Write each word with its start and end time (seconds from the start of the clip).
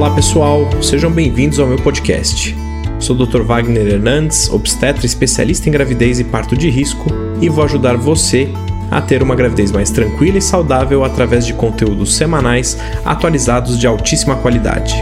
Olá 0.00 0.14
pessoal, 0.14 0.66
sejam 0.82 1.12
bem-vindos 1.12 1.58
ao 1.58 1.66
meu 1.66 1.76
podcast. 1.76 2.56
Sou 2.98 3.14
o 3.14 3.26
Dr. 3.26 3.42
Wagner 3.42 3.86
Hernandes, 3.86 4.48
obstetra 4.48 5.04
especialista 5.04 5.68
em 5.68 5.72
gravidez 5.72 6.18
e 6.18 6.24
parto 6.24 6.56
de 6.56 6.70
risco, 6.70 7.10
e 7.38 7.50
vou 7.50 7.62
ajudar 7.64 7.98
você 7.98 8.48
a 8.90 9.02
ter 9.02 9.22
uma 9.22 9.36
gravidez 9.36 9.70
mais 9.70 9.90
tranquila 9.90 10.38
e 10.38 10.40
saudável 10.40 11.04
através 11.04 11.44
de 11.44 11.52
conteúdos 11.52 12.16
semanais 12.16 12.78
atualizados 13.04 13.78
de 13.78 13.86
altíssima 13.86 14.36
qualidade. 14.36 14.94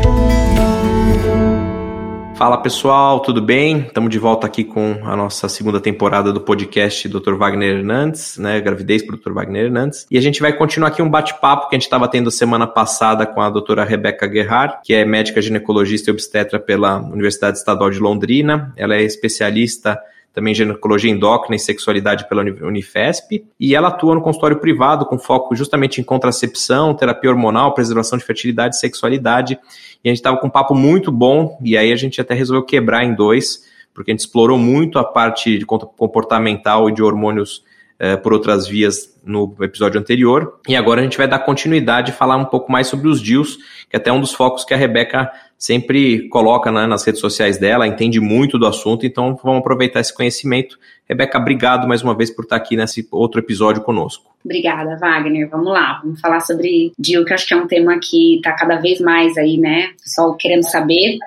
Fala 2.38 2.56
pessoal, 2.56 3.18
tudo 3.18 3.42
bem? 3.42 3.80
Estamos 3.80 4.10
de 4.10 4.18
volta 4.20 4.46
aqui 4.46 4.62
com 4.62 5.00
a 5.02 5.16
nossa 5.16 5.48
segunda 5.48 5.80
temporada 5.80 6.32
do 6.32 6.40
podcast 6.40 7.08
Dr. 7.08 7.34
Wagner 7.34 7.78
Hernandes, 7.78 8.38
né? 8.38 8.60
Gravidez 8.60 9.02
para 9.02 9.16
o 9.16 9.18
Dr. 9.18 9.32
Wagner 9.32 9.64
Hernandes. 9.64 10.06
E 10.08 10.16
a 10.16 10.20
gente 10.20 10.40
vai 10.40 10.52
continuar 10.52 10.90
aqui 10.90 11.02
um 11.02 11.10
bate-papo 11.10 11.68
que 11.68 11.74
a 11.74 11.76
gente 11.76 11.86
estava 11.86 12.06
tendo 12.06 12.30
semana 12.30 12.64
passada 12.64 13.26
com 13.26 13.40
a 13.40 13.50
doutora 13.50 13.82
Rebeca 13.82 14.24
Guerrar, 14.28 14.80
que 14.84 14.94
é 14.94 15.04
médica 15.04 15.42
ginecologista 15.42 16.10
e 16.10 16.12
obstetra 16.12 16.60
pela 16.60 17.00
Universidade 17.00 17.58
Estadual 17.58 17.90
de 17.90 17.98
Londrina. 17.98 18.72
Ela 18.76 18.94
é 18.94 19.02
especialista 19.02 19.98
também 20.32 20.54
ginecologia 20.54 21.10
endócrina 21.10 21.56
e 21.56 21.58
sexualidade 21.58 22.28
pela 22.28 22.42
Unifesp, 22.42 23.44
e 23.58 23.74
ela 23.74 23.88
atua 23.88 24.14
no 24.14 24.20
consultório 24.20 24.58
privado 24.58 25.04
com 25.06 25.18
foco 25.18 25.56
justamente 25.56 26.00
em 26.00 26.04
contracepção, 26.04 26.94
terapia 26.94 27.30
hormonal, 27.30 27.74
preservação 27.74 28.18
de 28.18 28.24
fertilidade 28.24 28.76
e 28.76 28.78
sexualidade. 28.78 29.58
E 30.04 30.08
a 30.08 30.10
gente 30.10 30.18
estava 30.18 30.36
com 30.36 30.46
um 30.46 30.50
papo 30.50 30.74
muito 30.74 31.10
bom, 31.10 31.58
e 31.62 31.76
aí 31.76 31.92
a 31.92 31.96
gente 31.96 32.20
até 32.20 32.34
resolveu 32.34 32.64
quebrar 32.64 33.04
em 33.04 33.14
dois, 33.14 33.64
porque 33.92 34.10
a 34.10 34.14
gente 34.14 34.20
explorou 34.20 34.58
muito 34.58 34.98
a 34.98 35.04
parte 35.04 35.58
de 35.58 35.66
comportamental 35.66 36.88
e 36.88 36.92
de 36.92 37.02
hormônios 37.02 37.64
eh, 37.98 38.16
por 38.16 38.32
outras 38.32 38.68
vias 38.68 39.18
no 39.24 39.54
episódio 39.60 40.00
anterior. 40.00 40.60
E 40.68 40.76
agora 40.76 41.00
a 41.00 41.04
gente 41.04 41.18
vai 41.18 41.26
dar 41.26 41.40
continuidade 41.40 42.10
e 42.10 42.14
falar 42.14 42.36
um 42.36 42.44
pouco 42.44 42.70
mais 42.70 42.86
sobre 42.86 43.08
os 43.08 43.20
DIUs, 43.20 43.56
que 43.88 43.94
é 43.94 43.96
até 43.96 44.12
um 44.12 44.20
dos 44.20 44.32
focos 44.32 44.64
que 44.64 44.72
a 44.72 44.76
Rebeca 44.76 45.30
sempre 45.58 46.28
coloca 46.28 46.70
né, 46.70 46.86
nas 46.86 47.04
redes 47.04 47.20
sociais 47.20 47.58
dela, 47.58 47.86
entende 47.86 48.20
muito 48.20 48.56
do 48.58 48.66
assunto, 48.66 49.04
então 49.04 49.36
vamos 49.42 49.58
aproveitar 49.58 49.98
esse 49.98 50.14
conhecimento. 50.14 50.78
Rebeca, 51.08 51.38
obrigado 51.38 51.88
mais 51.88 52.02
uma 52.02 52.16
vez 52.16 52.30
por 52.30 52.44
estar 52.44 52.56
aqui 52.56 52.76
nesse 52.76 53.06
outro 53.10 53.40
episódio 53.40 53.82
conosco. 53.82 54.30
Obrigada, 54.44 54.96
Wagner. 54.96 55.48
Vamos 55.50 55.72
lá, 55.72 56.00
vamos 56.02 56.20
falar 56.20 56.40
sobre 56.40 56.92
DIU, 56.96 57.24
que 57.24 57.34
acho 57.34 57.46
que 57.46 57.54
é 57.54 57.56
um 57.56 57.66
tema 57.66 57.98
que 58.00 58.36
está 58.36 58.52
cada 58.52 58.76
vez 58.76 59.00
mais 59.00 59.36
aí, 59.36 59.58
né? 59.58 59.90
O 59.98 60.02
pessoal 60.04 60.36
querendo 60.36 60.62
saber. 60.62 61.18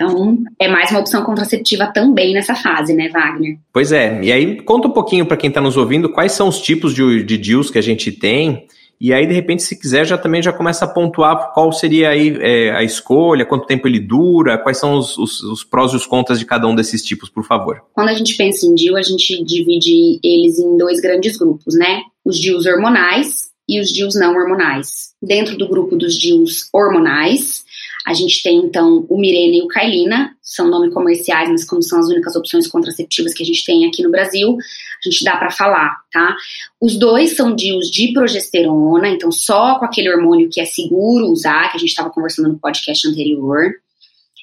Então, 0.00 0.38
é 0.58 0.66
mais 0.66 0.90
uma 0.90 1.00
opção 1.00 1.22
contraceptiva 1.22 1.86
também 1.92 2.32
nessa 2.32 2.54
fase, 2.54 2.94
né, 2.94 3.10
Wagner? 3.10 3.58
Pois 3.70 3.92
é. 3.92 4.18
E 4.22 4.32
aí, 4.32 4.62
conta 4.62 4.88
um 4.88 4.92
pouquinho 4.92 5.26
para 5.26 5.36
quem 5.36 5.48
está 5.48 5.60
nos 5.60 5.76
ouvindo 5.76 6.08
quais 6.08 6.32
são 6.32 6.48
os 6.48 6.58
tipos 6.60 6.94
de, 6.94 7.22
de 7.22 7.36
DIUs 7.36 7.70
que 7.70 7.78
a 7.78 7.82
gente 7.82 8.10
tem 8.10 8.66
e 9.00 9.14
aí, 9.14 9.26
de 9.26 9.32
repente, 9.32 9.62
se 9.62 9.80
quiser, 9.80 10.06
já 10.06 10.18
também 10.18 10.42
já 10.42 10.52
começa 10.52 10.84
a 10.84 10.88
pontuar 10.88 11.54
qual 11.54 11.72
seria 11.72 12.10
aí 12.10 12.36
é, 12.38 12.70
a 12.72 12.84
escolha, 12.84 13.46
quanto 13.46 13.66
tempo 13.66 13.88
ele 13.88 13.98
dura, 13.98 14.58
quais 14.58 14.76
são 14.76 14.98
os, 14.98 15.16
os, 15.16 15.42
os, 15.42 15.64
prós 15.64 15.92
e 15.92 15.96
os 15.96 16.04
contras 16.04 16.38
de 16.38 16.44
cada 16.44 16.68
um 16.68 16.74
desses 16.74 17.02
tipos, 17.02 17.30
por 17.30 17.42
favor. 17.42 17.80
Quando 17.94 18.10
a 18.10 18.14
gente 18.14 18.36
pensa 18.36 18.66
em 18.66 18.74
DIU, 18.74 18.98
a 18.98 19.02
gente 19.02 19.42
divide 19.42 20.20
eles 20.22 20.58
em 20.58 20.76
dois 20.76 21.00
grandes 21.00 21.38
grupos, 21.38 21.74
né? 21.74 22.02
Os 22.22 22.38
DIUs 22.38 22.66
hormonais 22.66 23.48
e 23.66 23.80
os 23.80 23.90
DIUs 23.90 24.16
não 24.16 24.34
hormonais. 24.34 25.14
Dentro 25.22 25.56
do 25.56 25.66
grupo 25.66 25.96
dos 25.96 26.14
DIUs 26.14 26.68
hormonais, 26.70 27.64
a 28.10 28.14
gente 28.14 28.42
tem 28.42 28.56
então 28.56 29.06
o 29.08 29.16
Mirena 29.16 29.56
e 29.56 29.62
o 29.62 29.68
Kailina, 29.68 30.36
são 30.42 30.68
nomes 30.68 30.92
comerciais, 30.92 31.48
mas 31.48 31.64
como 31.64 31.80
são 31.80 32.00
as 32.00 32.08
únicas 32.08 32.34
opções 32.34 32.66
contraceptivas 32.66 33.32
que 33.32 33.44
a 33.44 33.46
gente 33.46 33.64
tem 33.64 33.86
aqui 33.86 34.02
no 34.02 34.10
Brasil, 34.10 34.56
a 34.58 35.08
gente 35.08 35.22
dá 35.22 35.36
para 35.36 35.48
falar, 35.52 35.96
tá? 36.12 36.36
Os 36.80 36.98
dois 36.98 37.36
são 37.36 37.54
DIUs 37.54 37.88
de 37.88 38.12
progesterona, 38.12 39.08
então 39.08 39.30
só 39.30 39.78
com 39.78 39.84
aquele 39.84 40.10
hormônio 40.10 40.50
que 40.50 40.60
é 40.60 40.64
seguro 40.64 41.28
usar, 41.28 41.70
que 41.70 41.76
a 41.76 41.80
gente 41.80 41.90
estava 41.90 42.10
conversando 42.10 42.48
no 42.48 42.58
podcast 42.58 43.06
anterior. 43.06 43.74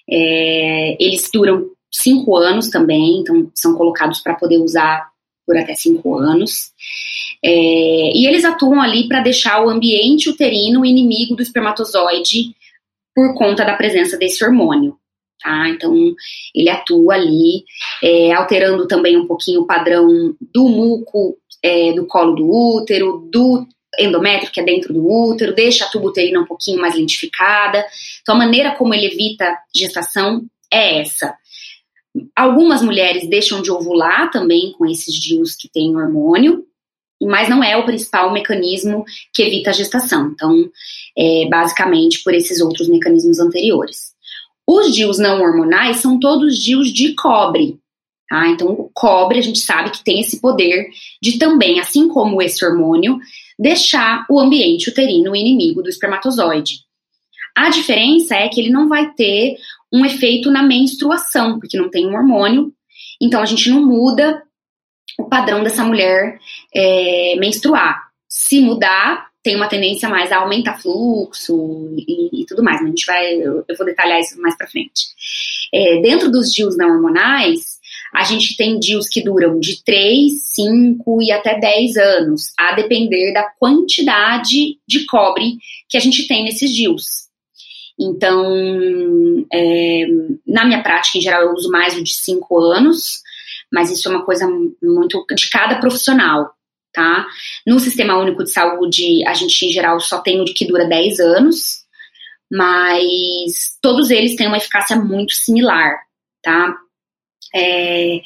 É, 0.09 0.95
eles 0.97 1.29
duram 1.33 1.69
cinco 1.91 2.37
anos 2.37 2.69
também, 2.69 3.19
então 3.19 3.51
são 3.53 3.75
colocados 3.75 4.21
para 4.21 4.35
poder 4.35 4.59
usar 4.59 5.09
por 5.45 5.57
até 5.57 5.75
cinco 5.75 6.17
anos. 6.17 6.71
É, 7.43 7.49
e 8.15 8.25
eles 8.25 8.45
atuam 8.45 8.79
ali 8.79 9.09
para 9.09 9.19
deixar 9.19 9.61
o 9.61 9.69
ambiente 9.69 10.29
uterino 10.29 10.85
inimigo 10.85 11.35
do 11.35 11.41
espermatozoide 11.41 12.55
por 13.17 13.33
conta 13.33 13.65
da 13.65 13.73
presença 13.73 14.15
desse 14.15 14.45
hormônio. 14.45 14.95
Tá? 15.41 15.69
Então, 15.69 15.91
ele 16.53 16.69
atua 16.69 17.15
ali, 17.15 17.63
é, 18.03 18.31
alterando 18.31 18.87
também 18.87 19.17
um 19.17 19.25
pouquinho 19.25 19.61
o 19.61 19.65
padrão 19.65 20.35
do 20.53 20.69
muco 20.69 21.35
é, 21.63 21.93
do 21.93 22.05
colo 22.05 22.35
do 22.35 22.47
útero, 22.47 23.27
do 23.31 23.65
endométrio, 23.99 24.51
que 24.51 24.59
é 24.59 24.63
dentro 24.63 24.93
do 24.93 25.03
útero, 25.03 25.55
deixa 25.55 25.85
a 25.85 25.89
tuba 25.89 26.09
uterina 26.09 26.41
um 26.41 26.45
pouquinho 26.45 26.79
mais 26.79 26.93
lentificada. 26.93 27.83
Então, 28.21 28.35
a 28.35 28.37
maneira 28.37 28.75
como 28.75 28.93
ele 28.93 29.07
evita 29.07 29.57
gestação 29.75 30.45
é 30.71 31.01
essa. 31.01 31.35
Algumas 32.35 32.83
mulheres 32.83 33.27
deixam 33.27 33.63
de 33.63 33.71
ovular 33.71 34.29
também 34.29 34.73
com 34.73 34.85
esses 34.85 35.15
DIUs 35.15 35.55
que 35.55 35.67
têm 35.67 35.95
hormônio, 35.95 36.67
mas 37.21 37.49
não 37.49 37.63
é 37.63 37.75
o 37.77 37.85
principal 37.85 38.31
mecanismo 38.31 39.03
que 39.33 39.41
evita 39.41 39.69
a 39.69 39.73
gestação. 39.73 40.31
Então, 40.33 40.69
é 41.17 41.47
basicamente 41.49 42.23
por 42.23 42.33
esses 42.33 42.61
outros 42.61 42.87
mecanismos 42.87 43.39
anteriores. 43.39 44.13
Os 44.67 44.93
DIUs 44.93 45.17
não 45.17 45.41
hormonais 45.41 45.97
são 45.97 46.19
todos 46.19 46.61
DIUs 46.61 46.91
de 46.91 47.13
cobre. 47.13 47.79
Tá? 48.29 48.47
Então, 48.49 48.67
o 48.67 48.91
cobre 48.93 49.39
a 49.39 49.41
gente 49.41 49.59
sabe 49.59 49.89
que 49.89 50.03
tem 50.03 50.19
esse 50.19 50.41
poder 50.41 50.89
de 51.21 51.39
também, 51.39 51.79
assim 51.79 52.09
como 52.09 52.41
esse 52.41 52.63
hormônio, 52.65 53.17
deixar 53.57 54.25
o 54.29 54.39
ambiente 54.39 54.89
uterino 54.89 55.35
inimigo 55.35 55.81
do 55.81 55.89
espermatozoide. 55.89 56.81
A 57.55 57.69
diferença 57.69 58.35
é 58.35 58.49
que 58.49 58.59
ele 58.59 58.69
não 58.69 58.87
vai 58.87 59.11
ter 59.13 59.55
um 59.91 60.05
efeito 60.05 60.51
na 60.51 60.61
menstruação, 60.61 61.59
porque 61.59 61.77
não 61.77 61.89
tem 61.89 62.05
um 62.05 62.13
hormônio, 62.13 62.73
então 63.21 63.41
a 63.41 63.45
gente 63.45 63.69
não 63.69 63.83
muda 63.83 64.43
o 65.17 65.23
padrão 65.25 65.63
dessa 65.63 65.83
mulher 65.83 66.39
é, 66.77 67.35
menstruar. 67.37 68.07
Se 68.29 68.61
mudar, 68.61 69.27
tem 69.41 69.55
uma 69.55 69.67
tendência 69.67 70.07
mais 70.07 70.31
a 70.31 70.37
aumentar 70.37 70.77
fluxo 70.77 71.89
e, 71.97 72.41
e 72.41 72.45
tudo 72.45 72.63
mais, 72.63 72.79
mas 72.79 72.85
a 72.85 72.89
gente 72.89 73.05
vai, 73.05 73.33
eu, 73.33 73.63
eu 73.67 73.75
vou 73.75 73.85
detalhar 73.85 74.19
isso 74.19 74.39
mais 74.39 74.55
para 74.55 74.67
frente. 74.67 75.05
É, 75.73 76.01
dentro 76.01 76.29
dos 76.29 76.53
DIUs 76.53 76.77
não 76.77 76.89
hormonais, 76.89 77.77
a 78.13 78.23
gente 78.23 78.55
tem 78.55 78.79
DIUs 78.79 79.07
que 79.07 79.23
duram 79.23 79.59
de 79.59 79.83
3, 79.83 80.31
5 80.53 81.21
e 81.21 81.31
até 81.31 81.59
10 81.59 81.97
anos, 81.97 82.53
a 82.57 82.73
depender 82.73 83.33
da 83.33 83.49
quantidade 83.59 84.77
de 84.87 85.05
cobre 85.05 85.57
que 85.89 85.97
a 85.97 86.01
gente 86.01 86.27
tem 86.27 86.43
nesses 86.43 86.73
DIUs. 86.73 87.27
Então, 87.99 88.45
é, 89.51 90.05
na 90.45 90.65
minha 90.65 90.83
prática, 90.83 91.17
em 91.17 91.21
geral, 91.21 91.41
eu 91.41 91.53
uso 91.53 91.71
mais 91.71 91.97
o 91.97 92.03
de 92.03 92.13
5 92.13 92.59
anos, 92.59 93.21
mas 93.71 93.91
isso 93.91 94.07
é 94.07 94.11
uma 94.11 94.23
coisa 94.23 94.47
muito 94.81 95.25
de 95.35 95.49
cada 95.49 95.79
profissional, 95.79 96.51
tá? 96.97 97.27
No 97.63 97.79
Sistema 97.79 98.17
Único 98.17 98.43
de 98.43 98.49
Saúde, 98.49 99.23
a 99.27 99.33
gente 99.35 99.67
em 99.67 99.71
geral 99.71 99.99
só 99.99 100.17
tem 100.17 100.41
o 100.41 100.45
que 100.45 100.65
dura 100.65 100.83
10 100.83 101.19
anos, 101.19 101.83
mas 102.51 103.77
todos 103.79 104.09
eles 104.09 104.35
têm 104.35 104.47
uma 104.47 104.57
eficácia 104.57 104.95
muito 104.95 105.35
similar, 105.35 105.95
tá? 106.41 106.75
É, 107.53 108.19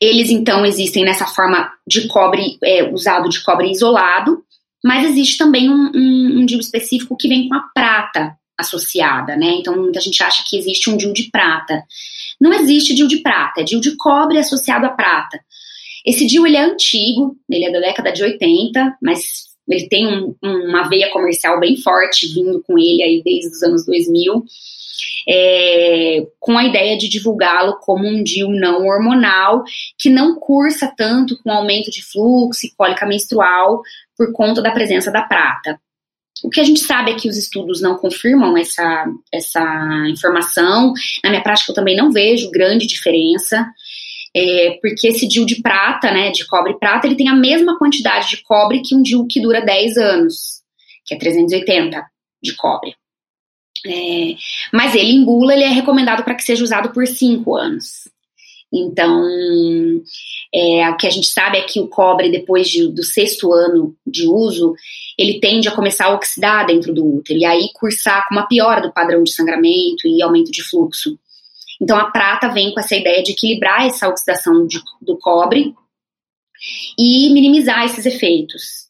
eles 0.00 0.30
então 0.30 0.64
existem 0.64 1.04
nessa 1.04 1.26
forma 1.26 1.70
de 1.86 2.08
cobre, 2.08 2.56
é, 2.64 2.90
usado 2.90 3.28
de 3.28 3.44
cobre 3.44 3.70
isolado, 3.70 4.42
mas 4.82 5.04
existe 5.04 5.36
também 5.36 5.68
um, 5.68 5.90
um, 5.94 6.40
um 6.40 6.46
DIU 6.46 6.58
específico 6.58 7.18
que 7.18 7.28
vem 7.28 7.50
com 7.50 7.54
a 7.54 7.68
prata 7.74 8.34
associada, 8.58 9.36
né? 9.36 9.56
Então 9.58 9.76
muita 9.76 10.00
gente 10.00 10.22
acha 10.22 10.42
que 10.48 10.56
existe 10.56 10.88
um 10.88 10.96
DIU 10.96 11.12
de 11.12 11.24
prata. 11.24 11.84
Não 12.40 12.54
existe 12.54 12.94
DIU 12.94 13.08
de 13.08 13.18
prata, 13.18 13.60
é 13.60 13.64
DIU 13.64 13.78
de 13.78 13.94
cobre 13.94 14.38
associado 14.38 14.86
à 14.86 14.88
prata. 14.88 15.38
Esse 16.06 16.26
DIU 16.26 16.46
ele 16.46 16.56
é 16.56 16.64
antigo, 16.64 17.36
ele 17.50 17.64
é 17.64 17.72
da 17.72 17.80
década 17.80 18.12
de 18.12 18.22
80, 18.22 18.96
mas 19.02 19.46
ele 19.68 19.88
tem 19.88 20.06
um, 20.06 20.34
uma 20.42 20.88
veia 20.88 21.10
comercial 21.10 21.58
bem 21.58 21.76
forte 21.76 22.32
vindo 22.32 22.62
com 22.62 22.78
ele 22.78 23.02
aí 23.02 23.22
desde 23.24 23.48
os 23.48 23.62
anos 23.62 23.84
2000, 23.84 24.44
é, 25.28 26.26
com 26.38 26.56
a 26.56 26.64
ideia 26.64 26.96
de 26.96 27.08
divulgá-lo 27.08 27.78
como 27.80 28.06
um 28.06 28.22
DIU 28.22 28.48
não 28.50 28.86
hormonal, 28.86 29.64
que 29.98 30.08
não 30.08 30.38
cursa 30.38 30.92
tanto 30.96 31.36
com 31.42 31.50
aumento 31.50 31.90
de 31.90 32.02
fluxo 32.04 32.66
e 32.66 32.70
cólica 32.76 33.04
menstrual 33.04 33.82
por 34.16 34.32
conta 34.32 34.62
da 34.62 34.70
presença 34.70 35.10
da 35.10 35.22
prata. 35.22 35.80
O 36.44 36.50
que 36.50 36.60
a 36.60 36.64
gente 36.64 36.80
sabe 36.80 37.10
é 37.10 37.14
que 37.14 37.28
os 37.28 37.36
estudos 37.36 37.80
não 37.80 37.96
confirmam 37.96 38.56
essa, 38.56 39.06
essa 39.32 40.06
informação. 40.08 40.92
Na 41.24 41.30
minha 41.30 41.42
prática, 41.42 41.72
eu 41.72 41.74
também 41.74 41.96
não 41.96 42.12
vejo 42.12 42.50
grande 42.50 42.86
diferença. 42.86 43.66
É, 44.38 44.78
porque 44.82 45.08
esse 45.08 45.26
DIU 45.26 45.46
de 45.46 45.62
prata, 45.62 46.10
né, 46.10 46.30
de 46.30 46.46
cobre 46.46 46.72
e 46.72 46.78
prata, 46.78 47.06
ele 47.06 47.16
tem 47.16 47.28
a 47.28 47.34
mesma 47.34 47.78
quantidade 47.78 48.28
de 48.28 48.42
cobre 48.42 48.82
que 48.82 48.94
um 48.94 49.00
DIU 49.00 49.26
que 49.26 49.40
dura 49.40 49.64
10 49.64 49.96
anos, 49.96 50.62
que 51.06 51.14
é 51.14 51.18
380 51.18 52.04
de 52.42 52.54
cobre. 52.54 52.94
É, 53.86 54.34
mas 54.72 54.94
ele 54.94 55.12
em 55.12 55.24
bula, 55.24 55.54
ele 55.54 55.64
é 55.64 55.68
recomendado 55.68 56.22
para 56.22 56.34
que 56.34 56.42
seja 56.42 56.62
usado 56.62 56.92
por 56.92 57.06
5 57.06 57.56
anos. 57.56 58.08
Então, 58.70 59.24
é, 60.52 60.90
o 60.90 60.96
que 60.98 61.06
a 61.06 61.10
gente 61.10 61.28
sabe 61.28 61.56
é 61.56 61.62
que 61.62 61.80
o 61.80 61.88
cobre, 61.88 62.30
depois 62.30 62.68
de, 62.68 62.88
do 62.88 63.02
sexto 63.02 63.52
ano 63.54 63.96
de 64.06 64.26
uso, 64.26 64.74
ele 65.18 65.40
tende 65.40 65.66
a 65.68 65.74
começar 65.74 66.06
a 66.06 66.14
oxidar 66.14 66.66
dentro 66.66 66.92
do 66.92 67.06
útero, 67.06 67.38
e 67.38 67.44
aí 67.44 67.70
cursar 67.74 68.26
com 68.28 68.34
uma 68.34 68.46
piora 68.46 68.82
do 68.82 68.92
padrão 68.92 69.22
de 69.22 69.32
sangramento 69.32 70.06
e 70.06 70.20
aumento 70.20 70.50
de 70.50 70.62
fluxo. 70.62 71.18
Então, 71.80 71.96
a 71.96 72.10
prata 72.10 72.48
vem 72.48 72.72
com 72.72 72.80
essa 72.80 72.96
ideia 72.96 73.22
de 73.22 73.32
equilibrar 73.32 73.86
essa 73.86 74.08
oxidação 74.08 74.66
de, 74.66 74.80
do 75.00 75.18
cobre 75.18 75.74
e 76.98 77.30
minimizar 77.32 77.84
esses 77.84 78.06
efeitos. 78.06 78.86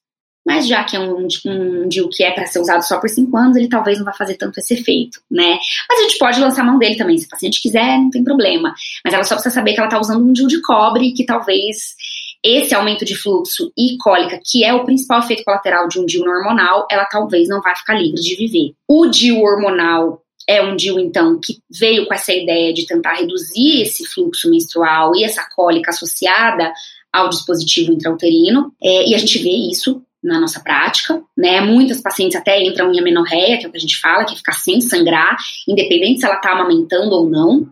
Mas 0.46 0.68
já 0.68 0.84
que 0.84 0.94
é 0.94 1.00
um, 1.00 1.26
um 1.44 2.08
que 2.08 2.22
é 2.22 2.30
para 2.30 2.46
ser 2.46 2.60
usado 2.60 2.82
só 2.82 3.00
por 3.00 3.10
5 3.10 3.36
anos, 3.36 3.56
ele 3.56 3.68
talvez 3.68 3.98
não 3.98 4.04
vai 4.04 4.14
fazer 4.14 4.36
tanto 4.36 4.60
esse 4.60 4.74
efeito, 4.74 5.20
né? 5.28 5.58
Mas 5.90 5.98
a 5.98 6.02
gente 6.02 6.18
pode 6.18 6.40
lançar 6.40 6.62
a 6.62 6.64
mão 6.64 6.78
dele 6.78 6.94
também, 6.94 7.18
se 7.18 7.26
o 7.26 7.28
paciente 7.28 7.60
quiser, 7.60 7.98
não 7.98 8.10
tem 8.10 8.22
problema. 8.22 8.72
Mas 9.04 9.12
ela 9.12 9.24
só 9.24 9.34
precisa 9.34 9.52
saber 9.52 9.72
que 9.72 9.80
ela 9.80 9.88
está 9.88 9.98
usando 9.98 10.24
um 10.24 10.32
DIU 10.32 10.46
de 10.46 10.62
cobre, 10.62 11.12
que 11.12 11.26
talvez 11.26 11.96
esse 12.44 12.72
aumento 12.72 13.04
de 13.04 13.16
fluxo 13.16 13.72
e 13.76 13.96
cólica, 13.98 14.40
que 14.44 14.62
é 14.62 14.72
o 14.72 14.84
principal 14.84 15.18
efeito 15.18 15.42
colateral 15.42 15.88
de 15.88 15.98
um 15.98 16.06
DIU 16.06 16.22
hormonal, 16.22 16.86
ela 16.88 17.04
talvez 17.06 17.48
não 17.48 17.60
vai 17.60 17.74
ficar 17.74 17.94
livre 17.94 18.20
de 18.20 18.36
viver. 18.36 18.72
O 18.86 19.08
DIU 19.08 19.40
hormonal 19.40 20.22
é 20.46 20.62
um 20.62 20.76
DIU, 20.76 20.98
então, 21.00 21.40
que 21.43 21.58
veio 21.70 22.06
com 22.06 22.14
essa 22.14 22.32
ideia 22.32 22.72
de 22.72 22.87
tentar 22.87 23.14
reduzir 23.14 23.82
esse 23.82 24.06
fluxo 24.06 24.48
menstrual 24.48 25.14
e 25.16 25.25
essa 25.25 25.44
cólica 25.54 25.90
associada 25.90 26.72
ao 27.12 27.28
dispositivo 27.28 27.93
intrauterino, 27.93 28.72
é, 28.82 29.08
e 29.08 29.14
a 29.14 29.19
gente 29.19 29.38
vê 29.38 29.50
isso 29.50 30.02
na 30.22 30.40
nossa 30.40 30.60
prática, 30.60 31.22
né? 31.37 31.60
Muitas 31.60 32.00
pacientes 32.00 32.37
até 32.37 32.62
entram 32.62 32.93
em 32.93 33.00
amenorreia, 33.00 33.58
que 33.58 33.64
é 33.64 33.69
o 33.69 33.70
que 33.70 33.76
a 33.76 33.81
gente 33.81 33.98
fala, 33.98 34.25
que 34.25 34.34
é 34.34 34.37
ficar 34.37 34.52
sem 34.52 34.81
sangrar, 34.81 35.37
independente 35.66 36.20
se 36.20 36.26
ela 36.26 36.37
tá 36.37 36.52
amamentando 36.52 37.14
ou 37.14 37.28
não. 37.28 37.69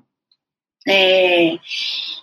É, 0.86 1.56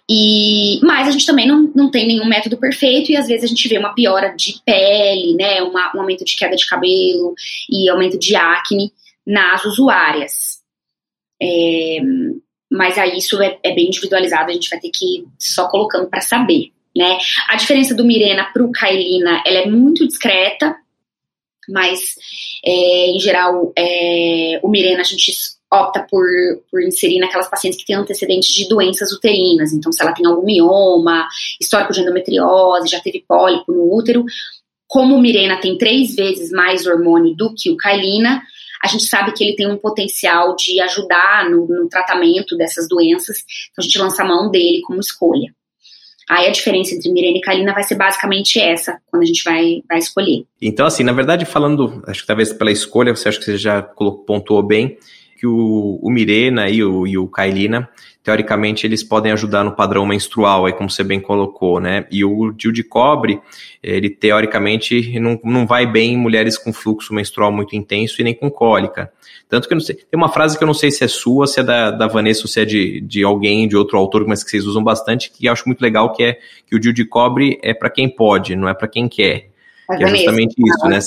e, 0.09 0.79
mas 0.83 1.07
a 1.07 1.11
gente 1.11 1.25
também 1.25 1.47
não, 1.47 1.71
não 1.75 1.89
tem 1.89 2.07
nenhum 2.07 2.25
método 2.25 2.57
perfeito 2.57 3.11
e 3.11 3.17
às 3.17 3.27
vezes 3.27 3.45
a 3.45 3.47
gente 3.47 3.67
vê 3.67 3.77
uma 3.77 3.93
piora 3.93 4.29
de 4.35 4.61
pele, 4.65 5.35
né? 5.35 5.61
Uma, 5.63 5.91
um 5.95 6.01
aumento 6.01 6.23
de 6.23 6.35
queda 6.35 6.55
de 6.55 6.65
cabelo 6.65 7.33
e 7.69 7.89
aumento 7.89 8.17
de 8.17 8.35
acne 8.35 8.91
nas 9.25 9.63
usuárias. 9.65 10.61
É, 11.41 11.99
mas 12.71 12.97
aí 12.97 13.17
isso 13.17 13.41
é, 13.41 13.59
é, 13.63 13.73
bem 13.73 13.87
individualizado, 13.87 14.49
a 14.49 14.53
gente 14.53 14.69
vai 14.69 14.79
ter 14.79 14.89
que 14.89 15.19
ir 15.19 15.27
só 15.39 15.67
colocando 15.67 16.09
para 16.09 16.21
saber 16.21 16.71
né? 16.95 17.17
A 17.47 17.55
diferença 17.55 17.95
do 17.95 18.05
Mirena 18.05 18.49
para 18.51 18.63
o 18.63 18.71
Kailina, 18.71 19.41
ela 19.45 19.59
é 19.59 19.65
muito 19.65 20.05
discreta, 20.05 20.75
mas 21.69 22.15
é, 22.65 23.07
em 23.07 23.19
geral 23.19 23.71
é, 23.77 24.59
o 24.61 24.69
Mirena 24.69 25.01
a 25.01 25.05
gente 25.05 25.31
opta 25.71 26.05
por, 26.09 26.25
por 26.69 26.81
inserir 26.83 27.19
naquelas 27.19 27.49
pacientes 27.49 27.79
que 27.79 27.85
têm 27.85 27.95
antecedentes 27.95 28.49
de 28.53 28.67
doenças 28.67 29.13
uterinas, 29.13 29.71
então 29.71 29.89
se 29.89 30.01
ela 30.03 30.11
tem 30.11 30.25
algum 30.25 30.45
mioma, 30.45 31.25
histórico 31.61 31.93
de 31.93 32.01
endometriose, 32.01 32.89
já 32.89 32.99
teve 32.99 33.23
pólipo 33.25 33.71
no 33.71 33.95
útero, 33.95 34.25
como 34.85 35.15
o 35.15 35.21
Mirena 35.21 35.61
tem 35.61 35.77
três 35.77 36.13
vezes 36.13 36.51
mais 36.51 36.85
hormônio 36.85 37.33
do 37.33 37.53
que 37.55 37.69
o 37.71 37.77
Kailina, 37.77 38.43
a 38.83 38.87
gente 38.87 39.05
sabe 39.05 39.31
que 39.33 39.43
ele 39.43 39.55
tem 39.55 39.67
um 39.67 39.77
potencial 39.77 40.55
de 40.55 40.81
ajudar 40.81 41.49
no, 41.49 41.67
no 41.67 41.87
tratamento 41.87 42.57
dessas 42.57 42.87
doenças, 42.87 43.37
então 43.71 43.79
a 43.79 43.81
gente 43.81 43.97
lança 43.99 44.23
a 44.23 44.27
mão 44.27 44.49
dele 44.49 44.81
como 44.85 44.99
escolha. 44.99 45.53
Aí 46.29 46.47
a 46.47 46.51
diferença 46.51 46.95
entre 46.95 47.11
Mirena 47.11 47.37
e 47.37 47.41
Kalina 47.41 47.73
vai 47.73 47.83
ser 47.83 47.95
basicamente 47.95 48.59
essa, 48.59 48.99
quando 49.07 49.23
a 49.23 49.25
gente 49.25 49.43
vai, 49.43 49.81
vai 49.87 49.97
escolher. 49.97 50.45
Então, 50.61 50.85
assim, 50.85 51.03
na 51.03 51.11
verdade, 51.11 51.43
falando, 51.43 52.01
acho 52.07 52.21
que 52.21 52.27
talvez 52.27 52.53
pela 52.53 52.71
escolha, 52.71 53.13
você 53.13 53.27
acha 53.27 53.37
que 53.37 53.45
você 53.45 53.57
já 53.57 53.81
pontuou 53.81 54.63
bem, 54.63 54.97
que 55.41 55.47
o, 55.47 55.99
o 56.03 56.11
Mirena 56.11 56.69
e 56.69 56.83
o, 56.83 57.07
e 57.07 57.17
o 57.17 57.27
Kailina, 57.27 57.89
teoricamente, 58.23 58.85
eles 58.85 59.03
podem 59.03 59.31
ajudar 59.31 59.63
no 59.63 59.75
padrão 59.75 60.05
menstrual, 60.05 60.67
aí 60.67 60.73
como 60.73 60.87
você 60.87 61.03
bem 61.03 61.19
colocou, 61.19 61.79
né? 61.79 62.05
E 62.11 62.23
o 62.23 62.51
DIU 62.51 62.71
de 62.71 62.83
cobre, 62.83 63.41
ele 63.81 64.07
teoricamente 64.11 65.19
não, 65.19 65.39
não 65.43 65.65
vai 65.65 65.91
bem 65.91 66.13
em 66.13 66.17
mulheres 66.17 66.59
com 66.59 66.71
fluxo 66.71 67.11
menstrual 67.11 67.51
muito 67.51 67.75
intenso 67.75 68.21
e 68.21 68.23
nem 68.23 68.35
com 68.35 68.51
cólica. 68.51 69.11
Tanto 69.49 69.67
que 69.67 69.73
eu 69.73 69.77
não 69.77 69.83
sei, 69.83 69.95
tem 69.95 70.15
uma 70.15 70.29
frase 70.29 70.55
que 70.55 70.63
eu 70.63 70.67
não 70.67 70.75
sei 70.75 70.91
se 70.91 71.03
é 71.03 71.07
sua, 71.07 71.47
se 71.47 71.59
é 71.59 71.63
da, 71.63 71.89
da 71.89 72.05
Vanessa 72.05 72.41
ou 72.43 72.47
se 72.47 72.61
é 72.61 72.65
de, 72.65 73.01
de 73.01 73.23
alguém, 73.23 73.67
de 73.67 73.75
outro 73.75 73.97
autor, 73.97 74.27
mas 74.27 74.43
que 74.43 74.51
vocês 74.51 74.67
usam 74.67 74.83
bastante, 74.83 75.31
que 75.31 75.47
eu 75.47 75.51
acho 75.51 75.63
muito 75.65 75.81
legal, 75.81 76.13
que 76.13 76.23
é 76.23 76.37
que 76.67 76.75
o 76.75 76.79
DIU 76.79 76.93
de 76.93 77.03
cobre 77.03 77.57
é 77.63 77.73
para 77.73 77.89
quem 77.89 78.07
pode, 78.07 78.55
não 78.55 78.69
é 78.69 78.75
para 78.75 78.87
quem 78.87 79.09
quer. 79.09 79.49
É 79.89 79.97
que 79.97 80.03
é 80.03 80.07
justamente 80.07 80.53
isso, 80.59 80.87
né? 80.87 80.99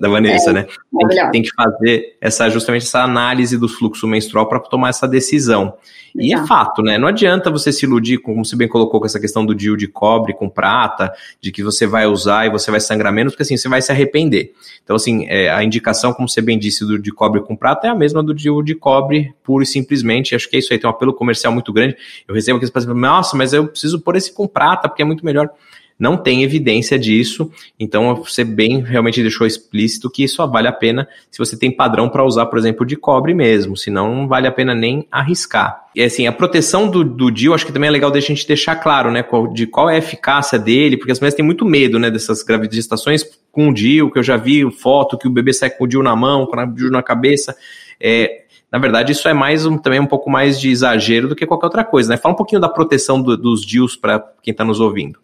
Da 0.00 0.08
Vanessa, 0.08 0.50
é, 0.50 0.52
né? 0.52 0.62
Tem 0.64 1.08
que, 1.08 1.30
tem 1.30 1.42
que, 1.42 1.50
fazer 1.54 2.16
essa 2.20 2.48
justamente 2.48 2.82
essa 2.82 3.02
análise 3.02 3.56
do 3.56 3.68
fluxo 3.68 4.06
menstrual 4.06 4.48
para 4.48 4.60
tomar 4.60 4.90
essa 4.90 5.06
decisão. 5.06 5.74
E 6.16 6.34
é 6.34 6.46
fato, 6.46 6.82
né? 6.82 6.98
Não 6.98 7.06
adianta 7.06 7.50
você 7.50 7.72
se 7.72 7.84
iludir, 7.84 8.18
como 8.18 8.44
você 8.44 8.56
bem 8.56 8.66
colocou, 8.66 8.98
com 8.98 9.06
essa 9.06 9.20
questão 9.20 9.44
do 9.44 9.54
DIU 9.54 9.76
de 9.76 9.86
cobre 9.86 10.32
com 10.32 10.48
prata, 10.48 11.12
de 11.40 11.52
que 11.52 11.62
você 11.62 11.86
vai 11.86 12.06
usar 12.06 12.46
e 12.46 12.50
você 12.50 12.70
vai 12.70 12.80
sangrar 12.80 13.12
menos, 13.12 13.32
porque 13.32 13.42
assim, 13.42 13.56
você 13.56 13.68
vai 13.68 13.80
se 13.82 13.92
arrepender. 13.92 14.52
Então, 14.82 14.96
assim, 14.96 15.26
é, 15.28 15.50
a 15.50 15.62
indicação, 15.62 16.12
como 16.12 16.28
você 16.28 16.40
bem 16.40 16.58
disse, 16.58 16.84
do 16.84 16.98
de 16.98 17.12
cobre 17.12 17.40
com 17.42 17.54
prata 17.54 17.86
é 17.86 17.90
a 17.90 17.94
mesma 17.94 18.22
do 18.22 18.34
DIU 18.34 18.62
de 18.62 18.74
cobre, 18.74 19.34
puro 19.42 19.62
e 19.62 19.66
simplesmente. 19.66 20.34
Acho 20.34 20.48
que 20.48 20.56
é 20.56 20.58
isso 20.58 20.72
aí, 20.72 20.78
tem 20.78 20.88
um 20.88 20.92
apelo 20.92 21.12
comercial 21.12 21.52
muito 21.52 21.72
grande. 21.72 21.96
Eu 22.26 22.34
recebo 22.34 22.56
aqueles 22.56 22.72
pacientes, 22.72 23.00
nossa, 23.00 23.36
mas 23.36 23.52
eu 23.52 23.68
preciso 23.68 24.00
pôr 24.00 24.16
esse 24.16 24.32
com 24.32 24.46
prata, 24.46 24.88
porque 24.88 25.02
é 25.02 25.04
muito 25.04 25.24
melhor 25.24 25.50
não 25.98 26.16
tem 26.16 26.44
evidência 26.44 26.98
disso, 26.98 27.50
então 27.78 28.14
você 28.14 28.44
bem 28.44 28.80
realmente 28.80 29.20
deixou 29.20 29.46
explícito 29.46 30.08
que 30.08 30.28
só 30.28 30.46
vale 30.46 30.68
a 30.68 30.72
pena 30.72 31.08
se 31.30 31.38
você 31.38 31.58
tem 31.58 31.70
padrão 31.70 32.08
para 32.08 32.24
usar, 32.24 32.46
por 32.46 32.58
exemplo, 32.58 32.86
de 32.86 32.94
cobre 32.94 33.34
mesmo, 33.34 33.76
senão 33.76 34.14
não 34.14 34.28
vale 34.28 34.46
a 34.46 34.52
pena 34.52 34.74
nem 34.74 35.06
arriscar. 35.10 35.86
E 35.94 36.02
assim, 36.02 36.26
a 36.26 36.32
proteção 36.32 36.88
do, 36.88 37.02
do 37.02 37.30
DIU, 37.30 37.52
acho 37.52 37.66
que 37.66 37.72
também 37.72 37.88
é 37.88 37.90
legal 37.90 38.12
a 38.14 38.20
gente 38.20 38.46
deixar 38.46 38.76
claro, 38.76 39.10
né, 39.10 39.22
qual, 39.22 39.48
de 39.52 39.66
qual 39.66 39.90
é 39.90 39.96
a 39.96 39.98
eficácia 39.98 40.58
dele, 40.58 40.96
porque 40.96 41.10
as 41.10 41.18
mulheres 41.18 41.34
têm 41.34 41.44
muito 41.44 41.64
medo, 41.64 41.98
né, 41.98 42.10
dessas 42.10 42.44
gestações 42.70 43.24
com 43.50 43.68
o 43.68 43.74
DIU, 43.74 44.10
que 44.10 44.18
eu 44.18 44.22
já 44.22 44.36
vi 44.36 44.70
foto 44.70 45.18
que 45.18 45.26
o 45.26 45.30
bebê 45.30 45.52
sai 45.52 45.70
com 45.70 45.84
o 45.84 45.86
DIU 45.88 46.02
na 46.02 46.14
mão, 46.14 46.46
com 46.46 46.56
o 46.56 46.66
DIU 46.66 46.90
na 46.90 47.02
cabeça, 47.02 47.56
é, 48.00 48.42
na 48.70 48.78
verdade, 48.78 49.12
isso 49.12 49.26
é 49.26 49.32
mais 49.32 49.64
um, 49.64 49.78
também 49.78 49.98
um 49.98 50.06
pouco 50.06 50.30
mais 50.30 50.60
de 50.60 50.70
exagero 50.70 51.26
do 51.26 51.34
que 51.34 51.46
qualquer 51.46 51.66
outra 51.66 51.84
coisa, 51.84 52.10
né? 52.10 52.16
Fala 52.18 52.34
um 52.34 52.36
pouquinho 52.36 52.60
da 52.60 52.68
proteção 52.68 53.20
do, 53.20 53.36
dos 53.36 53.64
DIUs 53.64 53.96
para 53.96 54.20
quem 54.42 54.52
está 54.52 54.64
nos 54.64 54.78
ouvindo. 54.78 55.18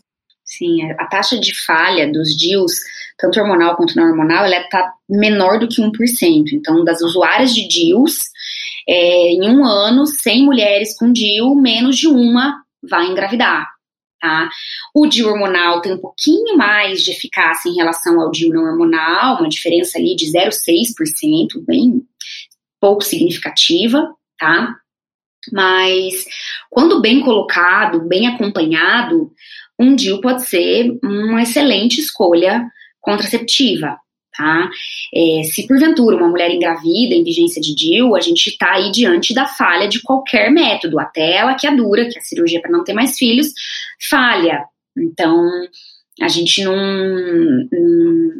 Sim, 0.56 0.90
a 0.92 1.06
taxa 1.06 1.38
de 1.38 1.54
falha 1.64 2.10
dos 2.10 2.36
DIUs, 2.36 2.72
tanto 3.18 3.40
hormonal 3.40 3.76
quanto 3.76 3.96
não 3.96 4.04
hormonal, 4.04 4.44
ela 4.44 4.58
está 4.58 4.92
menor 5.08 5.58
do 5.58 5.68
que 5.68 5.82
1%. 5.82 6.52
Então, 6.52 6.84
das 6.84 7.00
usuárias 7.02 7.54
de 7.54 7.66
DIUs, 7.66 8.18
é, 8.88 9.32
em 9.32 9.48
um 9.48 9.64
ano, 9.64 10.06
100 10.06 10.44
mulheres 10.44 10.96
com 10.96 11.12
DIU, 11.12 11.54
menos 11.54 11.96
de 11.96 12.06
uma 12.06 12.62
vai 12.82 13.06
engravidar. 13.06 13.66
Tá? 14.20 14.48
O 14.94 15.06
DIU 15.06 15.28
hormonal 15.28 15.80
tem 15.82 15.92
um 15.92 15.98
pouquinho 15.98 16.56
mais 16.56 17.02
de 17.02 17.10
eficácia 17.10 17.68
em 17.68 17.74
relação 17.74 18.20
ao 18.20 18.30
DIU 18.30 18.54
não 18.54 18.64
hormonal, 18.64 19.38
uma 19.38 19.48
diferença 19.48 19.98
ali 19.98 20.14
de 20.16 20.26
0,6%, 20.26 21.62
bem 21.66 22.02
pouco 22.80 23.02
significativa, 23.02 24.14
tá? 24.38 24.74
Mas 25.52 26.24
quando 26.70 27.00
bem 27.00 27.20
colocado, 27.20 28.06
bem 28.08 28.26
acompanhado, 28.26 29.30
um 29.78 29.94
DIU 29.94 30.20
pode 30.20 30.46
ser 30.46 30.96
uma 31.02 31.42
excelente 31.42 32.00
escolha 32.00 32.64
contraceptiva, 33.00 33.98
tá? 34.36 34.70
É, 35.14 35.42
se 35.44 35.66
porventura 35.66 36.16
uma 36.16 36.28
mulher 36.28 36.50
engravida 36.50 37.14
em 37.14 37.24
vigência 37.24 37.60
de 37.60 37.74
DIU, 37.74 38.16
a 38.16 38.20
gente 38.20 38.48
está 38.48 38.72
aí 38.72 38.90
diante 38.90 39.34
da 39.34 39.46
falha 39.46 39.88
de 39.88 40.00
qualquer 40.02 40.50
método, 40.50 40.98
até 40.98 41.36
ela 41.36 41.54
que 41.54 41.66
é 41.66 41.74
dura, 41.74 42.08
que 42.08 42.16
é 42.16 42.20
a 42.20 42.24
cirurgia 42.24 42.60
para 42.60 42.70
não 42.70 42.84
ter 42.84 42.94
mais 42.94 43.16
filhos, 43.18 43.48
falha. 44.08 44.64
Então, 44.96 45.44
a 46.20 46.28
gente 46.28 46.62
não, 46.62 46.76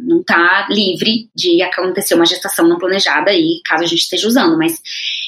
não 0.06 0.22
tá 0.22 0.68
livre 0.70 1.28
de 1.34 1.60
acontecer 1.60 2.14
uma 2.14 2.24
gestação 2.24 2.68
não 2.68 2.78
planejada 2.78 3.30
aí, 3.30 3.60
caso 3.64 3.82
a 3.82 3.86
gente 3.86 4.00
esteja 4.00 4.28
usando, 4.28 4.56
mas 4.56 4.80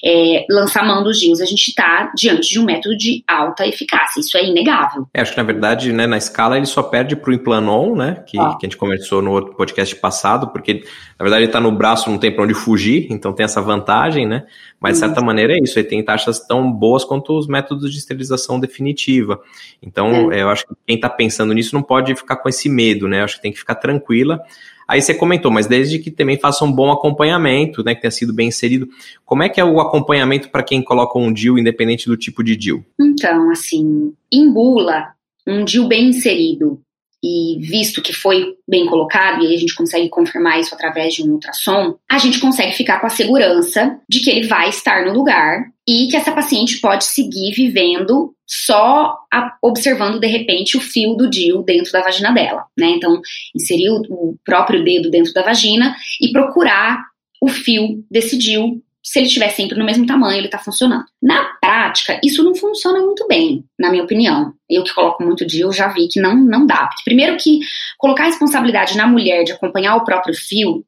é, 0.05 0.47
lançar 0.49 0.87
mão 0.87 1.03
dos 1.03 1.19
DIUs, 1.19 1.41
a 1.41 1.45
gente 1.45 1.69
está 1.69 2.13
diante 2.17 2.49
de 2.49 2.61
um 2.61 2.65
método 2.65 2.97
de 2.97 3.25
alta 3.27 3.67
eficácia, 3.67 4.21
isso 4.21 4.37
é 4.37 4.45
inegável. 4.45 5.09
É, 5.13 5.21
acho 5.21 5.33
que 5.33 5.37
na 5.37 5.43
verdade, 5.43 5.93
né, 5.93 6.07
na 6.07 6.17
escala 6.17 6.57
ele 6.57 6.67
só 6.67 6.85
perde 6.85 7.17
para 7.17 7.31
o 7.31 7.35
Implanon, 7.35 7.97
né, 7.97 8.23
que, 8.27 8.39
ah. 8.39 8.57
que, 8.59 8.65
a 8.65 8.69
gente 8.69 8.77
conversou 8.77 9.21
no 9.21 9.33
outro 9.33 9.57
podcast 9.57 9.97
passado, 9.97 10.49
porque 10.49 10.85
na 11.19 11.25
verdade 11.25 11.43
ele 11.43 11.47
está 11.47 11.61
no 11.61 11.73
braço, 11.73 12.09
não 12.09 12.19
tem 12.19 12.33
para 12.33 12.45
onde 12.45 12.55
fugir, 12.55 13.09
então 13.11 13.33
tem 13.33 13.43
essa 13.43 13.61
vantagem, 13.61 14.25
né, 14.25 14.45
mas 14.81 14.95
de 14.95 15.01
certa 15.01 15.21
maneira 15.21 15.53
é 15.55 15.59
isso, 15.61 15.77
ele 15.77 15.89
tem 15.89 16.05
taxas 16.05 16.39
tão 16.47 16.71
boas 16.71 17.05
quanto 17.05 17.37
os 17.37 17.49
métodos 17.49 17.91
de 17.91 17.99
esterilização 17.99 18.61
definitiva. 18.61 19.41
Então, 19.83 20.31
é. 20.31 20.43
eu 20.43 20.49
acho 20.49 20.67
que 20.67 20.75
quem 20.87 20.97
está 20.97 21.09
pensando 21.09 21.53
nisso 21.53 21.75
não 21.75 21.83
pode 21.83 22.15
ficar 22.15 22.36
ficar 22.37 22.43
com 22.43 22.49
esse 22.49 22.69
medo, 22.69 23.09
né? 23.09 23.23
Acho 23.23 23.37
que 23.37 23.43
tem 23.43 23.53
que 23.53 23.59
ficar 23.59 23.77
tranquila. 23.77 24.43
Aí 24.89 25.03
você 25.03 25.13
comentou, 25.13 25.51
mas 25.51 25.67
desde 25.67 25.99
que 25.99 26.13
também 26.13 26.39
faça 26.39 26.65
um 26.65 26.71
bom 26.71 26.93
acompanhamento, 26.93 27.83
né, 27.83 27.95
que 27.95 28.03
tenha 28.03 28.11
sido 28.11 28.33
bem 28.33 28.49
inserido. 28.49 28.89
Como 29.25 29.43
é 29.43 29.49
que 29.49 29.61
é 29.61 29.65
o 29.65 29.81
acompanhamento 29.81 30.49
para 30.49 30.63
quem 30.63 30.81
coloca 30.81 31.19
um 31.19 31.33
DIL, 31.33 31.59
independente 31.59 32.07
do 32.07 32.17
tipo 32.17 32.45
de 32.45 32.55
DIL? 32.55 32.85
Então, 33.01 33.51
assim, 33.51 34.13
em 34.33 34.53
bula, 34.53 35.09
um 35.45 35.65
DIL 35.65 35.89
bem 35.89 36.11
inserido 36.11 36.81
e 37.25 37.59
visto 37.61 38.01
que 38.01 38.13
foi 38.13 38.55
bem 38.69 38.87
colocado, 38.87 39.43
e 39.43 39.49
aí 39.49 39.55
a 39.57 39.59
gente 39.59 39.75
consegue 39.75 40.09
confirmar 40.09 40.61
isso 40.61 40.73
através 40.73 41.15
de 41.15 41.25
um 41.25 41.33
ultrassom, 41.33 41.97
a 42.09 42.19
gente 42.19 42.39
consegue 42.39 42.73
ficar 42.73 43.01
com 43.01 43.07
a 43.09 43.11
segurança 43.11 43.99
de 44.09 44.21
que 44.21 44.31
ele 44.31 44.47
vai 44.47 44.69
estar 44.69 45.05
no 45.05 45.15
lugar 45.15 45.65
e 45.87 46.09
que 46.09 46.17
essa 46.17 46.33
paciente 46.33 46.81
pode 46.81 47.05
seguir 47.05 47.53
vivendo 47.53 48.35
só 48.47 49.17
a, 49.33 49.57
observando 49.63 50.19
de 50.19 50.27
repente 50.27 50.77
o 50.77 50.81
fio 50.81 51.15
do 51.15 51.29
DIU 51.29 51.63
dentro 51.63 51.93
da 51.93 52.03
vagina 52.03 52.33
dela, 52.33 52.65
né? 52.77 52.89
Então, 52.89 53.21
inserir 53.55 53.91
o, 53.91 54.03
o 54.09 54.37
próprio 54.45 54.83
dedo 54.85 55.11
dentro 55.11 55.33
da 55.33 55.43
vagina 55.43 55.95
e 56.21 56.33
procurar 56.33 57.03
o 57.41 57.49
fio 57.49 58.05
desse 58.11 58.37
DIU 58.37 58.83
se 59.07 59.21
ele 59.21 59.29
estiver 59.29 59.51
sempre 59.51 59.79
no 59.79 59.85
mesmo 59.85 60.05
tamanho, 60.05 60.37
ele 60.37 60.47
está 60.47 60.59
funcionando. 60.59 61.05
Na 61.23 61.45
prática, 61.61 62.21
isso 62.25 62.43
não 62.43 62.57
funciona 62.57 62.99
muito 62.99 63.25
bem, 63.29 63.65
na 63.79 63.89
minha 63.89 64.03
opinião. 64.03 64.53
Eu 64.69 64.83
que 64.83 64.93
coloco 64.93 65.23
muito 65.23 65.47
DIU, 65.47 65.73
já 65.73 65.87
vi 65.87 66.09
que 66.09 66.21
não, 66.21 66.35
não 66.35 66.67
dá. 66.67 66.91
Primeiro 67.05 67.37
que 67.37 67.61
colocar 67.99 68.25
a 68.25 68.27
responsabilidade 68.27 68.97
na 68.97 69.07
mulher 69.07 69.45
de 69.45 69.53
acompanhar 69.53 69.95
o 69.95 70.05
próprio 70.05 70.35
fio 70.35 70.85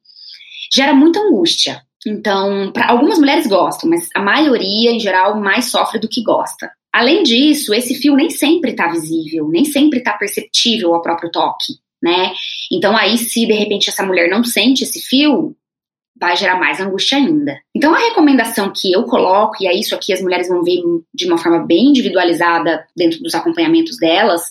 gera 0.74 0.92
muita 0.92 1.20
angústia. 1.20 1.80
Então, 2.06 2.72
algumas 2.86 3.18
mulheres 3.18 3.46
gostam, 3.46 3.90
mas 3.90 4.08
a 4.14 4.20
maioria, 4.20 4.90
em 4.90 5.00
geral, 5.00 5.40
mais 5.40 5.66
sofre 5.66 5.98
do 5.98 6.08
que 6.08 6.22
gosta. 6.22 6.70
Além 6.92 7.22
disso, 7.22 7.74
esse 7.74 7.94
fio 7.94 8.14
nem 8.14 8.30
sempre 8.30 8.70
está 8.70 8.88
visível, 8.88 9.48
nem 9.48 9.64
sempre 9.64 9.98
está 9.98 10.12
perceptível 10.14 10.94
ao 10.94 11.02
próprio 11.02 11.30
toque, 11.30 11.74
né? 12.02 12.32
Então, 12.72 12.96
aí, 12.96 13.18
se 13.18 13.46
de 13.46 13.52
repente 13.52 13.90
essa 13.90 14.04
mulher 14.04 14.30
não 14.30 14.42
sente 14.44 14.84
esse 14.84 15.00
fio, 15.00 15.54
vai 16.18 16.36
gerar 16.36 16.58
mais 16.58 16.80
angústia 16.80 17.18
ainda. 17.18 17.58
Então, 17.74 17.94
a 17.94 17.98
recomendação 17.98 18.72
que 18.74 18.92
eu 18.92 19.04
coloco, 19.04 19.56
e 19.60 19.66
é 19.66 19.74
isso 19.74 19.94
aqui 19.94 20.12
as 20.12 20.20
mulheres 20.20 20.48
vão 20.48 20.62
ver 20.62 20.80
de 21.14 21.26
uma 21.26 21.38
forma 21.38 21.64
bem 21.64 21.86
individualizada 21.86 22.84
dentro 22.96 23.20
dos 23.22 23.34
acompanhamentos 23.34 23.96
delas, 23.98 24.42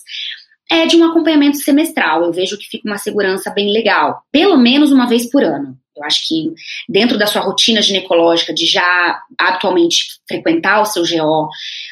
é 0.70 0.86
de 0.86 0.96
um 0.96 1.04
acompanhamento 1.04 1.58
semestral. 1.58 2.24
Eu 2.24 2.32
vejo 2.32 2.58
que 2.58 2.68
fica 2.68 2.88
uma 2.88 2.98
segurança 2.98 3.50
bem 3.50 3.72
legal, 3.72 4.22
pelo 4.30 4.56
menos 4.56 4.92
uma 4.92 5.06
vez 5.06 5.30
por 5.30 5.42
ano. 5.42 5.78
Eu 5.96 6.04
acho 6.04 6.28
que 6.28 6.52
dentro 6.88 7.18
da 7.18 7.26
sua 7.26 7.42
rotina 7.42 7.82
ginecológica 7.82 8.54
de 8.54 8.66
já 8.66 9.20
atualmente 9.36 10.04
frequentar 10.28 10.80
o 10.80 10.84
seu 10.84 11.02
GO 11.02 11.48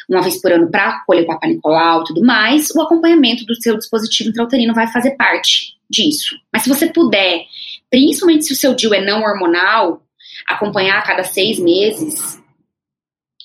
uma 0.09 0.23
vez 0.23 0.40
por 0.40 0.52
ano 0.52 0.71
para 0.71 1.00
colher 1.04 1.26
Papa 1.26 1.49
Nicolau 1.49 2.02
e 2.02 2.04
tudo 2.04 2.25
mais, 2.25 2.71
o 2.71 2.80
acompanhamento 2.80 3.45
do 3.45 3.61
seu 3.61 3.76
dispositivo 3.76 4.30
intrauterino 4.30 4.73
vai 4.73 4.87
fazer 4.87 5.16
parte 5.16 5.75
disso. 5.90 6.37
Mas 6.52 6.62
se 6.62 6.68
você 6.68 6.87
puder, 6.87 7.45
principalmente 7.90 8.45
se 8.45 8.52
o 8.52 8.56
seu 8.56 8.75
DIU 8.75 8.95
é 8.95 9.04
não 9.04 9.23
hormonal, 9.23 10.02
acompanhar 10.47 10.99
a 10.99 11.02
cada 11.02 11.25
seis 11.25 11.59
meses, 11.59 12.40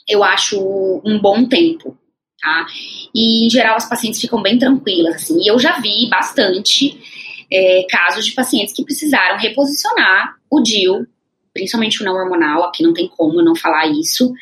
eu 0.07 0.23
acho 0.23 1.01
um 1.03 1.19
bom 1.19 1.47
tempo. 1.47 1.97
Tá? 2.41 2.65
E 3.13 3.45
em 3.45 3.49
geral 3.49 3.75
as 3.75 3.87
pacientes 3.87 4.19
ficam 4.19 4.41
bem 4.41 4.57
tranquilas, 4.57 5.15
assim. 5.15 5.39
E 5.41 5.47
eu 5.47 5.59
já 5.59 5.79
vi 5.79 6.09
bastante 6.09 6.99
é, 7.51 7.85
casos 7.89 8.25
de 8.25 8.31
pacientes 8.31 8.73
que 8.73 8.83
precisaram 8.83 9.37
reposicionar 9.37 10.35
o 10.49 10.59
DIU, 10.59 11.05
principalmente 11.53 12.01
o 12.01 12.05
não 12.05 12.15
hormonal, 12.15 12.63
aqui 12.63 12.81
não 12.81 12.93
tem 12.93 13.07
como 13.07 13.43
não 13.43 13.55
falar 13.55 13.87
isso, 13.87 14.33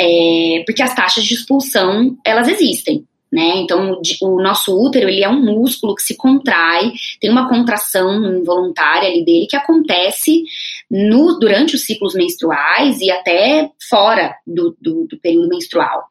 é, 0.00 0.62
porque 0.66 0.82
as 0.82 0.94
taxas 0.94 1.24
de 1.24 1.34
expulsão, 1.34 2.16
elas 2.24 2.48
existem. 2.48 3.06
Né? 3.30 3.58
Então, 3.58 4.00
o 4.22 4.42
nosso 4.42 4.74
útero 4.74 5.06
ele 5.06 5.22
é 5.22 5.28
um 5.28 5.44
músculo 5.44 5.94
que 5.94 6.02
se 6.02 6.16
contrai, 6.16 6.92
tem 7.20 7.30
uma 7.30 7.46
contração 7.46 8.40
involuntária 8.40 9.06
ali 9.06 9.22
dele 9.22 9.46
que 9.46 9.56
acontece 9.56 10.44
no, 10.90 11.38
durante 11.38 11.74
os 11.74 11.84
ciclos 11.84 12.14
menstruais 12.14 13.00
e 13.00 13.10
até 13.10 13.70
fora 13.86 14.34
do, 14.46 14.74
do, 14.80 15.06
do 15.06 15.18
período 15.18 15.48
menstrual. 15.48 16.07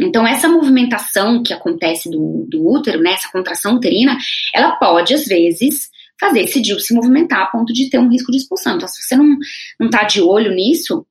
Então, 0.00 0.26
essa 0.26 0.48
movimentação 0.48 1.42
que 1.42 1.52
acontece 1.52 2.10
do, 2.10 2.46
do 2.48 2.66
útero, 2.66 3.00
né, 3.00 3.12
essa 3.12 3.30
contração 3.30 3.74
uterina, 3.76 4.16
ela 4.54 4.72
pode, 4.76 5.12
às 5.12 5.26
vezes, 5.26 5.90
fazer 6.18 6.40
esse 6.40 6.60
DIU 6.60 6.80
se 6.80 6.94
movimentar 6.94 7.42
a 7.42 7.46
ponto 7.46 7.72
de 7.72 7.90
ter 7.90 7.98
um 7.98 8.08
risco 8.08 8.32
de 8.32 8.38
expulsão. 8.38 8.76
Então, 8.76 8.88
se 8.88 9.02
você 9.02 9.16
não, 9.16 9.36
não 9.78 9.90
tá 9.90 10.04
de 10.04 10.22
olho 10.22 10.54
nisso, 10.54 11.06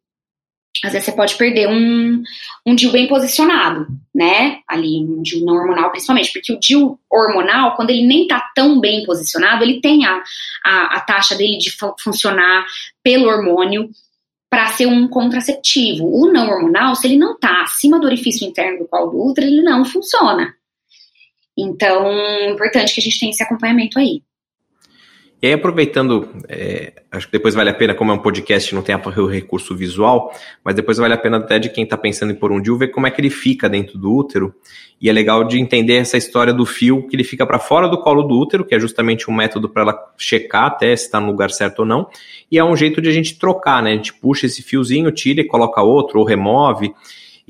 às 0.83 0.93
vezes 0.93 1.05
você 1.05 1.11
pode 1.11 1.35
perder 1.35 1.67
um, 1.67 2.21
um 2.65 2.75
DIU 2.75 2.91
bem 2.91 3.07
posicionado, 3.07 3.87
né? 4.15 4.59
Ali, 4.67 5.03
um 5.03 5.21
DIU 5.21 5.45
não 5.45 5.55
hormonal, 5.55 5.91
principalmente, 5.91 6.31
porque 6.31 6.53
o 6.53 6.59
DIU 6.59 6.97
hormonal, 7.11 7.75
quando 7.75 7.89
ele 7.89 8.05
nem 8.05 8.27
tá 8.27 8.41
tão 8.55 8.79
bem 8.79 9.03
posicionado, 9.03 9.63
ele 9.63 9.81
tem 9.81 10.05
a, 10.05 10.23
a, 10.63 10.97
a 10.97 10.99
taxa 11.01 11.35
dele 11.35 11.57
de 11.57 11.71
funcionar 12.01 12.65
pelo 13.03 13.27
hormônio 13.27 13.89
para 14.49 14.67
ser 14.69 14.87
um 14.87 15.07
contraceptivo. 15.07 16.05
O 16.05 16.31
não 16.31 16.49
hormonal, 16.49 16.95
se 16.95 17.07
ele 17.07 17.17
não 17.17 17.33
está 17.33 17.61
acima 17.61 17.99
do 17.99 18.07
orifício 18.07 18.47
interno 18.47 18.79
do 18.79 18.87
colo 18.87 19.11
do 19.11 19.25
útero, 19.27 19.47
ele 19.47 19.61
não 19.61 19.85
funciona. 19.85 20.55
Então, 21.57 22.07
é 22.07 22.49
importante 22.51 22.93
que 22.93 22.99
a 22.99 23.03
gente 23.03 23.19
tenha 23.19 23.31
esse 23.31 23.43
acompanhamento 23.43 23.99
aí. 23.99 24.23
E 25.41 25.47
aí, 25.47 25.53
aproveitando, 25.53 26.27
é, 26.49 26.91
acho 27.09 27.27
que 27.27 27.31
depois 27.31 27.55
vale 27.55 27.69
a 27.69 27.73
pena, 27.73 27.95
como 27.95 28.11
é 28.11 28.13
um 28.13 28.19
podcast, 28.19 28.75
não 28.75 28.81
tem 28.81 28.93
o 28.93 29.25
recurso 29.25 29.73
visual, 29.73 30.33
mas 30.63 30.75
depois 30.75 30.97
vale 30.97 31.13
a 31.13 31.17
pena 31.17 31.37
até 31.37 31.57
de 31.57 31.69
quem 31.69 31.85
está 31.85 31.97
pensando 31.97 32.33
em 32.33 32.35
pôr 32.35 32.51
um 32.51 32.61
DIU, 32.61 32.77
ver 32.77 32.89
como 32.89 33.07
é 33.07 33.11
que 33.11 33.21
ele 33.21 33.29
fica 33.29 33.69
dentro 33.69 33.97
do 33.97 34.13
útero. 34.13 34.53
E 34.99 35.09
é 35.09 35.13
legal 35.13 35.45
de 35.45 35.57
entender 35.57 35.95
essa 35.95 36.17
história 36.17 36.53
do 36.53 36.65
fio, 36.65 37.07
que 37.07 37.15
ele 37.15 37.23
fica 37.23 37.45
para 37.45 37.57
fora 37.57 37.87
do 37.87 38.01
colo 38.01 38.23
do 38.23 38.37
útero, 38.37 38.65
que 38.65 38.75
é 38.75 38.79
justamente 38.79 39.31
um 39.31 39.33
método 39.33 39.69
para 39.69 39.83
ela 39.83 40.13
checar 40.17 40.65
até 40.65 40.93
se 40.93 41.05
está 41.05 41.21
no 41.21 41.27
lugar 41.27 41.51
certo 41.51 41.79
ou 41.79 41.85
não. 41.85 42.09
E 42.51 42.59
é 42.59 42.63
um 42.63 42.75
jeito 42.75 43.01
de 43.01 43.07
a 43.07 43.13
gente 43.13 43.39
trocar, 43.39 43.81
né? 43.81 43.93
A 43.93 43.95
gente 43.95 44.13
puxa 44.13 44.45
esse 44.45 44.61
fiozinho, 44.61 45.09
tira 45.09 45.39
e 45.39 45.45
coloca 45.45 45.81
outro, 45.81 46.19
ou 46.19 46.25
remove 46.25 46.93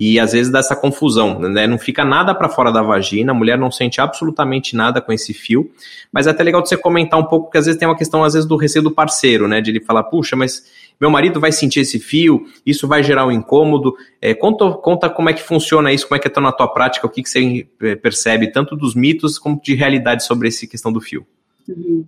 e 0.02 0.18
às 0.18 0.32
vezes 0.32 0.50
dá 0.50 0.60
essa 0.60 0.78
confusão, 0.78 1.38
né? 1.40 1.68
Não 1.68 1.78
fica 1.78 2.06
nada 2.06 2.34
para 2.34 2.48
fora 2.48 2.72
da 2.72 2.82
vagina, 2.82 3.34
a 3.34 3.36
mulher 3.36 3.58
não 3.58 3.70
sente 3.70 4.00
absolutamente 4.00 4.74
nada 4.74 5.02
com 5.02 5.12
esse 5.12 5.34
fio, 5.34 5.70
mas 6.10 6.26
é 6.26 6.30
até 6.30 6.42
legal 6.42 6.66
você 6.66 6.78
comentar 6.78 7.20
um 7.20 7.26
pouco, 7.26 7.48
porque 7.48 7.58
às 7.58 7.66
vezes 7.66 7.78
tem 7.78 7.86
uma 7.86 7.98
questão, 7.98 8.24
às 8.24 8.32
vezes, 8.32 8.48
do 8.48 8.56
receio 8.56 8.82
do 8.82 8.92
parceiro, 8.92 9.46
né? 9.46 9.60
De 9.60 9.72
ele 9.72 9.82
falar, 9.82 10.04
puxa, 10.04 10.38
mas 10.38 10.64
meu 11.02 11.10
marido 11.10 11.38
vai 11.38 11.52
sentir 11.52 11.82
esse 11.82 12.00
fio, 12.00 12.46
isso 12.66 12.88
vai 12.88 13.04
gerar 13.04 13.26
um 13.26 13.32
incômodo. 13.32 13.94
É, 14.22 14.34
conta, 14.34 14.72
conta 14.72 15.10
como 15.10 15.30
é 15.30 15.34
que 15.34 15.44
funciona 15.44 15.92
isso, 15.92 16.08
como 16.08 16.16
é 16.16 16.20
que 16.20 16.30
é 16.30 16.42
na 16.42 16.54
tua 16.54 16.70
prática, 16.70 17.06
o 17.06 17.10
que, 17.10 17.22
que 17.22 17.30
você 17.30 17.68
é, 17.82 17.96
percebe, 17.98 18.54
tanto 18.54 18.78
dos 18.78 18.96
mitos 18.96 19.38
como 19.38 19.60
de 19.62 19.76
realidade 19.76 20.24
sobre 20.24 20.48
essa 20.48 20.66
questão 20.66 20.94
do 20.94 21.02
fio. 21.02 21.28
Uhum. 21.68 22.06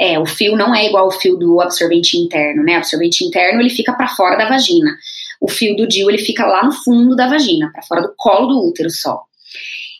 É, 0.00 0.16
o 0.16 0.26
fio 0.26 0.56
não 0.56 0.72
é 0.72 0.86
igual 0.86 1.06
ao 1.06 1.10
fio 1.10 1.36
do 1.36 1.60
absorvente 1.60 2.16
interno, 2.16 2.62
né? 2.62 2.74
O 2.74 2.78
absorvente 2.78 3.24
interno 3.24 3.60
ele 3.60 3.70
fica 3.70 3.92
para 3.94 4.06
fora 4.06 4.36
da 4.36 4.48
vagina 4.48 4.92
o 5.42 5.50
fio 5.50 5.74
do 5.74 5.88
DIU 5.88 6.08
ele 6.08 6.18
fica 6.18 6.46
lá 6.46 6.64
no 6.64 6.70
fundo 6.70 7.16
da 7.16 7.28
vagina, 7.28 7.70
para 7.72 7.82
fora 7.82 8.00
do 8.00 8.14
colo 8.16 8.46
do 8.46 8.68
útero 8.68 8.88
só. 8.88 9.24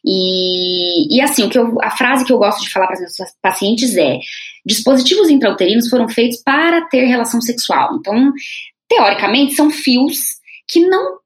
E, 0.05 1.17
e 1.17 1.21
assim, 1.21 1.43
o 1.43 1.51
que 1.51 1.59
eu, 1.59 1.77
a 1.83 1.91
frase 1.91 2.25
que 2.25 2.33
eu 2.33 2.39
gosto 2.39 2.63
de 2.63 2.71
falar 2.71 2.87
para 2.87 2.97
as 2.97 3.17
pacientes 3.43 3.97
é: 3.97 4.19
dispositivos 4.65 5.29
intrauterinos 5.29 5.89
foram 5.89 6.09
feitos 6.09 6.41
para 6.43 6.87
ter 6.87 7.07
relação 7.07 7.41
sexual. 7.41 7.97
Então, 7.97 8.33
teoricamente, 8.89 9.55
são 9.55 9.69
fios 9.69 10.19
que 10.69 10.81
não 10.81 11.21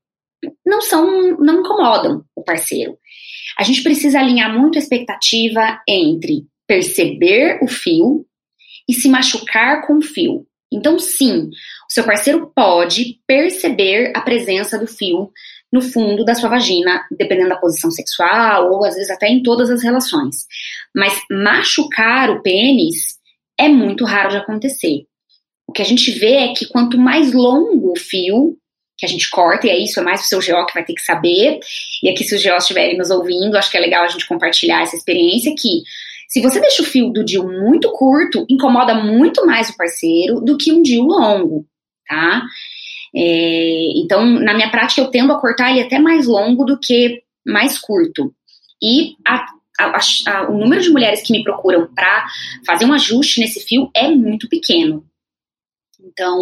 não 0.65 0.81
são 0.81 1.37
não 1.39 1.61
incomodam 1.61 2.25
o 2.35 2.43
parceiro. 2.43 2.97
A 3.59 3.65
gente 3.65 3.83
precisa 3.83 4.19
alinhar 4.19 4.53
muito 4.59 4.77
a 4.77 4.81
expectativa 4.81 5.81
entre 5.87 6.47
perceber 6.67 7.59
o 7.63 7.69
fio 7.69 8.27
e 8.89 8.95
se 8.95 9.09
machucar 9.09 9.87
com 9.87 9.99
o 9.99 10.03
fio. 10.03 10.47
Então, 10.73 10.99
sim, 10.99 11.49
o 11.49 11.93
seu 11.93 12.05
parceiro 12.05 12.51
pode 12.55 13.21
perceber 13.27 14.13
a 14.15 14.21
presença 14.21 14.79
do 14.79 14.87
fio 14.87 15.31
no 15.73 15.81
fundo 15.81 16.25
da 16.25 16.35
sua 16.35 16.49
vagina, 16.49 17.05
dependendo 17.11 17.51
da 17.51 17.57
posição 17.57 17.91
sexual 17.91 18.73
ou 18.73 18.85
às 18.85 18.95
vezes 18.95 19.11
até 19.11 19.29
em 19.29 19.43
todas 19.43 19.71
as 19.71 19.83
relações. 19.83 20.47
Mas 20.95 21.21
machucar 21.31 22.31
o 22.31 22.43
pênis 22.43 23.17
é 23.59 23.69
muito 23.69 24.05
raro 24.05 24.31
de 24.31 24.37
acontecer. 24.37 25.07
O 25.67 25.73
que 25.73 25.83
a 25.83 25.85
gente 25.85 26.11
vê 26.13 26.35
é 26.37 26.55
que 26.55 26.67
quanto 26.67 26.99
mais 26.99 27.33
longo 27.33 27.93
o 27.93 27.99
fio 27.99 28.57
que 28.99 29.05
a 29.05 29.09
gente 29.09 29.29
corta, 29.29 29.67
e 29.67 29.71
é 29.71 29.79
isso, 29.79 30.01
é 30.01 30.03
mais 30.03 30.23
o 30.23 30.25
seu 30.25 30.39
GO 30.39 30.67
que 30.67 30.75
vai 30.75 30.85
ter 30.85 30.95
que 30.95 31.03
saber. 31.03 31.61
E 32.03 32.09
aqui, 32.09 32.25
se 32.25 32.35
os 32.35 32.43
GOs 32.43 32.63
estiverem 32.63 32.97
nos 32.97 33.11
ouvindo, 33.11 33.57
acho 33.57 33.71
que 33.71 33.77
é 33.77 33.81
legal 33.81 34.05
a 34.05 34.09
gente 34.09 34.27
compartilhar 34.27 34.83
essa 34.83 34.97
experiência 34.97 35.55
que 35.57 35.83
se 36.29 36.41
você 36.41 36.61
deixa 36.61 36.83
o 36.83 36.87
fio 36.87 37.11
do 37.11 37.25
DIU 37.25 37.47
muito 37.49 37.91
curto, 37.93 38.45
incomoda 38.49 38.95
muito 38.95 39.47
mais 39.47 39.71
o 39.71 39.77
parceiro 39.77 40.41
do 40.41 40.57
que 40.57 40.73
um 40.73 40.83
DIU 40.83 41.05
longo, 41.05 41.67
tá? 42.07 42.43
É, 43.15 43.93
então, 43.97 44.25
na 44.27 44.53
minha 44.53 44.71
prática, 44.71 45.01
eu 45.01 45.11
tendo 45.11 45.33
a 45.33 45.41
cortar 45.41 45.71
ele 45.71 45.83
até 45.83 45.99
mais 45.99 46.27
longo 46.27 46.65
do 46.65 46.79
que 46.79 47.23
mais 47.47 47.79
curto. 47.79 48.35
E 48.83 49.15
a, 49.27 49.47
a, 49.81 49.99
a, 50.27 50.51
o 50.51 50.59
número 50.59 50.83
de 50.83 50.91
mulheres 50.91 51.23
que 51.23 51.33
me 51.33 51.43
procuram 51.43 51.87
para 51.95 52.27
fazer 52.67 52.85
um 52.85 52.93
ajuste 52.93 53.41
nesse 53.41 53.61
fio 53.61 53.91
é 53.95 54.09
muito 54.09 54.49
pequeno. 54.49 55.05
Então, 56.07 56.39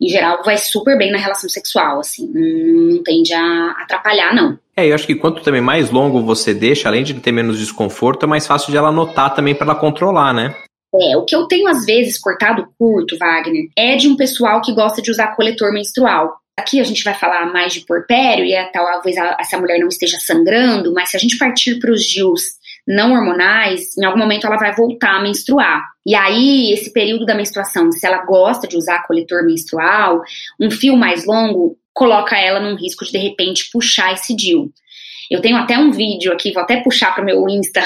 em 0.00 0.08
geral, 0.08 0.42
vai 0.44 0.56
super 0.56 0.96
bem 0.96 1.12
na 1.12 1.18
relação 1.18 1.48
sexual, 1.48 2.00
assim, 2.00 2.26
não 2.34 3.02
tende 3.02 3.32
a 3.34 3.72
atrapalhar, 3.82 4.34
não. 4.34 4.58
É, 4.76 4.88
eu 4.88 4.94
acho 4.94 5.06
que 5.06 5.14
quanto 5.14 5.42
também 5.42 5.60
mais 5.60 5.90
longo 5.90 6.22
você 6.22 6.54
deixa, 6.54 6.88
além 6.88 7.04
de 7.04 7.14
ter 7.14 7.32
menos 7.32 7.58
desconforto, 7.58 8.24
é 8.24 8.28
mais 8.28 8.46
fácil 8.46 8.70
de 8.70 8.76
ela 8.76 8.90
notar 8.90 9.34
também 9.34 9.54
para 9.54 9.66
ela 9.66 9.74
controlar, 9.74 10.32
né? 10.32 10.54
É, 10.94 11.16
o 11.16 11.24
que 11.24 11.34
eu 11.34 11.46
tenho 11.46 11.68
às 11.68 11.84
vezes 11.86 12.18
cortado 12.18 12.68
curto, 12.78 13.16
Wagner, 13.16 13.68
é 13.76 13.96
de 13.96 14.08
um 14.08 14.16
pessoal 14.16 14.60
que 14.60 14.74
gosta 14.74 15.00
de 15.00 15.10
usar 15.10 15.34
coletor 15.36 15.72
menstrual. 15.72 16.36
Aqui 16.58 16.80
a 16.80 16.84
gente 16.84 17.02
vai 17.02 17.14
falar 17.14 17.50
mais 17.50 17.72
de 17.72 17.80
porpério 17.80 18.44
e 18.44 18.52
é, 18.52 18.64
talvez 18.64 19.16
essa 19.16 19.58
mulher 19.58 19.78
não 19.78 19.88
esteja 19.88 20.18
sangrando, 20.18 20.92
mas 20.92 21.10
se 21.10 21.16
a 21.16 21.20
gente 21.20 21.38
partir 21.38 21.78
para 21.78 21.90
os 21.90 22.04
DIUs 22.04 22.42
não 22.86 23.12
hormonais, 23.12 23.96
em 23.96 24.04
algum 24.04 24.18
momento 24.18 24.46
ela 24.46 24.56
vai 24.56 24.74
voltar 24.74 25.16
a 25.16 25.22
menstruar. 25.22 25.82
E 26.04 26.14
aí, 26.14 26.72
esse 26.72 26.92
período 26.92 27.24
da 27.24 27.34
menstruação, 27.34 27.92
se 27.92 28.04
ela 28.04 28.24
gosta 28.24 28.66
de 28.66 28.76
usar 28.76 29.06
coletor 29.06 29.44
menstrual, 29.44 30.22
um 30.60 30.70
fio 30.70 30.96
mais 30.96 31.24
longo 31.24 31.78
coloca 31.94 32.36
ela 32.36 32.58
num 32.58 32.74
risco 32.74 33.04
de 33.04 33.12
de 33.12 33.18
repente 33.18 33.70
puxar 33.70 34.12
esse 34.12 34.34
DIL. 34.34 34.72
Eu 35.32 35.40
tenho 35.40 35.56
até 35.56 35.78
um 35.78 35.90
vídeo 35.90 36.32
aqui, 36.32 36.52
vou 36.52 36.62
até 36.62 36.82
puxar 36.82 37.14
para 37.14 37.22
o 37.22 37.24
meu 37.24 37.48
Insta, 37.48 37.82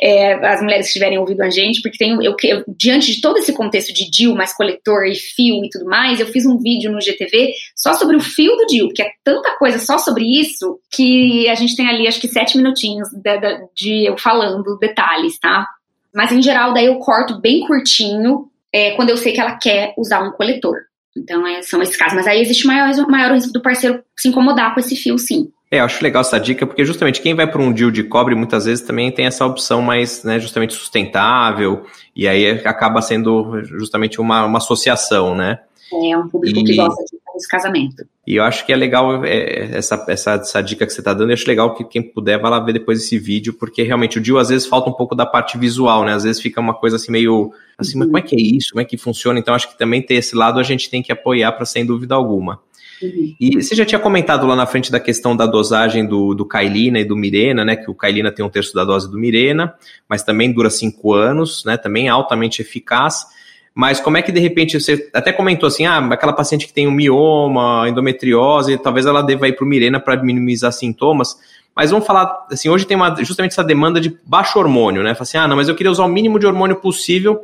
é, 0.00 0.34
as 0.46 0.60
mulheres 0.60 0.88
que 0.88 0.94
tiverem 0.94 1.18
ouvido 1.18 1.42
a 1.42 1.50
gente, 1.50 1.80
porque 1.80 1.96
tem, 1.96 2.12
eu, 2.24 2.34
eu, 2.42 2.64
diante 2.76 3.14
de 3.14 3.20
todo 3.20 3.38
esse 3.38 3.52
contexto 3.52 3.92
de 3.92 4.10
DIL, 4.10 4.34
mais 4.34 4.52
coletor 4.52 5.04
e 5.04 5.14
fio 5.14 5.64
e 5.64 5.68
tudo 5.70 5.84
mais, 5.84 6.18
eu 6.18 6.26
fiz 6.26 6.44
um 6.44 6.58
vídeo 6.58 6.90
no 6.90 7.00
GTV 7.00 7.52
só 7.76 7.94
sobre 7.94 8.16
o 8.16 8.20
fio 8.20 8.56
do 8.56 8.66
DIL, 8.66 8.88
que 8.94 9.02
é 9.02 9.10
tanta 9.22 9.56
coisa 9.56 9.78
só 9.78 9.98
sobre 9.98 10.24
isso, 10.24 10.80
que 10.90 11.48
a 11.48 11.54
gente 11.54 11.76
tem 11.76 11.88
ali 11.88 12.06
acho 12.06 12.20
que 12.20 12.28
sete 12.28 12.56
minutinhos 12.56 13.08
de, 13.10 13.38
de, 13.38 13.66
de 13.74 14.08
eu 14.08 14.18
falando 14.18 14.78
detalhes, 14.78 15.38
tá? 15.38 15.66
Mas 16.14 16.32
em 16.32 16.42
geral, 16.42 16.74
daí 16.74 16.86
eu 16.86 16.98
corto 16.98 17.40
bem 17.40 17.66
curtinho 17.66 18.50
é, 18.72 18.92
quando 18.92 19.10
eu 19.10 19.16
sei 19.16 19.32
que 19.32 19.40
ela 19.40 19.56
quer 19.56 19.94
usar 19.96 20.22
um 20.22 20.32
coletor. 20.32 20.91
Então, 21.16 21.46
é, 21.46 21.62
são 21.62 21.82
esses 21.82 21.96
casos. 21.96 22.14
Mas 22.14 22.26
aí 22.26 22.40
existe 22.40 22.66
maior, 22.66 22.90
maior 23.08 23.32
risco 23.32 23.52
do 23.52 23.62
parceiro 23.62 24.02
se 24.18 24.28
incomodar 24.28 24.74
com 24.74 24.80
esse 24.80 24.96
fio, 24.96 25.18
sim. 25.18 25.50
É, 25.70 25.80
eu 25.80 25.84
acho 25.84 26.02
legal 26.04 26.20
essa 26.20 26.38
dica, 26.38 26.66
porque 26.66 26.84
justamente 26.84 27.22
quem 27.22 27.34
vai 27.34 27.46
para 27.46 27.62
um 27.62 27.72
deal 27.72 27.90
de 27.90 28.04
cobre 28.04 28.34
muitas 28.34 28.66
vezes 28.66 28.84
também 28.84 29.10
tem 29.10 29.24
essa 29.24 29.46
opção 29.46 29.80
mais, 29.80 30.22
né, 30.22 30.38
justamente 30.38 30.74
sustentável, 30.74 31.86
e 32.14 32.28
aí 32.28 32.50
acaba 32.66 33.00
sendo 33.00 33.62
justamente 33.64 34.20
uma, 34.20 34.44
uma 34.44 34.58
associação, 34.58 35.34
né? 35.34 35.60
É 35.90 36.16
um 36.16 36.28
público 36.28 36.58
e, 36.58 36.64
que 36.64 36.76
gosta 36.76 37.02
de 37.04 37.18
esse 37.36 37.48
casamento. 37.48 38.04
E 38.26 38.36
eu 38.36 38.44
acho 38.44 38.64
que 38.64 38.72
é 38.72 38.76
legal 38.76 39.24
é, 39.24 39.76
essa, 39.76 40.04
essa, 40.08 40.32
essa 40.34 40.62
dica 40.62 40.86
que 40.86 40.92
você 40.92 41.00
está 41.00 41.12
dando, 41.12 41.30
eu 41.30 41.34
acho 41.34 41.46
legal 41.46 41.74
que 41.74 41.84
quem 41.84 42.02
puder 42.02 42.40
vá 42.40 42.48
lá 42.48 42.60
ver 42.60 42.72
depois 42.72 43.00
esse 43.02 43.18
vídeo, 43.18 43.52
porque 43.54 43.82
realmente 43.82 44.18
o 44.18 44.20
deal 44.20 44.38
às 44.38 44.48
vezes 44.48 44.66
falta 44.66 44.88
um 44.88 44.92
pouco 44.92 45.14
da 45.14 45.26
parte 45.26 45.58
visual, 45.58 46.04
né? 46.04 46.14
Às 46.14 46.24
vezes 46.24 46.40
fica 46.40 46.60
uma 46.60 46.74
coisa 46.74 46.96
assim 46.96 47.10
meio 47.10 47.52
assim, 47.76 47.94
uhum. 47.94 48.00
mas 48.00 48.06
como 48.06 48.18
é 48.18 48.22
que 48.22 48.36
é 48.36 48.40
isso? 48.40 48.70
Como 48.70 48.80
é 48.80 48.84
que 48.84 48.96
funciona? 48.96 49.38
Então 49.38 49.54
acho 49.54 49.68
que 49.68 49.78
também 49.78 50.02
ter 50.02 50.14
esse 50.14 50.36
lado 50.36 50.60
a 50.60 50.62
gente 50.62 50.88
tem 50.88 51.02
que 51.02 51.10
apoiar 51.10 51.52
para 51.52 51.64
sem 51.64 51.84
dúvida 51.84 52.14
alguma. 52.14 52.60
Uhum. 53.02 53.34
E 53.40 53.62
você 53.62 53.74
já 53.74 53.84
tinha 53.84 53.98
comentado 53.98 54.46
lá 54.46 54.54
na 54.54 54.66
frente 54.66 54.92
da 54.92 55.00
questão 55.00 55.36
da 55.36 55.46
dosagem 55.46 56.06
do, 56.06 56.34
do 56.34 56.44
Kailina 56.44 57.00
e 57.00 57.04
do 57.04 57.16
Mirena, 57.16 57.64
né? 57.64 57.76
Que 57.76 57.90
o 57.90 57.94
Kailina 57.94 58.30
tem 58.30 58.44
um 58.44 58.50
terço 58.50 58.74
da 58.74 58.84
dose 58.84 59.10
do 59.10 59.18
Mirena, 59.18 59.74
mas 60.08 60.22
também 60.22 60.52
dura 60.52 60.70
cinco 60.70 61.12
anos, 61.12 61.64
né? 61.64 61.76
Também 61.76 62.06
é 62.06 62.10
altamente 62.10 62.62
eficaz. 62.62 63.26
Mas 63.74 64.00
como 64.00 64.16
é 64.16 64.22
que 64.22 64.30
de 64.30 64.40
repente 64.40 64.78
você 64.78 65.10
até 65.14 65.32
comentou 65.32 65.66
assim, 65.66 65.86
ah, 65.86 65.98
aquela 66.10 66.32
paciente 66.32 66.66
que 66.66 66.72
tem 66.72 66.86
um 66.86 66.92
mioma, 66.92 67.88
endometriose, 67.88 68.76
talvez 68.78 69.06
ela 69.06 69.22
deva 69.22 69.48
ir 69.48 69.56
para 69.56 69.64
o 69.64 69.68
Mirena 69.68 69.98
para 69.98 70.22
minimizar 70.22 70.72
sintomas. 70.72 71.36
Mas 71.74 71.90
vamos 71.90 72.06
falar 72.06 72.46
assim, 72.50 72.68
hoje 72.68 72.86
tem 72.86 72.96
uma, 72.96 73.14
justamente 73.24 73.52
essa 73.52 73.64
demanda 73.64 73.98
de 73.98 74.14
baixo 74.26 74.58
hormônio, 74.58 75.02
né? 75.02 75.14
Fala 75.14 75.22
assim, 75.22 75.38
ah, 75.38 75.48
não, 75.48 75.56
mas 75.56 75.68
eu 75.68 75.74
queria 75.74 75.90
usar 75.90 76.04
o 76.04 76.08
mínimo 76.08 76.38
de 76.38 76.46
hormônio 76.46 76.76
possível. 76.76 77.40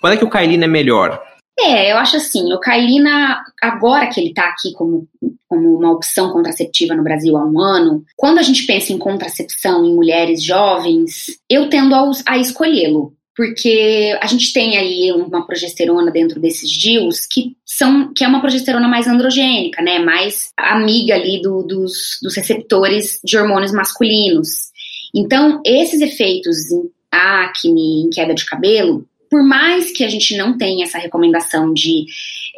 Quando 0.00 0.14
é 0.14 0.16
que 0.16 0.24
o 0.24 0.30
Kailina 0.30 0.64
é 0.64 0.68
melhor? 0.68 1.22
É, 1.58 1.92
eu 1.92 1.98
acho 1.98 2.16
assim, 2.16 2.52
o 2.52 2.58
Kailina, 2.58 3.42
agora 3.60 4.06
que 4.06 4.18
ele 4.18 4.30
está 4.30 4.44
aqui 4.44 4.72
como, 4.74 5.06
como 5.48 5.76
uma 5.78 5.92
opção 5.92 6.30
contraceptiva 6.32 6.94
no 6.94 7.02
Brasil 7.02 7.36
há 7.36 7.44
um 7.44 7.58
ano, 7.60 8.02
quando 8.16 8.38
a 8.38 8.42
gente 8.42 8.64
pensa 8.64 8.92
em 8.92 8.98
contracepção 8.98 9.84
em 9.84 9.94
mulheres 9.94 10.42
jovens, 10.42 11.26
eu 11.48 11.68
tendo 11.68 11.94
a, 11.94 12.10
a 12.26 12.38
escolhê-lo. 12.38 13.12
Porque 13.40 14.14
a 14.20 14.26
gente 14.26 14.52
tem 14.52 14.76
aí 14.76 15.10
uma 15.12 15.46
progesterona 15.46 16.10
dentro 16.10 16.38
desses 16.38 16.70
DIUs 16.70 17.24
que 17.24 17.56
são 17.64 18.12
que 18.12 18.22
é 18.22 18.28
uma 18.28 18.42
progesterona 18.42 18.86
mais 18.86 19.06
androgênica, 19.06 19.80
né? 19.80 19.98
Mais 19.98 20.50
amiga 20.58 21.14
ali 21.14 21.40
do, 21.40 21.62
dos, 21.62 22.18
dos 22.22 22.36
receptores 22.36 23.18
de 23.24 23.38
hormônios 23.38 23.72
masculinos. 23.72 24.46
Então, 25.14 25.62
esses 25.64 26.02
efeitos 26.02 26.70
em 26.70 26.82
acne, 27.10 28.02
em 28.02 28.10
queda 28.10 28.34
de 28.34 28.44
cabelo, 28.44 29.08
por 29.30 29.42
mais 29.42 29.90
que 29.90 30.04
a 30.04 30.08
gente 30.08 30.36
não 30.36 30.58
tenha 30.58 30.84
essa 30.84 30.98
recomendação 30.98 31.72
de 31.72 32.04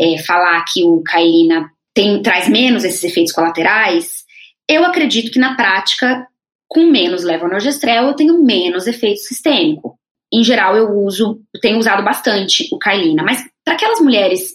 é, 0.00 0.18
falar 0.24 0.64
que 0.64 0.82
o 0.82 1.00
Kailina 1.04 1.70
tem, 1.94 2.20
traz 2.20 2.48
menos 2.48 2.82
esses 2.82 3.04
efeitos 3.04 3.32
colaterais, 3.32 4.24
eu 4.68 4.84
acredito 4.84 5.30
que 5.30 5.38
na 5.38 5.54
prática, 5.54 6.26
com 6.66 6.90
menos 6.90 7.22
levonorgestrel, 7.22 8.08
eu 8.08 8.14
tenho 8.14 8.42
menos 8.42 8.88
efeito 8.88 9.20
sistêmico. 9.20 9.96
Em 10.32 10.42
geral, 10.42 10.76
eu 10.76 10.90
uso, 10.90 11.40
tenho 11.60 11.78
usado 11.78 12.02
bastante 12.02 12.68
o 12.72 12.78
Kailina, 12.78 13.22
mas 13.22 13.42
para 13.64 13.74
aquelas 13.74 14.00
mulheres 14.00 14.52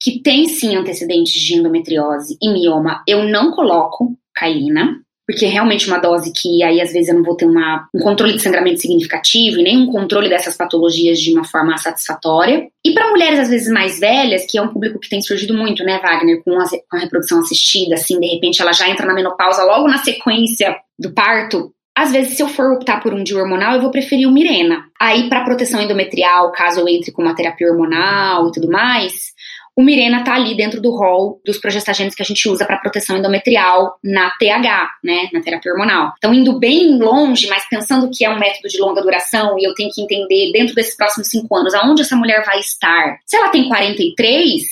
que 0.00 0.22
têm 0.22 0.46
sim 0.46 0.76
antecedentes 0.76 1.32
de 1.32 1.54
endometriose 1.54 2.36
e 2.40 2.48
mioma, 2.50 3.02
eu 3.06 3.24
não 3.24 3.50
coloco 3.50 4.16
Kailina 4.34 5.00
porque 5.26 5.44
é 5.44 5.48
realmente 5.48 5.88
uma 5.88 5.98
dose 5.98 6.32
que 6.32 6.62
aí 6.62 6.80
às 6.80 6.92
vezes 6.92 7.08
eu 7.08 7.16
não 7.16 7.24
vou 7.24 7.36
ter 7.36 7.46
uma, 7.46 7.88
um 7.92 7.98
controle 7.98 8.34
de 8.34 8.42
sangramento 8.42 8.80
significativo 8.80 9.58
e 9.58 9.62
nem 9.62 9.76
um 9.76 9.90
controle 9.90 10.28
dessas 10.28 10.56
patologias 10.56 11.18
de 11.18 11.32
uma 11.32 11.44
forma 11.44 11.76
satisfatória. 11.78 12.68
E 12.84 12.94
para 12.94 13.10
mulheres 13.10 13.40
às 13.40 13.48
vezes 13.48 13.68
mais 13.68 13.98
velhas, 13.98 14.46
que 14.48 14.56
é 14.56 14.62
um 14.62 14.68
público 14.68 15.00
que 15.00 15.08
tem 15.08 15.20
surgido 15.20 15.52
muito, 15.52 15.82
né, 15.82 15.98
Wagner, 16.00 16.42
com 16.44 16.56
a, 16.56 16.64
com 16.68 16.96
a 16.96 17.00
reprodução 17.00 17.40
assistida, 17.40 17.96
assim, 17.96 18.20
de 18.20 18.26
repente 18.26 18.62
ela 18.62 18.72
já 18.72 18.88
entra 18.88 19.04
na 19.04 19.14
menopausa 19.14 19.64
logo 19.64 19.88
na 19.88 19.98
sequência 19.98 20.76
do 20.96 21.12
parto, 21.12 21.72
às 21.96 22.12
vezes, 22.12 22.36
se 22.36 22.42
eu 22.42 22.48
for 22.48 22.74
optar 22.74 23.00
por 23.00 23.14
um 23.14 23.24
de 23.24 23.34
hormonal, 23.34 23.74
eu 23.74 23.80
vou 23.80 23.90
preferir 23.90 24.28
o 24.28 24.30
Mirena. 24.32 24.84
Aí, 25.00 25.30
para 25.30 25.44
proteção 25.44 25.80
endometrial, 25.80 26.52
caso 26.52 26.80
eu 26.80 26.88
entre 26.88 27.10
com 27.10 27.22
uma 27.22 27.34
terapia 27.34 27.68
hormonal 27.68 28.48
e 28.48 28.52
tudo 28.52 28.70
mais, 28.70 29.34
o 29.74 29.82
Mirena 29.82 30.18
está 30.18 30.34
ali 30.34 30.54
dentro 30.54 30.78
do 30.80 30.90
rol 30.90 31.40
dos 31.44 31.56
progestagênicos 31.56 32.14
que 32.14 32.22
a 32.22 32.26
gente 32.26 32.46
usa 32.50 32.66
para 32.66 32.76
proteção 32.78 33.16
endometrial 33.16 33.98
na 34.04 34.30
TH, 34.38 34.90
né, 35.02 35.30
na 35.32 35.40
terapia 35.40 35.72
hormonal. 35.72 36.12
Então, 36.18 36.34
indo 36.34 36.58
bem 36.58 36.98
longe, 36.98 37.46
mas 37.46 37.66
pensando 37.68 38.10
que 38.12 38.26
é 38.26 38.30
um 38.30 38.38
método 38.38 38.68
de 38.68 38.78
longa 38.78 39.00
duração 39.00 39.58
e 39.58 39.64
eu 39.64 39.74
tenho 39.74 39.90
que 39.90 40.02
entender 40.02 40.52
dentro 40.52 40.74
desses 40.74 40.96
próximos 40.96 41.28
cinco 41.28 41.56
anos 41.56 41.74
aonde 41.74 42.02
essa 42.02 42.16
mulher 42.16 42.44
vai 42.44 42.58
estar. 42.58 43.18
Se 43.24 43.36
ela 43.36 43.48
tem 43.48 43.68
43, 43.68 44.62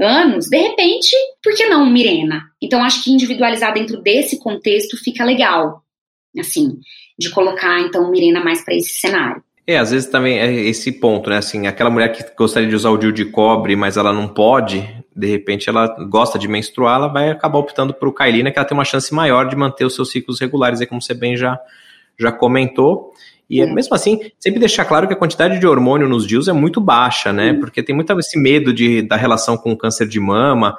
anos, 0.00 0.48
de 0.48 0.56
repente, 0.56 1.14
por 1.42 1.54
que 1.54 1.66
não 1.66 1.86
Mirena? 1.86 2.42
Então, 2.60 2.82
acho 2.82 3.02
que 3.02 3.12
individualizar 3.12 3.72
dentro 3.72 4.00
desse 4.00 4.38
contexto 4.38 4.96
fica 4.96 5.24
legal, 5.24 5.81
assim, 6.40 6.78
de 7.18 7.30
colocar, 7.30 7.80
então, 7.80 8.10
Mirena 8.10 8.42
mais 8.42 8.64
para 8.64 8.74
esse 8.74 9.00
cenário. 9.00 9.42
É, 9.66 9.78
às 9.78 9.92
vezes 9.92 10.08
também 10.08 10.40
é 10.40 10.52
esse 10.52 10.90
ponto, 10.90 11.30
né? 11.30 11.36
Assim, 11.36 11.66
aquela 11.66 11.90
mulher 11.90 12.08
que 12.12 12.24
gostaria 12.36 12.68
de 12.68 12.74
usar 12.74 12.90
o 12.90 12.98
DIU 12.98 13.12
de 13.12 13.24
cobre, 13.24 13.76
mas 13.76 13.96
ela 13.96 14.12
não 14.12 14.26
pode, 14.26 14.88
de 15.14 15.26
repente 15.26 15.68
ela 15.68 15.86
gosta 16.08 16.38
de 16.38 16.48
menstruar, 16.48 16.96
ela 16.96 17.08
vai 17.08 17.30
acabar 17.30 17.58
optando 17.58 17.94
por 17.94 18.08
o 18.08 18.12
Kailina, 18.12 18.50
que 18.50 18.58
ela 18.58 18.66
tem 18.66 18.76
uma 18.76 18.84
chance 18.84 19.14
maior 19.14 19.48
de 19.48 19.54
manter 19.54 19.84
os 19.84 19.94
seus 19.94 20.10
ciclos 20.10 20.40
regulares, 20.40 20.80
aí 20.80 20.86
como 20.86 21.00
você 21.00 21.14
bem 21.14 21.36
já, 21.36 21.60
já 22.18 22.32
comentou. 22.32 23.12
E 23.48 23.60
é. 23.60 23.66
mesmo 23.66 23.94
assim, 23.94 24.18
sempre 24.40 24.58
deixar 24.58 24.84
claro 24.84 25.06
que 25.06 25.12
a 25.12 25.16
quantidade 25.16 25.60
de 25.60 25.66
hormônio 25.66 26.08
nos 26.08 26.26
DIUs 26.26 26.48
é 26.48 26.52
muito 26.52 26.80
baixa, 26.80 27.32
né? 27.32 27.52
Porque 27.52 27.82
tem 27.82 27.94
muito 27.94 28.18
esse 28.18 28.38
medo 28.38 28.72
de, 28.72 29.02
da 29.02 29.14
relação 29.14 29.56
com 29.56 29.72
o 29.72 29.76
câncer 29.76 30.08
de 30.08 30.18
mama. 30.18 30.76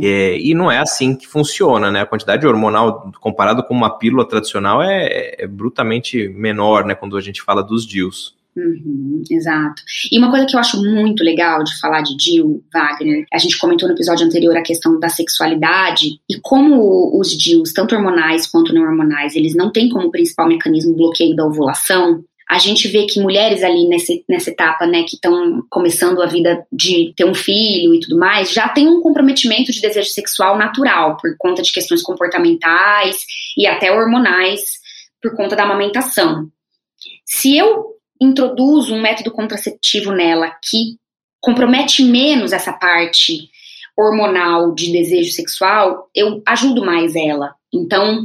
É, 0.00 0.38
e 0.38 0.54
não 0.54 0.70
é 0.70 0.78
assim 0.78 1.14
que 1.14 1.26
funciona, 1.26 1.90
né? 1.90 2.00
A 2.00 2.06
quantidade 2.06 2.46
hormonal 2.46 3.12
comparado 3.20 3.62
com 3.62 3.74
uma 3.74 3.98
pílula 3.98 4.26
tradicional 4.26 4.82
é, 4.82 5.34
é 5.38 5.46
brutamente 5.46 6.28
menor, 6.28 6.86
né? 6.86 6.94
Quando 6.94 7.16
a 7.16 7.20
gente 7.20 7.42
fala 7.42 7.62
dos 7.62 7.86
DIUs. 7.86 8.34
Uhum, 8.56 9.22
exato. 9.28 9.82
E 10.12 10.18
uma 10.18 10.30
coisa 10.30 10.46
que 10.46 10.54
eu 10.54 10.60
acho 10.60 10.80
muito 10.80 11.24
legal 11.24 11.64
de 11.64 11.78
falar 11.80 12.02
de 12.02 12.16
DIU, 12.16 12.62
Wagner, 12.72 13.26
a 13.32 13.38
gente 13.38 13.58
comentou 13.58 13.88
no 13.88 13.94
episódio 13.94 14.24
anterior 14.24 14.56
a 14.56 14.62
questão 14.62 14.98
da 14.98 15.08
sexualidade 15.08 16.20
e 16.30 16.40
como 16.40 17.18
os 17.18 17.36
DIUs, 17.36 17.72
tanto 17.72 17.96
hormonais 17.96 18.46
quanto 18.46 18.72
não 18.72 18.82
hormonais, 18.82 19.34
eles 19.34 19.56
não 19.56 19.72
têm 19.72 19.88
como 19.88 20.10
principal 20.10 20.46
mecanismo 20.46 20.94
bloqueio 20.94 21.34
da 21.34 21.44
ovulação 21.44 22.22
a 22.48 22.58
gente 22.58 22.88
vê 22.88 23.06
que 23.06 23.20
mulheres 23.20 23.62
ali 23.62 23.86
nesse, 23.88 24.24
nessa 24.28 24.50
etapa, 24.50 24.86
né, 24.86 25.02
que 25.02 25.16
estão 25.16 25.62
começando 25.70 26.22
a 26.22 26.26
vida 26.26 26.66
de 26.70 27.12
ter 27.16 27.24
um 27.24 27.34
filho 27.34 27.94
e 27.94 28.00
tudo 28.00 28.18
mais, 28.18 28.52
já 28.52 28.68
tem 28.68 28.86
um 28.86 29.00
comprometimento 29.00 29.72
de 29.72 29.80
desejo 29.80 30.10
sexual 30.10 30.58
natural, 30.58 31.16
por 31.16 31.34
conta 31.38 31.62
de 31.62 31.72
questões 31.72 32.02
comportamentais 32.02 33.24
e 33.56 33.66
até 33.66 33.90
hormonais, 33.90 34.60
por 35.22 35.34
conta 35.34 35.56
da 35.56 35.64
amamentação. 35.64 36.48
Se 37.24 37.56
eu 37.56 37.94
introduzo 38.20 38.94
um 38.94 39.00
método 39.00 39.30
contraceptivo 39.30 40.12
nela 40.12 40.50
que 40.62 40.98
compromete 41.40 42.04
menos 42.04 42.52
essa 42.52 42.72
parte 42.72 43.50
hormonal 43.96 44.74
de 44.74 44.92
desejo 44.92 45.32
sexual, 45.32 46.08
eu 46.14 46.42
ajudo 46.46 46.84
mais 46.84 47.14
ela. 47.14 47.54
Então, 47.72 48.24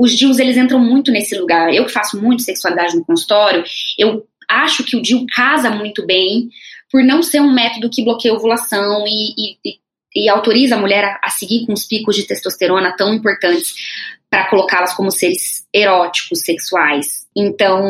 os 0.00 0.16
DIUs, 0.16 0.38
eles 0.38 0.56
entram 0.56 0.78
muito 0.78 1.10
nesse 1.10 1.36
lugar. 1.36 1.74
Eu 1.74 1.84
que 1.84 1.92
faço 1.92 2.18
muito 2.18 2.42
sexualidade 2.42 2.96
no 2.96 3.04
consultório, 3.04 3.62
eu 3.98 4.26
acho 4.48 4.82
que 4.82 4.96
o 4.96 5.02
DIU 5.02 5.26
casa 5.26 5.68
muito 5.68 6.06
bem 6.06 6.48
por 6.90 7.04
não 7.04 7.22
ser 7.22 7.40
um 7.40 7.52
método 7.52 7.90
que 7.90 8.02
bloqueia 8.02 8.32
ovulação 8.32 9.04
e, 9.06 9.58
e, 9.62 9.78
e 10.16 10.28
autoriza 10.30 10.74
a 10.74 10.78
mulher 10.78 11.04
a, 11.04 11.20
a, 11.22 11.28
seguir 11.28 11.66
com 11.66 11.74
os 11.74 11.84
picos 11.84 12.16
de 12.16 12.26
testosterona 12.26 12.96
tão 12.96 13.12
importantes 13.12 13.74
para 14.30 14.48
colocá-las 14.48 14.94
como 14.94 15.10
seres 15.10 15.66
eróticos, 15.72 16.40
sexuais. 16.40 17.26
Então, 17.36 17.84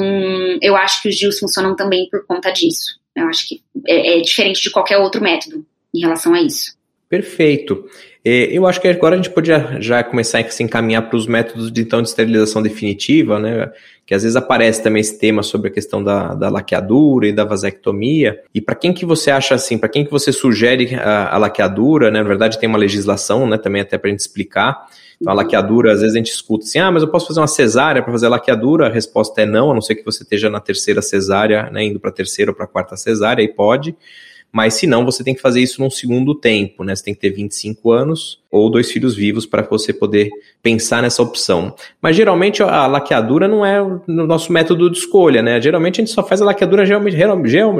eu 0.60 0.74
acho 0.74 1.02
que 1.02 1.10
os 1.10 1.16
DIUs 1.16 1.38
funcionam 1.38 1.76
também 1.76 2.08
por 2.10 2.26
conta 2.26 2.50
disso. 2.50 2.98
Eu 3.14 3.28
acho 3.28 3.46
que 3.46 3.62
é, 3.86 4.18
é 4.18 4.20
diferente 4.20 4.60
de 4.60 4.70
qualquer 4.70 4.98
outro 4.98 5.22
método 5.22 5.64
em 5.94 6.00
relação 6.00 6.34
a 6.34 6.42
isso. 6.42 6.76
Perfeito. 7.08 7.88
É, 8.22 8.56
eu 8.56 8.66
acho 8.66 8.80
que 8.80 8.86
agora 8.86 9.14
a 9.14 9.16
gente 9.16 9.30
podia 9.30 9.80
já 9.80 10.04
começar 10.04 10.40
a 10.40 10.50
se 10.50 10.62
encaminhar 10.62 11.08
para 11.08 11.16
os 11.16 11.26
métodos 11.26 11.72
de, 11.72 11.80
então, 11.80 12.02
de 12.02 12.08
esterilização 12.08 12.60
definitiva, 12.60 13.38
né? 13.38 13.72
Que 14.04 14.14
às 14.14 14.22
vezes 14.22 14.36
aparece 14.36 14.82
também 14.82 15.00
esse 15.00 15.18
tema 15.18 15.42
sobre 15.42 15.68
a 15.68 15.70
questão 15.70 16.04
da, 16.04 16.34
da 16.34 16.50
laqueadura 16.50 17.26
e 17.26 17.32
da 17.32 17.44
vasectomia. 17.44 18.38
E 18.54 18.60
para 18.60 18.74
quem 18.74 18.92
que 18.92 19.06
você 19.06 19.30
acha 19.30 19.54
assim, 19.54 19.78
para 19.78 19.88
quem 19.88 20.04
que 20.04 20.10
você 20.10 20.32
sugere 20.32 20.94
a, 20.96 21.34
a, 21.34 21.38
laqueadura, 21.38 22.10
né? 22.10 22.22
Na 22.22 22.28
verdade 22.28 22.60
tem 22.60 22.68
uma 22.68 22.78
legislação, 22.78 23.48
né? 23.48 23.56
Também 23.56 23.80
até 23.80 23.96
para 23.96 24.08
a 24.08 24.10
gente 24.10 24.20
explicar. 24.20 24.86
Então 25.18 25.32
a 25.32 25.36
laqueadura, 25.36 25.92
às 25.92 26.00
vezes 26.00 26.14
a 26.14 26.18
gente 26.18 26.32
escuta 26.32 26.64
assim, 26.64 26.78
ah, 26.78 26.90
mas 26.90 27.02
eu 27.02 27.08
posso 27.08 27.26
fazer 27.26 27.40
uma 27.40 27.46
cesárea 27.46 28.02
para 28.02 28.12
fazer 28.12 28.26
a 28.26 28.30
laqueadura? 28.30 28.86
A 28.86 28.90
resposta 28.90 29.40
é 29.40 29.46
não, 29.46 29.70
a 29.70 29.74
não 29.74 29.80
ser 29.80 29.94
que 29.94 30.04
você 30.04 30.24
esteja 30.24 30.50
na 30.50 30.60
terceira 30.60 31.00
cesárea, 31.00 31.70
né? 31.70 31.84
Indo 31.84 31.98
para 31.98 32.10
a 32.10 32.12
terceira 32.12 32.50
ou 32.50 32.54
para 32.54 32.66
a 32.66 32.68
quarta 32.68 32.98
cesárea, 32.98 33.40
aí 33.40 33.48
pode 33.48 33.96
mas 34.52 34.74
se 34.74 34.86
não, 34.86 35.04
você 35.04 35.22
tem 35.22 35.34
que 35.34 35.40
fazer 35.40 35.60
isso 35.60 35.80
num 35.80 35.90
segundo 35.90 36.34
tempo, 36.34 36.82
né? 36.84 36.94
Você 36.94 37.04
tem 37.04 37.14
que 37.14 37.20
ter 37.20 37.30
25 37.30 37.92
anos 37.92 38.39
ou 38.50 38.70
dois 38.70 38.90
filhos 38.90 39.14
vivos 39.14 39.46
para 39.46 39.62
você 39.62 39.92
poder 39.92 40.28
pensar 40.62 41.02
nessa 41.02 41.22
opção. 41.22 41.74
Mas 42.02 42.16
geralmente 42.16 42.62
a 42.62 42.86
laqueadura 42.86 43.46
não 43.46 43.64
é 43.64 43.80
o 43.80 44.02
nosso 44.06 44.52
método 44.52 44.90
de 44.90 44.98
escolha, 44.98 45.40
né? 45.40 45.60
Geralmente 45.60 46.00
a 46.00 46.04
gente 46.04 46.14
só 46.14 46.22
faz 46.22 46.42
a 46.42 46.44
laqueadura 46.44 46.84
geralmente, 46.84 47.16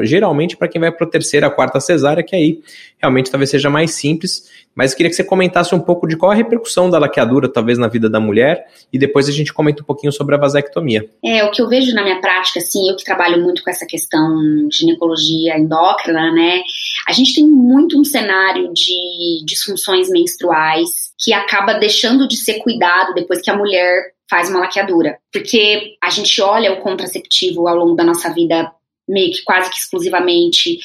geralmente 0.07 0.57
para 0.57 0.69
quem 0.69 0.81
vai 0.81 0.93
para 0.93 1.07
a 1.07 1.11
terceira, 1.11 1.49
a 1.49 1.51
quarta 1.51 1.81
cesárea, 1.81 2.23
que 2.23 2.37
aí 2.37 2.61
realmente 2.99 3.31
talvez 3.31 3.51
seja 3.51 3.69
mais 3.69 3.93
simples. 3.93 4.49
Mas 4.75 4.95
queria 4.95 5.11
que 5.11 5.17
você 5.17 5.25
comentasse 5.25 5.75
um 5.75 5.81
pouco 5.81 6.07
de 6.07 6.17
qual 6.17 6.31
a 6.31 6.35
repercussão 6.35 6.89
da 6.89 6.99
laqueadura, 6.99 7.49
talvez, 7.49 7.77
na 7.77 7.89
vida 7.89 8.09
da 8.09 8.21
mulher, 8.21 8.67
e 8.93 8.99
depois 8.99 9.29
a 9.29 9.33
gente 9.33 9.53
comenta 9.53 9.83
um 9.83 9.85
pouquinho 9.85 10.13
sobre 10.13 10.35
a 10.35 10.39
vasectomia. 10.39 11.09
É, 11.25 11.45
o 11.45 11.51
que 11.51 11.61
eu 11.61 11.69
vejo 11.69 11.93
na 11.93 12.05
minha 12.05 12.21
prática, 12.21 12.61
assim, 12.61 12.89
eu 12.89 12.97
que 12.97 13.05
trabalho 13.05 13.43
muito 13.43 13.65
com 13.65 13.71
essa 13.71 13.85
questão 13.85 14.69
de 14.69 14.79
ginecologia 14.79 15.59
endócrina, 15.59 16.33
né? 16.33 16.63
A 17.11 17.13
gente 17.13 17.35
tem 17.35 17.45
muito 17.45 18.01
um 18.01 18.05
cenário 18.05 18.73
de 18.73 19.45
disfunções 19.45 20.09
menstruais 20.09 20.89
que 21.19 21.33
acaba 21.33 21.75
deixando 21.75 22.29
de 22.29 22.37
ser 22.37 22.61
cuidado 22.61 23.15
depois 23.15 23.43
que 23.43 23.51
a 23.51 23.57
mulher 23.57 24.13
faz 24.31 24.49
uma 24.49 24.61
laqueadura. 24.61 25.19
Porque 25.33 25.97
a 26.01 26.09
gente 26.09 26.41
olha 26.41 26.73
o 26.73 26.81
contraceptivo 26.81 27.67
ao 27.67 27.75
longo 27.75 27.97
da 27.97 28.05
nossa 28.05 28.33
vida 28.33 28.71
meio 29.09 29.33
que 29.33 29.43
quase 29.43 29.69
que 29.71 29.77
exclusivamente 29.77 30.79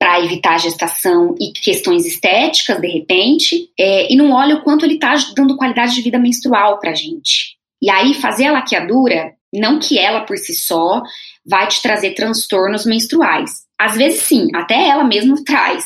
para 0.00 0.18
evitar 0.24 0.54
a 0.54 0.58
gestação 0.58 1.36
e 1.38 1.52
questões 1.52 2.04
estéticas, 2.04 2.80
de 2.80 2.88
repente, 2.88 3.70
é, 3.78 4.12
e 4.12 4.16
não 4.16 4.32
olha 4.32 4.56
o 4.56 4.62
quanto 4.62 4.84
ele 4.84 4.94
está 4.94 5.14
dando 5.36 5.56
qualidade 5.56 5.94
de 5.94 6.02
vida 6.02 6.18
menstrual 6.18 6.80
para 6.80 6.92
gente. 6.92 7.56
E 7.80 7.88
aí, 7.88 8.14
fazer 8.14 8.46
a 8.46 8.52
laqueadura, 8.52 9.32
não 9.54 9.78
que 9.78 9.96
ela 9.96 10.22
por 10.22 10.36
si 10.38 10.54
só 10.54 11.04
vai 11.46 11.68
te 11.68 11.80
trazer 11.80 12.14
transtornos 12.14 12.84
menstruais. 12.84 13.67
Às 13.78 13.96
vezes, 13.96 14.22
sim, 14.22 14.48
até 14.54 14.88
ela 14.88 15.04
mesma 15.04 15.36
traz, 15.44 15.84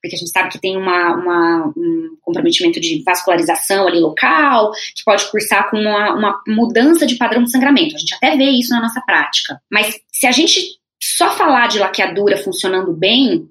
porque 0.00 0.16
a 0.16 0.18
gente 0.18 0.30
sabe 0.30 0.48
que 0.48 0.60
tem 0.60 0.76
uma, 0.76 1.14
uma, 1.14 1.72
um 1.76 2.16
comprometimento 2.22 2.80
de 2.80 3.02
vascularização 3.04 3.86
ali 3.86 4.00
local, 4.00 4.72
que 4.72 5.04
pode 5.04 5.30
cursar 5.30 5.70
com 5.70 5.76
uma, 5.78 6.14
uma 6.14 6.42
mudança 6.48 7.06
de 7.06 7.16
padrão 7.16 7.44
de 7.44 7.50
sangramento. 7.50 7.94
A 7.94 7.98
gente 7.98 8.14
até 8.14 8.36
vê 8.36 8.44
isso 8.44 8.70
na 8.70 8.80
nossa 8.80 9.02
prática. 9.02 9.60
Mas 9.70 9.94
se 10.10 10.26
a 10.26 10.32
gente 10.32 10.58
só 11.02 11.30
falar 11.32 11.68
de 11.68 11.78
laqueadura 11.78 12.38
funcionando 12.38 12.94
bem, 12.94 13.46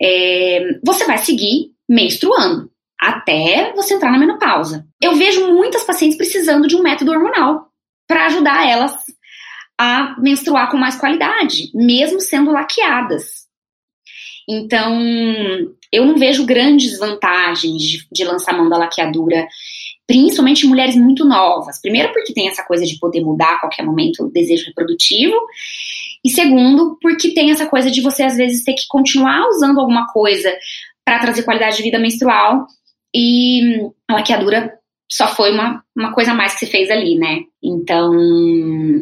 é, 0.00 0.78
você 0.84 1.04
vai 1.04 1.18
seguir 1.18 1.72
menstruando 1.88 2.70
até 3.00 3.72
você 3.74 3.94
entrar 3.94 4.12
na 4.12 4.18
menopausa. 4.18 4.86
Eu 5.02 5.16
vejo 5.16 5.52
muitas 5.52 5.84
pacientes 5.84 6.16
precisando 6.16 6.66
de 6.66 6.76
um 6.76 6.82
método 6.82 7.10
hormonal 7.12 7.68
para 8.06 8.26
ajudar 8.26 8.68
elas 8.68 8.96
a 9.78 10.16
menstruar 10.18 10.70
com 10.70 10.76
mais 10.76 10.96
qualidade, 10.96 11.70
mesmo 11.74 12.20
sendo 12.20 12.50
laqueadas. 12.50 13.46
Então, 14.48 14.98
eu 15.92 16.04
não 16.04 16.16
vejo 16.16 16.46
grandes 16.46 16.98
vantagens 16.98 17.82
de, 17.82 18.08
de 18.10 18.24
lançar 18.24 18.56
mão 18.56 18.68
da 18.68 18.78
laqueadura, 18.78 19.46
principalmente 20.06 20.64
em 20.64 20.68
mulheres 20.68 20.96
muito 20.96 21.24
novas. 21.24 21.80
Primeiro, 21.80 22.12
porque 22.12 22.32
tem 22.32 22.48
essa 22.48 22.64
coisa 22.64 22.84
de 22.84 22.98
poder 22.98 23.20
mudar 23.20 23.54
a 23.54 23.60
qualquer 23.60 23.84
momento 23.84 24.24
o 24.24 24.32
desejo 24.32 24.66
reprodutivo, 24.66 25.36
e 26.24 26.30
segundo, 26.30 26.98
porque 27.00 27.32
tem 27.32 27.50
essa 27.50 27.66
coisa 27.66 27.90
de 27.90 28.00
você 28.00 28.22
às 28.24 28.36
vezes 28.36 28.64
ter 28.64 28.74
que 28.74 28.86
continuar 28.88 29.48
usando 29.48 29.78
alguma 29.78 30.06
coisa 30.08 30.52
para 31.04 31.20
trazer 31.20 31.42
qualidade 31.42 31.76
de 31.76 31.82
vida 31.82 31.98
menstrual 31.98 32.66
e 33.14 33.80
a 34.08 34.14
laqueadura 34.14 34.77
só 35.10 35.26
foi 35.28 35.52
uma, 35.52 35.82
uma 35.96 36.12
coisa 36.12 36.32
a 36.32 36.34
mais 36.34 36.52
que 36.52 36.60
se 36.60 36.66
fez 36.66 36.90
ali, 36.90 37.16
né? 37.16 37.40
Então, 37.62 38.12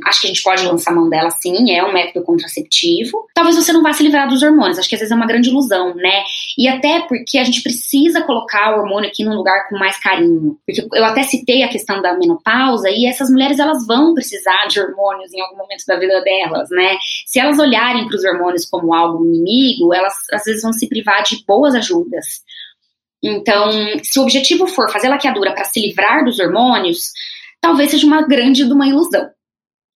acho 0.06 0.20
que 0.20 0.26
a 0.26 0.30
gente 0.30 0.42
pode 0.42 0.64
lançar 0.64 0.94
mão 0.94 1.10
dela 1.10 1.30
sim, 1.30 1.70
é 1.72 1.84
um 1.84 1.92
método 1.92 2.24
contraceptivo. 2.24 3.26
Talvez 3.34 3.56
você 3.56 3.72
não 3.72 3.82
vá 3.82 3.92
se 3.92 4.02
livrar 4.02 4.28
dos 4.28 4.42
hormônios, 4.42 4.78
acho 4.78 4.88
que 4.88 4.94
às 4.94 5.00
vezes 5.00 5.12
é 5.12 5.16
uma 5.16 5.26
grande 5.26 5.50
ilusão, 5.50 5.94
né? 5.94 6.22
E 6.56 6.68
até 6.68 7.00
porque 7.00 7.38
a 7.38 7.44
gente 7.44 7.62
precisa 7.62 8.22
colocar 8.22 8.74
o 8.74 8.80
hormônio 8.80 9.10
aqui 9.10 9.24
num 9.24 9.34
lugar 9.34 9.68
com 9.68 9.76
mais 9.76 9.98
carinho. 9.98 10.56
Porque 10.64 10.86
eu 10.96 11.04
até 11.04 11.22
citei 11.24 11.62
a 11.64 11.68
questão 11.68 12.00
da 12.00 12.16
menopausa 12.16 12.88
e 12.88 13.04
essas 13.06 13.28
mulheres 13.28 13.58
elas 13.58 13.86
vão 13.86 14.14
precisar 14.14 14.66
de 14.68 14.80
hormônios 14.80 15.32
em 15.34 15.40
algum 15.40 15.56
momento 15.56 15.84
da 15.86 15.98
vida 15.98 16.22
delas, 16.22 16.70
né? 16.70 16.96
Se 17.26 17.38
elas 17.38 17.58
olharem 17.58 18.06
para 18.06 18.16
os 18.16 18.24
hormônios 18.24 18.64
como 18.64 18.94
algo 18.94 19.24
inimigo, 19.24 19.92
elas 19.92 20.14
às 20.32 20.44
vezes 20.44 20.62
vão 20.62 20.72
se 20.72 20.88
privar 20.88 21.22
de 21.24 21.44
boas 21.44 21.74
ajudas. 21.74 22.24
Então, 23.22 23.70
se 24.02 24.18
o 24.18 24.22
objetivo 24.22 24.66
for 24.66 24.90
fazer 24.90 25.09
laqueadura 25.09 25.52
para 25.55 25.64
se 25.64 25.81
livrar 25.81 26.24
dos 26.24 26.38
hormônios, 26.38 27.12
talvez 27.61 27.90
seja 27.90 28.07
uma 28.07 28.26
grande 28.26 28.64
de 28.64 28.72
uma 28.72 28.87
ilusão. 28.87 29.29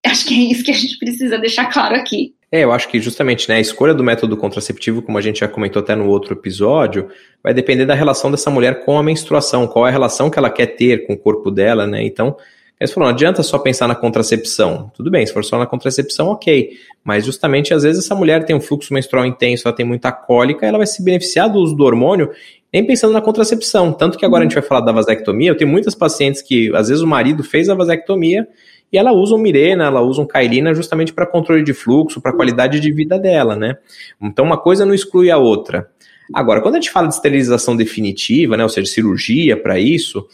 Acho 0.05 0.27
que 0.27 0.35
é 0.35 0.53
isso 0.53 0.65
que 0.65 0.71
a 0.71 0.75
gente 0.75 0.99
precisa 0.99 1.39
deixar 1.39 1.67
claro 1.67 1.95
aqui. 1.95 2.35
É, 2.53 2.65
eu 2.65 2.73
acho 2.73 2.89
que 2.89 2.99
justamente 2.99 3.49
né, 3.49 3.57
a 3.57 3.61
escolha 3.61 3.95
do 3.95 4.03
método 4.03 4.37
contraceptivo, 4.37 5.03
como 5.03 5.17
a 5.17 5.21
gente 5.21 5.41
já 5.41 5.47
comentou 5.47 5.81
até 5.81 5.95
no 5.95 6.09
outro 6.09 6.35
episódio, 6.35 7.09
vai 7.43 7.55
depender 7.55 7.87
da 7.87 7.95
relação 7.95 8.31
dessa 8.31 8.51
mulher 8.51 8.85
com 8.85 8.99
a 8.99 9.03
menstruação, 9.03 9.69
qual 9.69 9.87
é 9.87 9.91
a 9.91 9.93
relação 9.93 10.29
que 10.29 10.39
ela 10.39 10.51
quer 10.51 10.67
ter 10.67 11.07
com 11.07 11.13
o 11.13 11.19
corpo 11.19 11.51
dela, 11.51 11.87
né? 11.87 12.03
Então, 12.03 12.37
eles 12.81 12.93
falaram, 12.93 13.11
não 13.11 13.15
adianta 13.15 13.43
só 13.43 13.59
pensar 13.59 13.87
na 13.87 13.95
contracepção. 13.95 14.91
Tudo 14.97 15.11
bem, 15.11 15.25
se 15.25 15.33
for 15.33 15.45
só 15.45 15.59
na 15.59 15.67
contracepção, 15.67 16.29
ok. 16.29 16.71
Mas 17.05 17.27
justamente, 17.27 17.75
às 17.75 17.83
vezes, 17.83 18.05
essa 18.05 18.15
mulher 18.15 18.45
tem 18.45 18.57
um 18.57 18.61
fluxo 18.61 18.93
menstrual 18.95 19.27
intenso, 19.27 19.69
ela 19.69 19.77
tem 19.77 19.85
muita 19.85 20.11
cólica, 20.11 20.67
ela 20.67 20.79
vai 20.79 20.87
se 20.87 21.05
beneficiar 21.05 21.49
do 21.49 21.59
uso 21.59 21.77
do 21.77 21.85
hormônio 21.85 22.31
nem 22.73 22.87
pensando 22.87 23.13
na 23.13 23.21
contracepção. 23.21 23.93
Tanto 23.93 24.17
que 24.17 24.25
agora 24.25 24.43
a 24.43 24.45
gente 24.45 24.55
vai 24.55 24.63
falar 24.63 24.81
da 24.81 24.93
vasectomia, 24.93 25.51
eu 25.51 25.57
tenho 25.57 25.71
muitas 25.71 25.95
pacientes 25.95 26.43
que, 26.43 26.75
às 26.75 26.89
vezes, 26.89 27.03
o 27.03 27.07
marido 27.07 27.43
fez 27.43 27.69
a 27.69 27.75
vasectomia 27.75 28.47
e 28.93 28.99
ela 28.99 29.13
usa 29.13 29.35
um 29.35 29.39
Mirena, 29.39 29.85
ela 29.85 30.01
usa 30.01 30.21
um 30.21 30.27
Kailina 30.27 30.75
justamente 30.75 31.13
para 31.13 31.27
controle 31.27 31.63
de 31.63 31.73
fluxo, 31.73 32.21
para 32.21 32.33
qualidade 32.33 32.81
de 32.81 32.93
vida 32.93 33.19
dela, 33.19 33.55
né? 33.57 33.77
Então, 34.21 34.45
uma 34.45 34.59
coisa 34.59 34.85
não 34.85 34.95
exclui 34.95 35.31
a 35.31 35.39
outra. 35.39 35.89
Agora, 36.33 36.61
quando 36.61 36.77
a 36.77 36.81
gente 36.81 36.91
fala 36.91 37.09
de 37.09 37.15
esterilização 37.15 37.77
definitiva, 37.77 38.57
né, 38.57 38.63
ou 38.63 38.69
seja, 38.69 38.91
cirurgia 38.91 39.57
para 39.57 39.79
isso, 39.79 40.27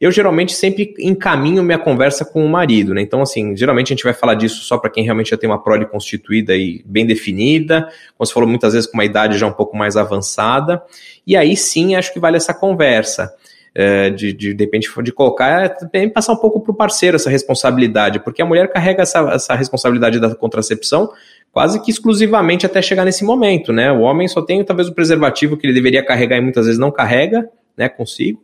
eu 0.00 0.10
geralmente 0.10 0.52
sempre 0.52 0.94
encaminho 0.98 1.62
minha 1.62 1.78
conversa 1.78 2.24
com 2.24 2.44
o 2.44 2.48
marido, 2.48 2.92
né? 2.92 3.00
Então, 3.00 3.22
assim, 3.22 3.56
geralmente 3.56 3.92
a 3.92 3.94
gente 3.94 4.04
vai 4.04 4.12
falar 4.12 4.34
disso 4.34 4.62
só 4.64 4.76
para 4.76 4.90
quem 4.90 5.04
realmente 5.04 5.30
já 5.30 5.36
tem 5.36 5.48
uma 5.48 5.62
prole 5.62 5.86
constituída 5.86 6.54
e 6.54 6.82
bem 6.84 7.06
definida, 7.06 7.88
como 8.16 8.26
você 8.26 8.32
falou 8.32 8.48
muitas 8.48 8.72
vezes 8.72 8.88
com 8.88 8.96
uma 8.96 9.04
idade 9.04 9.38
já 9.38 9.46
um 9.46 9.52
pouco 9.52 9.76
mais 9.76 9.96
avançada, 9.96 10.82
e 11.26 11.36
aí 11.36 11.56
sim 11.56 11.94
acho 11.94 12.12
que 12.12 12.20
vale 12.20 12.36
essa 12.36 12.52
conversa. 12.52 13.32
É, 13.76 14.08
de, 14.08 14.32
de, 14.32 14.54
de 14.54 14.64
repente, 14.64 14.88
de 15.02 15.10
colocar, 15.10 15.68
também 15.70 16.08
passar 16.08 16.32
um 16.32 16.36
pouco 16.36 16.60
para 16.60 16.70
o 16.70 16.74
parceiro 16.76 17.16
essa 17.16 17.28
responsabilidade, 17.28 18.20
porque 18.20 18.40
a 18.40 18.46
mulher 18.46 18.70
carrega 18.70 19.02
essa, 19.02 19.18
essa 19.32 19.52
responsabilidade 19.56 20.20
da 20.20 20.32
contracepção 20.32 21.10
quase 21.54 21.80
que 21.80 21.90
exclusivamente 21.90 22.66
até 22.66 22.82
chegar 22.82 23.04
nesse 23.04 23.24
momento, 23.24 23.72
né? 23.72 23.90
O 23.90 24.00
homem 24.00 24.28
só 24.28 24.42
tem 24.42 24.62
talvez 24.64 24.88
o 24.88 24.92
preservativo 24.92 25.56
que 25.56 25.66
ele 25.66 25.72
deveria 25.72 26.04
carregar 26.04 26.36
e 26.36 26.40
muitas 26.40 26.66
vezes 26.66 26.78
não 26.78 26.90
carrega, 26.90 27.48
né, 27.76 27.88
consigo. 27.88 28.43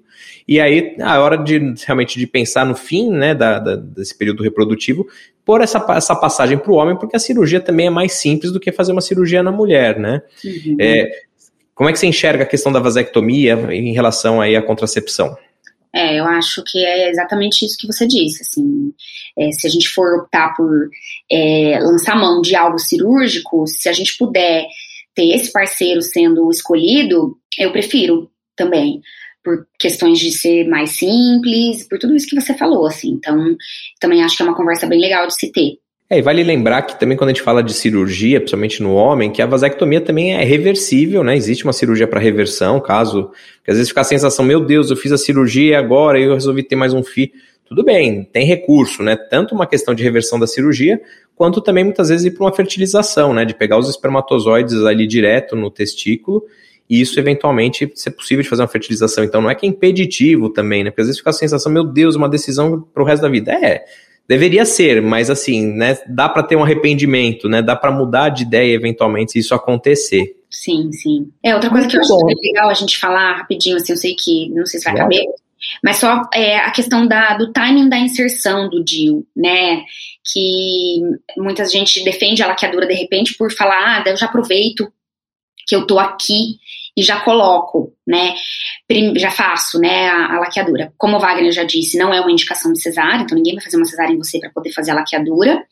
E 0.50 0.58
aí, 0.58 0.96
a 1.00 1.20
hora 1.20 1.36
de 1.36 1.60
realmente 1.86 2.18
de 2.18 2.26
pensar 2.26 2.66
no 2.66 2.74
fim 2.74 3.08
né, 3.08 3.32
da, 3.36 3.60
da 3.60 3.76
desse 3.76 4.18
período 4.18 4.42
reprodutivo, 4.42 5.06
por 5.44 5.60
essa, 5.60 5.78
essa 5.90 6.16
passagem 6.16 6.58
para 6.58 6.72
o 6.72 6.74
homem, 6.74 6.98
porque 6.98 7.14
a 7.14 7.20
cirurgia 7.20 7.60
também 7.60 7.86
é 7.86 7.90
mais 7.90 8.14
simples 8.14 8.50
do 8.50 8.58
que 8.58 8.72
fazer 8.72 8.90
uma 8.90 9.00
cirurgia 9.00 9.44
na 9.44 9.52
mulher, 9.52 9.96
né? 9.96 10.20
Uhum. 10.44 10.76
É, 10.80 11.08
como 11.72 11.88
é 11.88 11.92
que 11.92 12.00
você 12.00 12.08
enxerga 12.08 12.42
a 12.42 12.46
questão 12.46 12.72
da 12.72 12.80
vasectomia 12.80 13.54
em 13.70 13.92
relação 13.92 14.40
aí 14.40 14.56
à 14.56 14.60
contracepção? 14.60 15.36
É, 15.94 16.18
eu 16.18 16.24
acho 16.24 16.64
que 16.66 16.84
é 16.84 17.10
exatamente 17.10 17.64
isso 17.64 17.76
que 17.78 17.86
você 17.86 18.04
disse, 18.04 18.42
assim, 18.42 18.92
é, 19.38 19.52
se 19.52 19.68
a 19.68 19.70
gente 19.70 19.88
for 19.88 20.18
optar 20.18 20.52
por 20.56 20.88
é, 21.30 21.78
lançar 21.80 22.16
mão 22.16 22.40
de 22.40 22.56
algo 22.56 22.78
cirúrgico, 22.78 23.68
se 23.68 23.88
a 23.88 23.92
gente 23.92 24.18
puder 24.18 24.66
ter 25.14 25.32
esse 25.32 25.52
parceiro 25.52 26.02
sendo 26.02 26.50
escolhido, 26.50 27.36
eu 27.56 27.70
prefiro 27.70 28.28
também, 28.56 29.00
por 29.50 29.66
questões 29.78 30.18
de 30.18 30.30
ser 30.30 30.68
mais 30.68 30.90
simples, 30.90 31.86
por 31.88 31.98
tudo 31.98 32.14
isso 32.14 32.28
que 32.28 32.40
você 32.40 32.54
falou, 32.54 32.86
assim. 32.86 33.10
Então, 33.10 33.56
também 33.98 34.22
acho 34.22 34.36
que 34.36 34.42
é 34.42 34.46
uma 34.46 34.56
conversa 34.56 34.86
bem 34.86 35.00
legal 35.00 35.26
de 35.26 35.34
se 35.34 35.50
ter. 35.50 35.78
É, 36.08 36.18
e 36.18 36.22
vale 36.22 36.42
lembrar 36.42 36.82
que 36.82 36.98
também 36.98 37.16
quando 37.16 37.30
a 37.30 37.32
gente 37.32 37.42
fala 37.42 37.62
de 37.62 37.72
cirurgia, 37.72 38.40
principalmente 38.40 38.82
no 38.82 38.94
homem, 38.94 39.30
que 39.30 39.40
a 39.40 39.46
vasectomia 39.46 40.00
também 40.00 40.34
é 40.34 40.44
reversível, 40.44 41.22
né? 41.22 41.36
Existe 41.36 41.64
uma 41.64 41.72
cirurgia 41.72 42.06
para 42.06 42.20
reversão, 42.20 42.80
caso. 42.80 43.30
Porque 43.56 43.70
às 43.70 43.76
vezes 43.76 43.88
fica 43.88 44.00
a 44.00 44.04
sensação, 44.04 44.44
meu 44.44 44.60
Deus, 44.60 44.90
eu 44.90 44.96
fiz 44.96 45.12
a 45.12 45.18
cirurgia 45.18 45.78
agora 45.78 46.18
eu 46.18 46.34
resolvi 46.34 46.62
ter 46.62 46.76
mais 46.76 46.92
um 46.92 47.02
filho. 47.02 47.30
Tudo 47.64 47.84
bem, 47.84 48.24
tem 48.24 48.44
recurso, 48.44 49.04
né? 49.04 49.16
Tanto 49.16 49.54
uma 49.54 49.66
questão 49.66 49.94
de 49.94 50.02
reversão 50.02 50.40
da 50.40 50.48
cirurgia, 50.48 51.00
quanto 51.36 51.60
também 51.60 51.84
muitas 51.84 52.08
vezes 52.08 52.26
ir 52.26 52.32
para 52.32 52.44
uma 52.44 52.52
fertilização, 52.52 53.32
né? 53.32 53.44
De 53.44 53.54
pegar 53.54 53.78
os 53.78 53.88
espermatozoides 53.88 54.84
ali 54.84 55.06
direto 55.06 55.54
no 55.54 55.70
testículo 55.70 56.42
e 56.90 57.00
isso 57.00 57.20
eventualmente 57.20 57.90
ser 57.94 58.10
possível 58.10 58.42
de 58.42 58.48
fazer 58.48 58.62
uma 58.62 58.68
fertilização. 58.68 59.22
Então 59.22 59.40
não 59.40 59.48
é 59.48 59.54
que 59.54 59.64
é 59.64 59.68
impeditivo 59.68 60.50
também, 60.50 60.82
né? 60.82 60.90
Porque 60.90 61.02
às 61.02 61.06
vezes 61.06 61.20
fica 61.20 61.30
a 61.30 61.32
sensação, 61.32 61.70
meu 61.70 61.84
Deus, 61.84 62.16
uma 62.16 62.28
decisão 62.28 62.80
para 62.80 63.00
o 63.00 63.06
resto 63.06 63.22
da 63.22 63.28
vida. 63.28 63.52
É, 63.52 63.84
deveria 64.28 64.64
ser, 64.64 65.00
mas 65.00 65.30
assim, 65.30 65.66
né? 65.72 65.96
Dá 66.08 66.28
para 66.28 66.42
ter 66.42 66.56
um 66.56 66.64
arrependimento, 66.64 67.48
né? 67.48 67.62
Dá 67.62 67.76
para 67.76 67.92
mudar 67.92 68.30
de 68.30 68.42
ideia 68.42 68.74
eventualmente 68.74 69.32
se 69.32 69.38
isso 69.38 69.54
acontecer. 69.54 70.34
Sim, 70.50 70.90
sim. 70.90 71.30
É 71.44 71.54
outra 71.54 71.70
coisa 71.70 71.84
Muito 71.86 71.92
que 71.92 72.04
eu 72.04 72.08
bom. 72.08 72.26
acho 72.26 72.40
legal 72.42 72.68
a 72.68 72.74
gente 72.74 72.98
falar 72.98 73.36
rapidinho, 73.36 73.76
assim, 73.76 73.92
eu 73.92 73.96
sei 73.96 74.16
que 74.16 74.50
não 74.50 74.66
sei 74.66 74.80
se 74.80 74.84
vai 74.84 74.96
caber, 74.96 75.24
mas 75.84 75.98
só 75.98 76.22
é, 76.34 76.58
a 76.58 76.72
questão 76.72 77.06
da, 77.06 77.34
do 77.34 77.52
timing 77.52 77.88
da 77.88 77.98
inserção 77.98 78.68
do 78.68 78.82
DIL, 78.82 79.24
né? 79.36 79.84
Que 80.32 81.00
muita 81.36 81.64
gente 81.66 82.02
defende 82.02 82.42
a 82.42 82.48
laqueadura 82.48 82.84
de 82.84 82.94
repente 82.94 83.36
por 83.38 83.52
falar, 83.52 84.02
ah, 84.04 84.10
eu 84.10 84.16
já 84.16 84.26
aproveito 84.26 84.92
que 85.68 85.76
eu 85.76 85.86
tô 85.86 86.00
aqui 86.00 86.56
e 87.00 87.02
já 87.02 87.18
coloco, 87.20 87.94
né? 88.06 88.34
Já 89.16 89.30
faço, 89.30 89.78
né, 89.78 90.08
a, 90.08 90.34
a, 90.34 90.40
laqueadura. 90.40 90.92
Como 90.98 91.16
o 91.16 91.20
Wagner 91.20 91.50
já 91.50 91.64
disse, 91.64 91.96
não 91.96 92.12
é 92.12 92.20
uma 92.20 92.30
indicação 92.30 92.72
de 92.72 92.80
cesárea, 92.80 93.22
então 93.22 93.36
ninguém 93.36 93.54
vai 93.54 93.64
fazer 93.64 93.78
uma 93.78 93.86
cesárea 93.86 94.12
em 94.12 94.18
você 94.18 94.38
para 94.38 94.50
poder 94.50 94.70
fazer 94.72 94.90
a 94.90 94.96
laqueadura. 94.96 95.64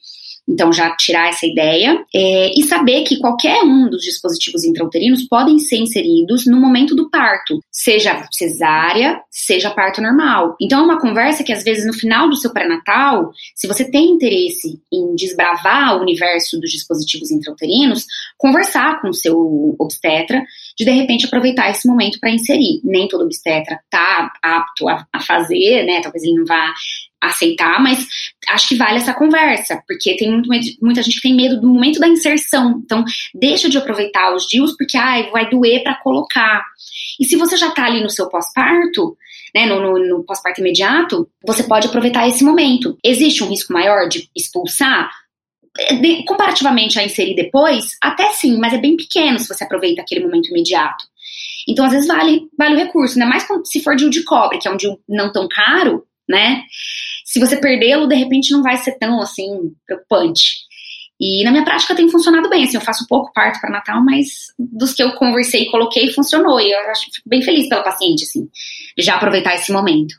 Então, 0.48 0.72
já 0.72 0.96
tirar 0.96 1.28
essa 1.28 1.44
ideia. 1.44 2.02
É, 2.14 2.58
e 2.58 2.62
saber 2.62 3.02
que 3.02 3.18
qualquer 3.18 3.62
um 3.62 3.90
dos 3.90 4.02
dispositivos 4.02 4.64
intrauterinos 4.64 5.28
podem 5.28 5.58
ser 5.58 5.76
inseridos 5.76 6.46
no 6.46 6.58
momento 6.58 6.96
do 6.96 7.10
parto, 7.10 7.60
seja 7.70 8.26
cesárea, 8.32 9.20
seja 9.30 9.70
parto 9.70 10.00
normal. 10.00 10.56
Então, 10.58 10.80
é 10.80 10.82
uma 10.82 10.98
conversa 10.98 11.44
que, 11.44 11.52
às 11.52 11.62
vezes, 11.62 11.86
no 11.86 11.92
final 11.92 12.30
do 12.30 12.36
seu 12.36 12.50
pré-natal, 12.50 13.30
se 13.54 13.68
você 13.68 13.90
tem 13.90 14.12
interesse 14.12 14.80
em 14.90 15.14
desbravar 15.14 15.98
o 15.98 16.00
universo 16.00 16.58
dos 16.58 16.70
dispositivos 16.70 17.30
intrauterinos, 17.30 18.06
conversar 18.38 19.02
com 19.02 19.10
o 19.10 19.14
seu 19.14 19.76
obstetra, 19.78 20.42
de 20.78 20.84
de 20.84 20.90
repente 20.90 21.26
aproveitar 21.26 21.70
esse 21.70 21.88
momento 21.88 22.18
para 22.20 22.30
inserir. 22.30 22.80
Nem 22.84 23.08
todo 23.08 23.24
obstetra 23.24 23.80
está 23.84 24.32
apto 24.42 24.88
a, 24.88 25.06
a 25.12 25.20
fazer, 25.20 25.84
né? 25.84 26.00
Talvez 26.00 26.22
ele 26.22 26.34
não 26.34 26.44
vá 26.44 26.72
aceitar, 27.20 27.82
mas 27.82 28.06
acho 28.48 28.68
que 28.68 28.76
vale 28.76 28.98
essa 28.98 29.12
conversa, 29.12 29.82
porque 29.88 30.16
tem 30.16 30.30
muito, 30.30 30.48
muita 30.80 31.02
gente 31.02 31.16
que 31.16 31.22
tem 31.22 31.34
medo 31.34 31.60
do 31.60 31.66
momento 31.66 31.98
da 31.98 32.06
inserção. 32.06 32.80
Então, 32.84 33.04
deixa 33.34 33.68
de 33.68 33.76
aproveitar 33.76 34.34
os 34.34 34.46
DIUs 34.46 34.76
porque 34.76 34.96
ai, 34.96 35.28
vai 35.30 35.50
doer 35.50 35.82
para 35.82 35.96
colocar. 35.96 36.64
E 37.18 37.24
se 37.24 37.36
você 37.36 37.56
já 37.56 37.70
tá 37.72 37.86
ali 37.86 38.00
no 38.00 38.10
seu 38.10 38.28
pós-parto, 38.28 39.16
né, 39.54 39.66
no, 39.66 39.80
no, 39.80 39.98
no 39.98 40.24
pós-parto 40.24 40.60
imediato, 40.60 41.28
você 41.44 41.64
pode 41.64 41.88
aproveitar 41.88 42.28
esse 42.28 42.44
momento. 42.44 42.96
Existe 43.02 43.42
um 43.42 43.48
risco 43.48 43.72
maior 43.72 44.08
de 44.08 44.28
expulsar? 44.36 45.10
É, 45.78 46.22
comparativamente 46.24 46.98
a 46.98 47.04
inserir 47.04 47.36
depois, 47.36 47.96
até 48.02 48.32
sim, 48.32 48.58
mas 48.58 48.72
é 48.72 48.78
bem 48.78 48.96
pequeno 48.96 49.38
se 49.38 49.46
você 49.46 49.62
aproveita 49.62 50.02
aquele 50.02 50.24
momento 50.24 50.48
imediato. 50.48 51.04
Então, 51.68 51.84
às 51.84 51.92
vezes, 51.92 52.08
vale, 52.08 52.48
vale 52.58 52.74
o 52.74 52.78
recurso, 52.78 53.18
né? 53.18 53.24
Mais 53.24 53.46
se 53.64 53.82
for 53.82 53.94
DIU 53.94 54.10
de 54.10 54.24
cobre, 54.24 54.58
que 54.58 54.66
é 54.66 54.70
um 54.70 54.76
DIU 54.76 54.98
não 55.08 55.30
tão 55.30 55.46
caro, 55.46 56.04
né? 56.28 56.62
Se 57.24 57.38
você 57.38 57.56
perdê-lo, 57.56 58.08
de 58.08 58.14
repente 58.14 58.50
não 58.52 58.62
vai 58.62 58.76
ser 58.78 58.98
tão 58.98 59.20
assim 59.20 59.46
preocupante. 59.86 60.66
E 61.20 61.44
na 61.44 61.50
minha 61.50 61.64
prática 61.64 61.94
tem 61.94 62.08
funcionado 62.08 62.48
bem, 62.48 62.64
assim, 62.64 62.76
eu 62.76 62.80
faço 62.80 63.06
pouco 63.08 63.32
parto 63.32 63.60
para 63.60 63.70
Natal, 63.70 64.04
mas 64.04 64.52
dos 64.58 64.94
que 64.94 65.02
eu 65.02 65.12
conversei 65.12 65.62
e 65.62 65.70
coloquei, 65.70 66.10
funcionou. 66.10 66.60
E 66.60 66.70
eu 66.70 66.78
acho, 66.90 67.06
fico 67.12 67.28
bem 67.28 67.42
feliz 67.42 67.68
pela 67.68 67.82
paciente, 67.82 68.22
assim, 68.22 68.48
já 68.96 69.16
aproveitar 69.16 69.54
esse 69.54 69.72
momento. 69.72 70.14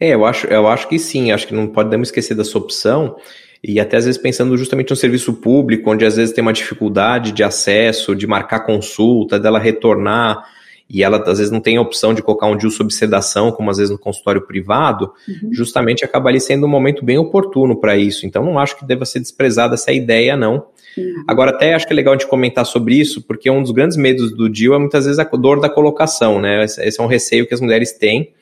É, 0.00 0.14
eu 0.14 0.24
acho, 0.24 0.46
eu 0.46 0.68
acho 0.68 0.88
que 0.88 0.96
sim, 0.98 1.32
acho 1.32 1.46
que 1.46 1.54
não 1.54 1.66
podemos 1.66 2.08
esquecer 2.08 2.36
dessa 2.36 2.56
opção, 2.56 3.16
e 3.62 3.80
até 3.80 3.96
às 3.96 4.04
vezes 4.04 4.20
pensando 4.20 4.56
justamente 4.56 4.90
no 4.90 4.96
serviço 4.96 5.32
público, 5.34 5.90
onde 5.90 6.04
às 6.04 6.16
vezes 6.16 6.34
tem 6.34 6.42
uma 6.42 6.52
dificuldade 6.52 7.32
de 7.32 7.42
acesso, 7.42 8.14
de 8.14 8.26
marcar 8.26 8.60
consulta, 8.60 9.38
dela 9.38 9.58
retornar 9.58 10.44
e 10.90 11.02
ela 11.02 11.22
às 11.26 11.38
vezes 11.38 11.52
não 11.52 11.60
tem 11.60 11.76
a 11.76 11.82
opção 11.82 12.14
de 12.14 12.22
colocar 12.22 12.46
um 12.46 12.56
DIU 12.56 12.70
sob 12.70 12.92
sedação, 12.92 13.52
como 13.52 13.70
às 13.70 13.76
vezes 13.76 13.90
no 13.90 13.98
consultório 13.98 14.46
privado, 14.46 15.12
uhum. 15.28 15.52
justamente 15.52 16.04
acaba 16.04 16.30
ali 16.30 16.40
sendo 16.40 16.64
um 16.64 16.68
momento 16.68 17.04
bem 17.04 17.18
oportuno 17.18 17.76
para 17.76 17.96
isso. 17.96 18.24
Então 18.24 18.42
não 18.42 18.58
acho 18.58 18.76
que 18.78 18.86
deva 18.86 19.04
ser 19.04 19.20
desprezada 19.20 19.74
essa 19.74 19.92
ideia, 19.92 20.36
não. 20.36 20.66
Uhum. 20.96 21.24
Agora, 21.28 21.50
até 21.50 21.74
acho 21.74 21.86
que 21.86 21.92
é 21.92 21.96
legal 21.96 22.16
de 22.16 22.26
comentar 22.26 22.64
sobre 22.64 22.94
isso, 22.94 23.20
porque 23.22 23.50
um 23.50 23.62
dos 23.62 23.70
grandes 23.70 23.96
medos 23.98 24.34
do 24.34 24.48
DIU 24.48 24.74
é 24.74 24.78
muitas 24.78 25.04
vezes 25.04 25.18
a 25.18 25.24
dor 25.24 25.60
da 25.60 25.68
colocação, 25.68 26.40
né? 26.40 26.64
Esse 26.64 26.98
é 26.98 27.02
um 27.02 27.06
receio 27.06 27.46
que 27.46 27.52
as 27.52 27.60
mulheres 27.60 27.92
têm. 27.92 28.32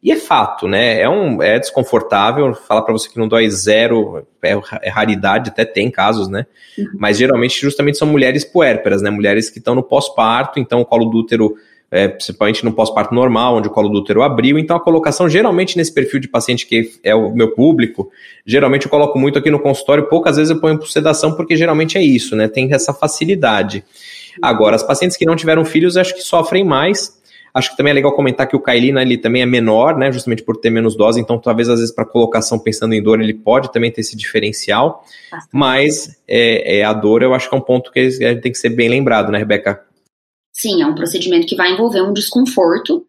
E 0.00 0.12
é 0.12 0.16
fato, 0.16 0.68
né? 0.68 1.00
É, 1.00 1.08
um, 1.08 1.42
é 1.42 1.58
desconfortável. 1.58 2.54
Falar 2.54 2.82
para 2.82 2.92
você 2.92 3.08
que 3.08 3.18
não 3.18 3.26
dói 3.26 3.50
zero 3.50 4.24
é, 4.42 4.52
é, 4.82 4.88
raridade, 4.88 5.50
até 5.50 5.64
tem 5.64 5.90
casos, 5.90 6.28
né? 6.28 6.46
Uhum. 6.78 6.86
Mas 6.94 7.18
geralmente, 7.18 7.60
justamente, 7.60 7.98
são 7.98 8.06
mulheres 8.06 8.44
puérperas, 8.44 9.02
né? 9.02 9.10
Mulheres 9.10 9.50
que 9.50 9.58
estão 9.58 9.74
no 9.74 9.82
pós-parto, 9.82 10.60
então 10.60 10.80
o 10.80 10.84
colo 10.84 11.06
do 11.06 11.18
útero 11.18 11.56
é, 11.90 12.06
principalmente 12.06 12.64
no 12.64 12.72
pós-parto 12.72 13.14
normal, 13.14 13.56
onde 13.56 13.68
o 13.68 13.70
colo 13.70 13.88
do 13.88 13.98
útero 13.98 14.22
abriu. 14.22 14.58
Então, 14.58 14.76
a 14.76 14.80
colocação, 14.80 15.28
geralmente, 15.28 15.76
nesse 15.76 15.92
perfil 15.92 16.20
de 16.20 16.28
paciente 16.28 16.66
que 16.66 16.92
é 17.02 17.14
o 17.14 17.34
meu 17.34 17.52
público, 17.54 18.10
geralmente 18.44 18.84
eu 18.84 18.90
coloco 18.90 19.18
muito 19.18 19.38
aqui 19.38 19.50
no 19.50 19.58
consultório, 19.58 20.08
poucas 20.08 20.36
vezes 20.36 20.50
eu 20.50 20.60
ponho 20.60 20.78
por 20.78 20.88
sedação, 20.88 21.34
porque 21.34 21.56
geralmente 21.56 21.96
é 21.96 22.02
isso, 22.02 22.36
né? 22.36 22.46
Tem 22.46 22.72
essa 22.72 22.92
facilidade. 22.92 23.84
Agora, 24.40 24.76
as 24.76 24.82
pacientes 24.82 25.16
que 25.16 25.24
não 25.24 25.34
tiveram 25.34 25.64
filhos, 25.64 25.96
acho 25.96 26.14
que 26.14 26.20
sofrem 26.20 26.62
mais. 26.62 27.17
Acho 27.58 27.72
que 27.72 27.76
também 27.76 27.90
é 27.90 27.94
legal 27.94 28.14
comentar 28.14 28.46
que 28.46 28.54
o 28.54 28.60
Kailina 28.60 29.02
ele 29.02 29.18
também 29.18 29.42
é 29.42 29.46
menor, 29.46 29.98
né? 29.98 30.12
Justamente 30.12 30.44
por 30.44 30.56
ter 30.56 30.70
menos 30.70 30.96
dose, 30.96 31.20
então 31.20 31.40
talvez 31.40 31.68
às 31.68 31.80
vezes 31.80 31.92
para 31.92 32.04
colocação 32.04 32.56
pensando 32.56 32.94
em 32.94 33.02
dor 33.02 33.20
ele 33.20 33.34
pode 33.34 33.72
também 33.72 33.90
ter 33.90 34.00
esse 34.00 34.16
diferencial. 34.16 35.04
Bastante. 35.28 35.50
Mas 35.52 36.22
é, 36.28 36.78
é, 36.78 36.84
a 36.84 36.92
dor 36.92 37.22
eu 37.22 37.34
acho 37.34 37.48
que 37.48 37.54
é 37.56 37.58
um 37.58 37.62
ponto 37.62 37.90
que 37.90 38.10
tem 38.40 38.52
que 38.52 38.58
ser 38.58 38.70
bem 38.70 38.88
lembrado, 38.88 39.32
né, 39.32 39.38
Rebeca? 39.38 39.84
Sim, 40.52 40.82
é 40.82 40.86
um 40.86 40.94
procedimento 40.94 41.48
que 41.48 41.56
vai 41.56 41.72
envolver 41.72 42.00
um 42.00 42.12
desconforto, 42.12 43.04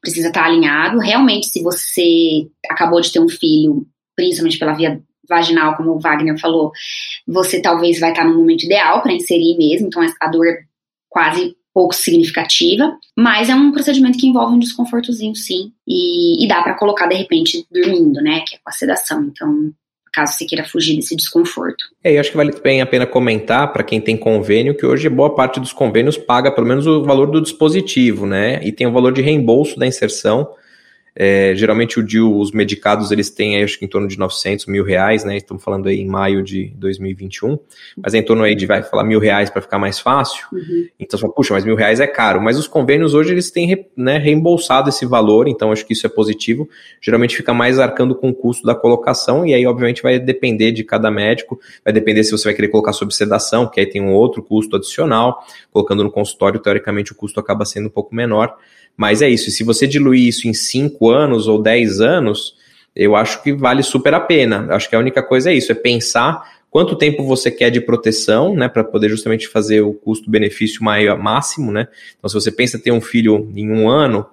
precisa 0.00 0.28
estar 0.28 0.44
alinhado. 0.44 1.00
Realmente, 1.00 1.48
se 1.48 1.60
você 1.60 2.48
acabou 2.70 3.00
de 3.00 3.12
ter 3.12 3.18
um 3.18 3.28
filho, 3.28 3.84
principalmente 4.14 4.58
pela 4.58 4.72
via 4.72 5.02
vaginal, 5.28 5.76
como 5.76 5.90
o 5.90 6.00
Wagner 6.00 6.38
falou, 6.38 6.70
você 7.26 7.60
talvez 7.60 7.98
vai 7.98 8.10
estar 8.10 8.24
no 8.24 8.36
momento 8.36 8.64
ideal 8.64 9.02
para 9.02 9.12
inserir 9.12 9.56
mesmo, 9.58 9.88
então 9.88 10.00
a 10.20 10.28
dor 10.28 10.46
é 10.46 10.58
quase 11.08 11.56
pouco 11.72 11.94
significativa, 11.94 12.96
mas 13.16 13.48
é 13.48 13.54
um 13.54 13.72
procedimento 13.72 14.18
que 14.18 14.26
envolve 14.26 14.54
um 14.54 14.58
desconfortozinho, 14.58 15.34
sim, 15.34 15.72
e, 15.86 16.44
e 16.44 16.48
dá 16.48 16.62
para 16.62 16.74
colocar 16.74 17.06
de 17.06 17.14
repente 17.14 17.64
dormindo, 17.70 18.20
né, 18.20 18.42
que 18.46 18.56
é 18.56 18.58
com 18.58 18.68
a 18.68 18.72
sedação. 18.72 19.22
Então, 19.24 19.72
caso 20.12 20.32
você 20.32 20.44
queira 20.44 20.64
fugir 20.64 20.96
desse 20.96 21.14
desconforto. 21.14 21.84
É, 22.02 22.16
eu 22.16 22.20
acho 22.20 22.30
que 22.30 22.36
vale 22.36 22.52
bem 22.62 22.80
a 22.80 22.86
pena 22.86 23.06
comentar 23.06 23.72
para 23.72 23.84
quem 23.84 24.00
tem 24.00 24.16
convênio 24.16 24.76
que 24.76 24.84
hoje 24.84 25.08
boa 25.08 25.34
parte 25.34 25.60
dos 25.60 25.72
convênios 25.72 26.18
paga 26.18 26.52
pelo 26.52 26.66
menos 26.66 26.86
o 26.86 27.02
valor 27.02 27.30
do 27.30 27.40
dispositivo, 27.40 28.26
né? 28.26 28.60
E 28.64 28.72
tem 28.72 28.86
o 28.86 28.92
valor 28.92 29.12
de 29.12 29.22
reembolso 29.22 29.78
da 29.78 29.86
inserção. 29.86 30.48
É, 31.14 31.54
geralmente 31.54 31.98
o 31.98 32.02
DIU, 32.02 32.38
os 32.38 32.52
medicados, 32.52 33.10
eles 33.10 33.30
têm 33.30 33.56
aí, 33.56 33.64
acho 33.64 33.78
que 33.78 33.84
em 33.84 33.88
torno 33.88 34.06
de 34.06 34.18
900 34.18 34.66
mil 34.66 34.84
reais, 34.84 35.24
né? 35.24 35.36
Estamos 35.36 35.62
falando 35.62 35.88
aí 35.88 36.00
em 36.00 36.06
maio 36.06 36.42
de 36.42 36.72
2021, 36.76 37.58
mas 37.96 38.14
é 38.14 38.18
em 38.18 38.22
torno 38.22 38.42
aí 38.42 38.54
de, 38.54 38.66
vai 38.66 38.82
falar, 38.82 39.04
mil 39.04 39.18
reais 39.18 39.50
para 39.50 39.60
ficar 39.60 39.78
mais 39.78 39.98
fácil. 39.98 40.46
Uhum. 40.52 40.86
Então 40.98 41.18
você 41.18 41.22
fala, 41.22 41.34
puxa, 41.34 41.54
mas 41.54 41.64
mil 41.64 41.74
reais 41.74 42.00
é 42.00 42.06
caro. 42.06 42.40
Mas 42.40 42.58
os 42.58 42.66
convênios 42.66 43.14
hoje, 43.14 43.32
eles 43.32 43.50
têm 43.50 43.86
né, 43.96 44.18
reembolsado 44.18 44.88
esse 44.88 45.04
valor, 45.04 45.48
então 45.48 45.72
acho 45.72 45.84
que 45.84 45.92
isso 45.92 46.06
é 46.06 46.10
positivo. 46.10 46.68
Geralmente 47.00 47.36
fica 47.36 47.52
mais 47.52 47.78
arcando 47.78 48.14
com 48.14 48.30
o 48.30 48.34
custo 48.34 48.66
da 48.66 48.74
colocação, 48.74 49.44
e 49.44 49.54
aí, 49.54 49.66
obviamente, 49.66 50.02
vai 50.02 50.18
depender 50.18 50.72
de 50.72 50.84
cada 50.84 51.10
médico, 51.10 51.60
vai 51.84 51.92
depender 51.92 52.24
se 52.24 52.30
você 52.30 52.44
vai 52.44 52.54
querer 52.54 52.68
colocar 52.68 52.92
sob 52.92 53.14
sedação, 53.14 53.66
que 53.66 53.80
aí 53.80 53.86
tem 53.86 54.00
um 54.00 54.12
outro 54.12 54.42
custo 54.42 54.76
adicional. 54.76 55.44
Colocando 55.72 56.02
no 56.04 56.10
consultório, 56.10 56.60
teoricamente, 56.60 57.12
o 57.12 57.14
custo 57.14 57.40
acaba 57.40 57.64
sendo 57.64 57.86
um 57.86 57.90
pouco 57.90 58.14
menor. 58.14 58.56
Mas 59.00 59.22
é 59.22 59.30
isso, 59.30 59.50
se 59.50 59.64
você 59.64 59.86
diluir 59.86 60.28
isso 60.28 60.46
em 60.46 60.52
5 60.52 61.08
anos 61.08 61.48
ou 61.48 61.62
10 61.62 62.02
anos, 62.02 62.54
eu 62.94 63.16
acho 63.16 63.42
que 63.42 63.50
vale 63.50 63.82
super 63.82 64.12
a 64.12 64.20
pena. 64.20 64.66
Acho 64.68 64.90
que 64.90 64.94
a 64.94 64.98
única 64.98 65.22
coisa 65.22 65.50
é 65.50 65.54
isso, 65.54 65.72
é 65.72 65.74
pensar 65.74 66.60
quanto 66.70 66.94
tempo 66.94 67.24
você 67.24 67.50
quer 67.50 67.70
de 67.70 67.80
proteção, 67.80 68.54
né, 68.54 68.68
para 68.68 68.84
poder 68.84 69.08
justamente 69.08 69.48
fazer 69.48 69.80
o 69.80 69.94
custo-benefício 69.94 70.84
máximo, 70.84 71.72
né? 71.72 71.88
Então, 72.18 72.28
se 72.28 72.34
você 72.34 72.52
pensa 72.52 72.78
ter 72.78 72.92
um 72.92 73.00
filho 73.00 73.50
em 73.56 73.72
um 73.72 73.88
ano, 73.88 74.26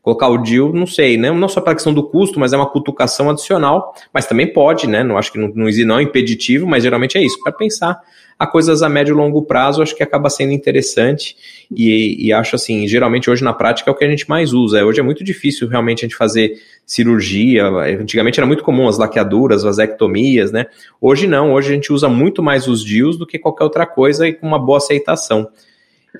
colocar 0.00 0.28
o 0.28 0.38
DIL, 0.38 0.72
não 0.72 0.86
sei, 0.86 1.16
né? 1.16 1.32
Não 1.32 1.48
só 1.48 1.60
para 1.60 1.72
a 1.72 1.74
questão 1.74 1.92
do 1.92 2.04
custo, 2.04 2.38
mas 2.38 2.52
é 2.52 2.56
uma 2.56 2.70
cutucação 2.70 3.28
adicional, 3.28 3.92
mas 4.14 4.24
também 4.24 4.52
pode, 4.52 4.86
né? 4.86 5.02
Não 5.02 5.18
acho 5.18 5.32
que 5.32 5.38
não, 5.38 5.48
não, 5.48 5.68
não 5.68 5.98
é 5.98 6.02
impeditivo, 6.04 6.64
mas 6.64 6.84
geralmente 6.84 7.18
é 7.18 7.24
isso, 7.24 7.42
para 7.42 7.50
pensar 7.50 8.00
a 8.38 8.46
coisas 8.46 8.82
a 8.82 8.88
médio 8.88 9.12
e 9.12 9.16
longo 9.16 9.42
prazo, 9.42 9.82
acho 9.82 9.94
que 9.94 10.02
acaba 10.02 10.28
sendo 10.28 10.52
interessante 10.52 11.36
e, 11.70 12.26
e, 12.26 12.32
acho 12.32 12.56
assim, 12.56 12.86
geralmente 12.88 13.30
hoje 13.30 13.44
na 13.44 13.52
prática 13.52 13.90
é 13.90 13.92
o 13.92 13.96
que 13.96 14.04
a 14.04 14.10
gente 14.10 14.28
mais 14.28 14.52
usa. 14.52 14.84
Hoje 14.84 15.00
é 15.00 15.02
muito 15.02 15.22
difícil 15.22 15.68
realmente 15.68 16.04
a 16.04 16.08
gente 16.08 16.16
fazer 16.16 16.60
cirurgia. 16.86 17.66
Antigamente 17.66 18.40
era 18.40 18.46
muito 18.46 18.64
comum 18.64 18.88
as 18.88 18.98
laqueaduras, 18.98 19.62
vasectomias, 19.62 20.50
né? 20.50 20.66
Hoje 21.00 21.26
não, 21.26 21.52
hoje 21.52 21.70
a 21.70 21.74
gente 21.74 21.92
usa 21.92 22.08
muito 22.08 22.42
mais 22.42 22.66
os 22.66 22.84
DIUs 22.84 23.16
do 23.16 23.26
que 23.26 23.38
qualquer 23.38 23.64
outra 23.64 23.86
coisa 23.86 24.26
e 24.26 24.32
com 24.32 24.46
uma 24.46 24.58
boa 24.58 24.78
aceitação. 24.78 25.48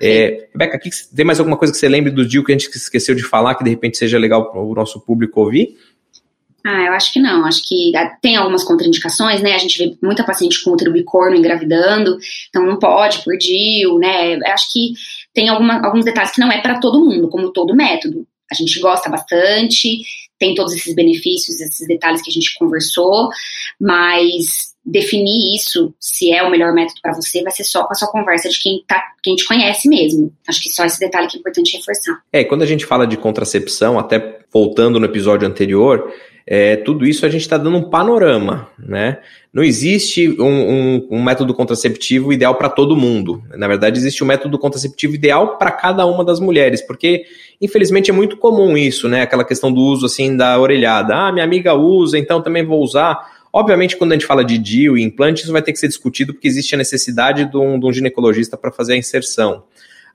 É, 0.01 0.47
Rebeca, 0.51 0.75
aqui, 0.75 0.89
tem 1.15 1.23
mais 1.23 1.39
alguma 1.39 1.55
coisa 1.55 1.71
que 1.71 1.77
você 1.77 1.87
lembre 1.87 2.11
do 2.11 2.25
DIU 2.25 2.43
que 2.43 2.51
a 2.51 2.57
gente 2.57 2.67
esqueceu 2.75 3.13
de 3.13 3.23
falar 3.23 3.55
que 3.55 3.63
de 3.63 3.69
repente 3.69 3.97
seja 3.97 4.17
legal 4.17 4.49
para 4.49 4.59
o 4.59 4.73
nosso 4.73 4.99
público 4.99 5.39
ouvir? 5.39 5.77
Ah, 6.65 6.85
eu 6.85 6.93
acho 6.93 7.11
que 7.11 7.19
não. 7.19 7.45
Acho 7.45 7.67
que 7.67 7.91
tem 8.21 8.37
algumas 8.37 8.63
contraindicações, 8.63 9.41
né? 9.41 9.53
A 9.53 9.57
gente 9.57 9.77
vê 9.77 9.97
muita 10.01 10.23
paciente 10.23 10.63
com 10.63 10.71
útero 10.71 10.93
bicorno 10.93 11.35
engravidando, 11.35 12.17
então 12.49 12.65
não 12.65 12.79
pode 12.79 13.21
por 13.23 13.37
DIU, 13.37 13.99
né? 13.99 14.39
Acho 14.45 14.71
que 14.71 14.93
tem 15.33 15.49
alguma, 15.49 15.85
alguns 15.85 16.05
detalhes 16.05 16.31
que 16.31 16.39
não 16.39 16.51
é 16.51 16.61
para 16.61 16.79
todo 16.79 17.03
mundo, 17.03 17.27
como 17.27 17.51
todo 17.51 17.75
método. 17.75 18.25
A 18.49 18.55
gente 18.55 18.79
gosta 18.79 19.09
bastante, 19.09 19.99
tem 20.39 20.55
todos 20.55 20.73
esses 20.73 20.95
benefícios, 20.95 21.59
esses 21.59 21.87
detalhes 21.87 22.21
que 22.21 22.29
a 22.29 22.33
gente 22.33 22.53
conversou, 22.57 23.29
mas 23.79 24.73
definir 24.85 25.55
isso, 25.55 25.93
se 25.99 26.31
é 26.31 26.43
o 26.43 26.51
melhor 26.51 26.73
método 26.73 26.99
para 27.01 27.13
você, 27.13 27.41
vai 27.41 27.51
ser 27.51 27.63
só 27.63 27.85
com 27.85 27.93
a 27.93 27.95
sua 27.95 28.09
conversa 28.09 28.49
de 28.49 28.61
quem, 28.61 28.83
tá, 28.85 29.01
quem 29.23 29.35
te 29.35 29.45
conhece 29.45 29.87
mesmo. 29.87 30.31
Acho 30.47 30.61
que 30.61 30.69
só 30.69 30.85
esse 30.85 30.99
detalhe 30.99 31.27
que 31.27 31.37
é 31.37 31.39
importante 31.39 31.77
reforçar. 31.77 32.21
É, 32.31 32.43
quando 32.43 32.63
a 32.63 32.65
gente 32.65 32.85
fala 32.85 33.07
de 33.07 33.15
contracepção, 33.17 33.97
até 33.97 34.39
voltando 34.51 34.99
no 34.99 35.05
episódio 35.05 35.47
anterior, 35.47 36.11
é, 36.45 36.75
tudo 36.75 37.05
isso 37.05 37.25
a 37.25 37.29
gente 37.29 37.41
está 37.41 37.57
dando 37.57 37.77
um 37.77 37.89
panorama, 37.89 38.67
né? 38.77 39.19
Não 39.53 39.63
existe 39.63 40.29
um, 40.41 40.45
um, 40.45 41.07
um 41.11 41.23
método 41.23 41.53
contraceptivo 41.53 42.33
ideal 42.33 42.55
para 42.55 42.69
todo 42.69 42.97
mundo. 42.97 43.41
Na 43.55 43.67
verdade, 43.67 43.97
existe 43.97 44.23
um 44.23 44.27
método 44.27 44.57
contraceptivo 44.59 45.15
ideal 45.15 45.57
para 45.57 45.71
cada 45.71 46.05
uma 46.05 46.25
das 46.25 46.39
mulheres, 46.39 46.81
porque 46.81 47.23
infelizmente 47.61 48.11
é 48.11 48.13
muito 48.13 48.35
comum 48.35 48.77
isso, 48.77 49.07
né? 49.07 49.21
Aquela 49.21 49.45
questão 49.45 49.71
do 49.71 49.79
uso 49.79 50.05
assim 50.05 50.35
da 50.35 50.59
orelhada. 50.59 51.15
Ah, 51.15 51.31
minha 51.31 51.45
amiga 51.45 51.73
usa, 51.75 52.17
então 52.17 52.41
também 52.41 52.65
vou 52.65 52.81
usar. 52.81 53.31
Obviamente, 53.53 53.95
quando 53.95 54.11
a 54.11 54.15
gente 54.15 54.25
fala 54.25 54.43
de 54.43 54.57
DIU 54.57 54.97
e 54.97 55.03
implante, 55.03 55.43
isso 55.43 55.51
vai 55.51 55.61
ter 55.61 55.71
que 55.71 55.79
ser 55.79 55.87
discutido 55.87 56.33
porque 56.33 56.47
existe 56.47 56.73
a 56.73 56.77
necessidade 56.77 57.45
de 57.45 57.55
um, 57.55 57.79
de 57.79 57.85
um 57.85 57.93
ginecologista 57.93 58.57
para 58.57 58.71
fazer 58.71 58.93
a 58.93 58.97
inserção. 58.97 59.63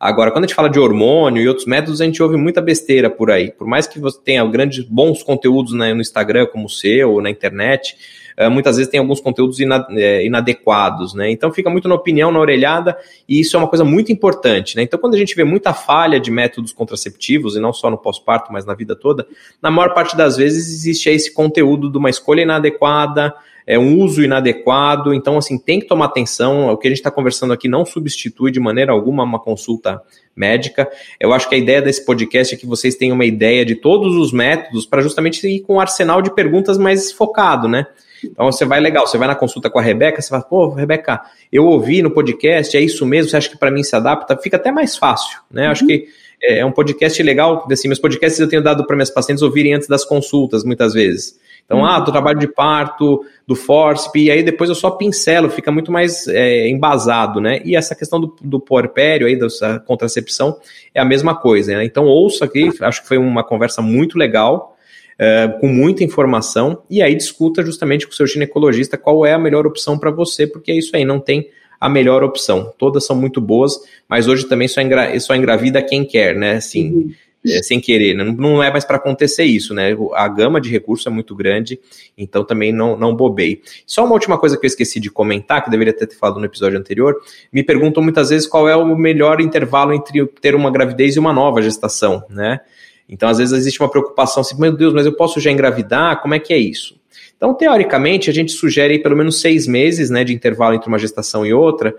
Agora, 0.01 0.31
quando 0.31 0.45
a 0.45 0.47
gente 0.47 0.55
fala 0.55 0.71
de 0.71 0.79
hormônio 0.79 1.43
e 1.43 1.49
outros 1.49 1.67
métodos, 1.67 2.01
a 2.01 2.05
gente 2.05 2.23
ouve 2.23 2.37
muita 2.37 2.61
besteira 2.61 3.11
por 3.11 3.33
aí. 3.33 3.51
Por 3.51 3.67
mais 3.67 3.87
que 3.87 3.99
você 3.99 4.19
tenha 4.23 4.45
grandes 4.47 4.85
bons 4.85 5.25
conteúdos 5.25 5.73
né, 5.73 5.93
no 5.93 6.01
Instagram, 6.01 6.47
como 6.47 6.67
o 6.67 6.69
seu, 6.69 7.11
ou 7.11 7.21
na 7.21 7.29
internet, 7.29 7.97
uh, 8.39 8.49
muitas 8.49 8.77
vezes 8.77 8.89
tem 8.89 9.01
alguns 9.01 9.21
conteúdos 9.21 9.59
é, 9.61 10.25
inadequados, 10.25 11.15
né? 11.15 11.29
Então 11.33 11.53
fica 11.53 11.69
muito 11.69 11.89
na 11.89 11.97
opinião, 11.97 12.31
na 12.31 12.39
orelhada, 12.39 12.97
e 13.29 13.41
isso 13.41 13.57
é 13.57 13.59
uma 13.59 13.67
coisa 13.67 13.85
muito 13.85 14.13
importante, 14.13 14.77
né? 14.77 14.85
Então, 14.85 15.01
quando 15.01 15.15
a 15.15 15.19
gente 15.19 15.35
vê 15.35 15.43
muita 15.43 15.75
falha 15.75 16.21
de 16.21 16.31
métodos 16.31 16.73
contraceptivos, 16.73 17.57
e 17.57 17.61
não 17.61 17.73
só 17.73 17.91
no 17.91 17.99
pós-parto, 17.99 18.53
mas 18.53 18.65
na 18.65 18.75
vida 18.75 18.95
toda, 18.95 19.27
na 19.61 19.69
maior 19.69 19.95
parte 19.95 20.17
das 20.17 20.37
vezes 20.37 20.69
existe 20.69 21.11
esse 21.11 21.35
conteúdo 21.35 21.91
de 21.91 21.99
uma 21.99 22.09
escolha 22.09 22.43
inadequada, 22.43 23.35
é 23.69 23.79
um 23.79 24.01
uso 24.01 24.23
inadequado, 24.23 25.13
então 25.13 25.37
assim, 25.37 25.59
tem 25.59 25.79
que 25.79 25.87
tomar 25.87 26.07
atenção, 26.07 26.71
o 26.71 26.77
que 26.79 26.89
a 26.89 26.91
gente 26.91 27.01
está 27.01 27.11
conversando 27.11 27.53
aqui 27.53 27.69
não 27.69 27.85
substitui 27.85 28.51
de 28.51 28.59
maneira 28.59 28.93
alguma 28.93 29.23
uma 29.23 29.39
consulta 29.39 30.01
médica. 30.35 30.89
Eu 31.21 31.35
acho 31.35 31.47
que 31.47 31.55
a 31.55 31.59
ideia 31.59 31.83
desse 31.83 32.03
podcast 32.03 32.55
é 32.55 32.57
que 32.57 32.65
vocês 32.65 32.95
tenham 32.95 33.15
uma 33.15 33.27
ideia 33.27 33.67
de 33.67 33.75
todos 33.75 34.17
os 34.17 34.33
métodos 34.33 34.87
para 34.87 35.03
justamente 35.03 35.47
ir 35.47 35.61
com 35.61 35.75
um 35.75 35.81
arsenal 35.81 36.23
de 36.23 36.35
perguntas 36.35 36.79
mais 36.79 37.13
focado, 37.13 37.69
né? 37.69 37.87
Então 38.25 38.51
você 38.51 38.65
vai 38.65 38.81
legal, 38.81 39.07
você 39.07 39.19
vai 39.19 39.29
na 39.29 39.35
consulta 39.35 39.69
com 39.69 39.79
a 39.79 39.83
Rebeca, 39.83 40.23
você 40.23 40.31
fala, 40.31 40.43
pô, 40.43 40.71
Rebeca, 40.71 41.21
eu 41.53 41.67
ouvi 41.67 42.01
no 42.01 42.11
podcast, 42.11 42.75
é 42.75 42.81
isso 42.81 43.05
mesmo, 43.05 43.29
você 43.29 43.37
acha 43.37 43.51
que 43.51 43.59
para 43.59 43.71
mim 43.71 43.83
se 43.83 43.95
adapta? 43.95 44.35
Fica 44.39 44.57
até 44.57 44.73
mais 44.73 44.97
fácil, 44.97 45.41
né? 45.51 45.67
Uhum. 45.67 45.73
Acho 45.73 45.87
que 45.87 46.07
é, 46.43 46.61
é 46.61 46.65
um 46.65 46.73
podcast 46.73 47.23
legal, 47.23 47.69
assim, 47.71 47.87
meus 47.87 48.01
podcasts 48.01 48.41
eu 48.41 48.49
tenho 48.49 48.63
dado 48.63 48.87
para 48.87 48.97
minhas 48.97 49.11
pacientes 49.11 49.43
ouvirem 49.43 49.75
antes 49.75 49.87
das 49.87 50.07
consultas, 50.07 50.65
muitas 50.65 50.95
vezes. 50.95 51.39
Então, 51.69 51.85
ah, 51.85 52.01
do 52.01 52.11
trabalho 52.11 52.39
de 52.39 52.49
parto, 52.49 53.23
do 53.47 53.55
FORCP, 53.55 54.21
e 54.21 54.31
aí 54.31 54.43
depois 54.43 54.71
eu 54.71 54.75
só 54.75 54.91
pincelo, 54.91 55.51
fica 55.51 55.71
muito 55.71 55.93
mais 55.93 56.27
é, 56.27 56.67
embasado, 56.67 57.43
né? 57.43 57.61
E 57.63 57.77
essa 57.77 57.95
questão 57.95 58.19
do, 58.19 58.35
do 58.41 58.59
puerpério 58.59 59.27
aí, 59.27 59.39
da 59.39 59.79
contracepção, 59.81 60.57
é 60.95 61.01
a 61.01 61.05
mesma 61.05 61.37
coisa, 61.37 61.77
né? 61.77 61.85
Então, 61.85 62.07
ouça 62.07 62.47
aqui, 62.47 62.71
acho 62.81 63.03
que 63.03 63.09
foi 63.09 63.19
uma 63.19 63.45
conversa 63.45 63.83
muito 63.83 64.17
legal, 64.17 64.79
é, 65.19 65.47
com 65.61 65.69
muita 65.69 66.03
informação, 66.03 66.85
e 66.89 67.03
aí 67.03 67.15
discuta 67.15 67.63
justamente 67.63 68.07
com 68.07 68.13
o 68.15 68.17
seu 68.17 68.27
ginecologista 68.27 68.97
qual 68.97 69.27
é 69.27 69.35
a 69.35 69.39
melhor 69.39 69.67
opção 69.67 69.99
para 69.99 70.11
você, 70.11 70.47
porque 70.47 70.73
é 70.73 70.75
isso 70.75 70.97
aí, 70.97 71.05
não 71.05 71.21
tem 71.21 71.51
a 71.79 71.87
melhor 71.87 72.25
opção. 72.25 72.73
Todas 72.79 73.05
são 73.05 73.15
muito 73.15 73.43
boas, 73.43 73.79
mas 74.09 74.27
hoje 74.27 74.47
também 74.47 74.69
só, 74.69 74.81
engra 74.81 75.21
só 75.21 75.35
engravida 75.35 75.83
quem 75.83 76.03
quer, 76.03 76.35
né? 76.35 76.53
Assim, 76.53 76.93
uhum 76.93 77.13
é, 77.47 77.63
sem 77.63 77.81
querer, 77.81 78.15
né? 78.15 78.25
não 78.25 78.63
é 78.63 78.71
mais 78.71 78.85
para 78.85 78.97
acontecer 78.97 79.45
isso, 79.45 79.73
né? 79.73 79.97
A 80.15 80.27
gama 80.29 80.61
de 80.61 80.71
recursos 80.71 81.07
é 81.07 81.11
muito 81.11 81.35
grande, 81.35 81.79
então 82.17 82.45
também 82.45 82.73
não, 82.73 82.97
não 82.97 83.15
bobei. 83.15 83.63
Só 83.87 84.05
uma 84.05 84.15
última 84.15 84.39
coisa 84.39 84.59
que 84.59 84.67
eu 84.67 84.69
esqueci 84.69 84.99
de 84.99 85.11
comentar, 85.11 85.63
que 85.65 85.71
deveria 85.71 85.93
ter 85.93 86.13
falado 86.15 86.41
no 86.41 86.47
episódio 86.47 86.79
anterior, 86.79 87.17
me 87.53 87.63
perguntam 87.63 88.03
muitas 88.03 88.31
vezes 88.31 88.47
qual 88.47 88.69
é 88.69 88.77
o 88.77 88.97
melhor 88.97 89.41
intervalo 89.41 89.93
entre 89.93 90.27
ter 90.41 90.55
uma 90.55 90.71
gravidez 90.71 91.17
e 91.17 91.19
uma 91.19 91.33
nova 91.33 91.63
gestação, 91.63 92.25
né? 92.29 92.61
Então, 93.09 93.29
às 93.29 93.39
vezes, 93.39 93.57
existe 93.57 93.81
uma 93.81 93.91
preocupação 93.91 94.43
assim, 94.43 94.61
meu 94.61 94.77
Deus, 94.77 94.93
mas 94.93 95.07
eu 95.07 95.17
posso 95.17 95.41
já 95.41 95.51
engravidar? 95.51 96.21
Como 96.21 96.35
é 96.35 96.39
que 96.39 96.53
é 96.53 96.59
isso? 96.59 96.99
Então, 97.37 97.55
teoricamente, 97.55 98.29
a 98.29 98.33
gente 98.35 98.53
sugere 98.53 98.99
pelo 98.99 99.17
menos 99.17 99.41
seis 99.41 99.67
meses 99.67 100.11
né, 100.11 100.25
de 100.25 100.35
intervalo 100.35 100.75
entre 100.75 100.89
uma 100.89 100.99
gestação 100.99 101.47
e 101.47 101.55
outra, 101.55 101.95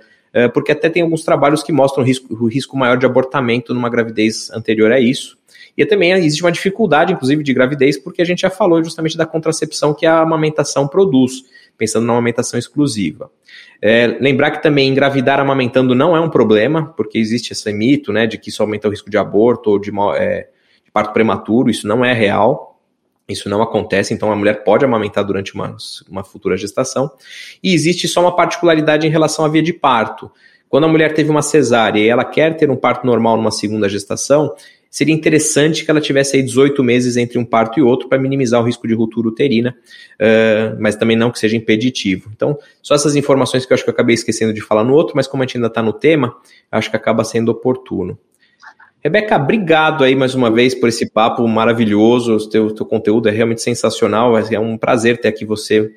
porque 0.54 0.72
até 0.72 0.90
tem 0.90 1.02
alguns 1.02 1.24
trabalhos 1.24 1.64
que 1.64 1.72
mostram 1.72 2.04
o 2.04 2.06
risco, 2.06 2.34
o 2.34 2.48
risco 2.48 2.78
maior 2.78 2.98
de 2.98 3.06
abortamento 3.06 3.74
numa 3.74 3.90
gravidez 3.90 4.50
anterior 4.52 4.92
a 4.92 5.00
isso. 5.00 5.38
E 5.78 5.86
também 5.86 6.12
existe 6.12 6.44
uma 6.44 6.52
dificuldade, 6.52 7.14
inclusive, 7.14 7.42
de 7.42 7.54
gravidez, 7.54 7.98
porque 7.98 8.22
a 8.22 8.26
gente 8.26 8.42
já 8.42 8.50
falou 8.50 8.84
justamente 8.84 9.18
da 9.18 9.26
contracepção 9.26 9.94
que 9.94 10.06
a 10.06 10.20
amamentação 10.20 10.88
produz, 10.88 11.44
pensando 11.78 12.06
na 12.06 12.14
amamentação 12.14 12.60
exclusiva. 12.60 13.32
É, 13.82 14.08
lembrar 14.20 14.52
que 14.52 14.62
também 14.62 14.90
engravidar 14.90 15.40
amamentando 15.40 15.96
não 15.96 16.16
é 16.16 16.20
um 16.20 16.30
problema, 16.30 16.94
porque 16.98 17.18
existe 17.18 17.54
esse 17.54 17.72
mito, 17.72 18.12
né, 18.12 18.28
de 18.28 18.38
que 18.38 18.50
isso 18.50 18.62
aumenta 18.62 18.88
o 18.88 18.92
risco 18.92 19.10
de 19.10 19.18
aborto 19.18 19.70
ou 19.72 19.80
de, 19.80 19.90
é, 20.18 20.50
de 20.84 20.92
parto 20.92 21.14
prematuro, 21.14 21.70
isso 21.70 21.88
não 21.88 22.04
é 22.04 22.12
real. 22.12 22.69
Isso 23.30 23.48
não 23.48 23.62
acontece, 23.62 24.14
então 24.14 24.32
a 24.32 24.36
mulher 24.36 24.64
pode 24.64 24.84
amamentar 24.84 25.24
durante 25.24 25.54
uma, 25.54 25.78
uma 26.10 26.24
futura 26.24 26.58
gestação. 26.58 27.12
E 27.64 27.74
existe 27.74 28.08
só 28.08 28.22
uma 28.22 28.36
particularidade 28.36 29.06
em 29.06 29.10
relação 29.10 29.46
à 29.46 29.48
via 29.48 29.62
de 29.62 29.72
parto. 29.72 30.32
Quando 30.68 30.86
a 30.86 30.88
mulher 30.88 31.14
teve 31.14 31.30
uma 31.30 31.42
cesárea 31.42 32.00
e 32.00 32.08
ela 32.08 32.26
quer 32.26 32.58
ter 32.58 32.70
um 32.70 32.76
parto 32.76 33.06
normal 33.06 33.38
numa 33.38 33.52
segunda 33.52 33.88
gestação, 33.88 34.54
seria 34.90 35.14
interessante 35.14 35.86
que 35.86 35.92
ela 35.92 36.02
tivesse 36.02 36.36
aí 36.36 36.44
18 36.44 36.84
meses 36.84 37.18
entre 37.18 37.38
um 37.38 37.46
parto 37.46 37.80
e 37.80 37.84
outro 37.84 38.10
para 38.10 38.18
minimizar 38.18 38.62
o 38.62 38.66
risco 38.66 38.88
de 38.88 38.94
ruptura 38.94 39.28
uterina, 39.28 39.76
uh, 40.20 40.76
mas 40.80 40.96
também 40.96 41.16
não 41.16 41.32
que 41.32 41.40
seja 41.40 41.56
impeditivo. 41.56 42.32
Então, 42.36 42.58
só 42.82 42.96
essas 42.96 43.16
informações 43.16 43.66
que 43.66 43.74
eu 43.74 43.76
acho 43.76 43.84
que 43.84 43.90
eu 43.90 43.94
acabei 43.94 44.16
esquecendo 44.16 44.54
de 44.54 44.62
falar 44.62 44.84
no 44.84 44.94
outro, 44.94 45.16
mas 45.16 45.28
como 45.28 45.44
a 45.44 45.46
gente 45.46 45.58
ainda 45.58 45.68
está 45.68 45.82
no 45.82 45.94
tema, 45.94 46.36
acho 46.72 46.90
que 46.90 46.96
acaba 46.96 47.24
sendo 47.24 47.50
oportuno. 47.50 48.18
Rebeca, 49.02 49.38
obrigado 49.38 50.04
aí 50.04 50.14
mais 50.14 50.36
uma 50.36 50.52
vez 50.52 50.76
por 50.76 50.90
esse 50.90 51.10
papo 51.10 51.48
maravilhoso. 51.48 52.36
O 52.36 52.50
teu, 52.50 52.74
teu 52.74 52.86
conteúdo 52.86 53.30
é 53.30 53.32
realmente 53.32 53.62
sensacional. 53.62 54.38
É 54.38 54.60
um 54.60 54.78
prazer 54.78 55.22
ter 55.22 55.30
aqui 55.30 55.46
você 55.46 55.90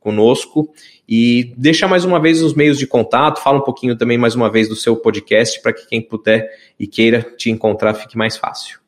conosco. 0.00 0.72
E 1.08 1.54
deixa 1.56 1.86
mais 1.86 2.04
uma 2.04 2.20
vez 2.20 2.42
os 2.42 2.54
meios 2.54 2.78
de 2.78 2.86
contato, 2.86 3.40
fala 3.40 3.58
um 3.58 3.62
pouquinho 3.62 3.96
também 3.96 4.18
mais 4.18 4.34
uma 4.34 4.50
vez 4.50 4.68
do 4.68 4.74
seu 4.74 4.96
podcast, 4.96 5.60
para 5.62 5.72
que 5.72 5.86
quem 5.86 6.02
puder 6.02 6.48
e 6.78 6.86
queira 6.86 7.22
te 7.36 7.50
encontrar 7.50 7.94
fique 7.94 8.16
mais 8.16 8.36
fácil. 8.36 8.80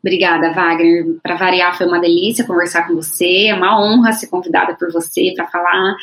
Obrigada, 0.00 0.52
Wagner. 0.52 1.16
Para 1.22 1.34
variar, 1.34 1.76
foi 1.76 1.86
uma 1.86 1.98
delícia 1.98 2.46
conversar 2.46 2.86
com 2.86 2.94
você. 2.94 3.46
É 3.48 3.54
uma 3.54 3.80
honra 3.82 4.12
ser 4.12 4.26
convidada 4.28 4.76
por 4.76 4.92
você 4.92 5.32
para 5.34 5.46
falar 5.48 5.96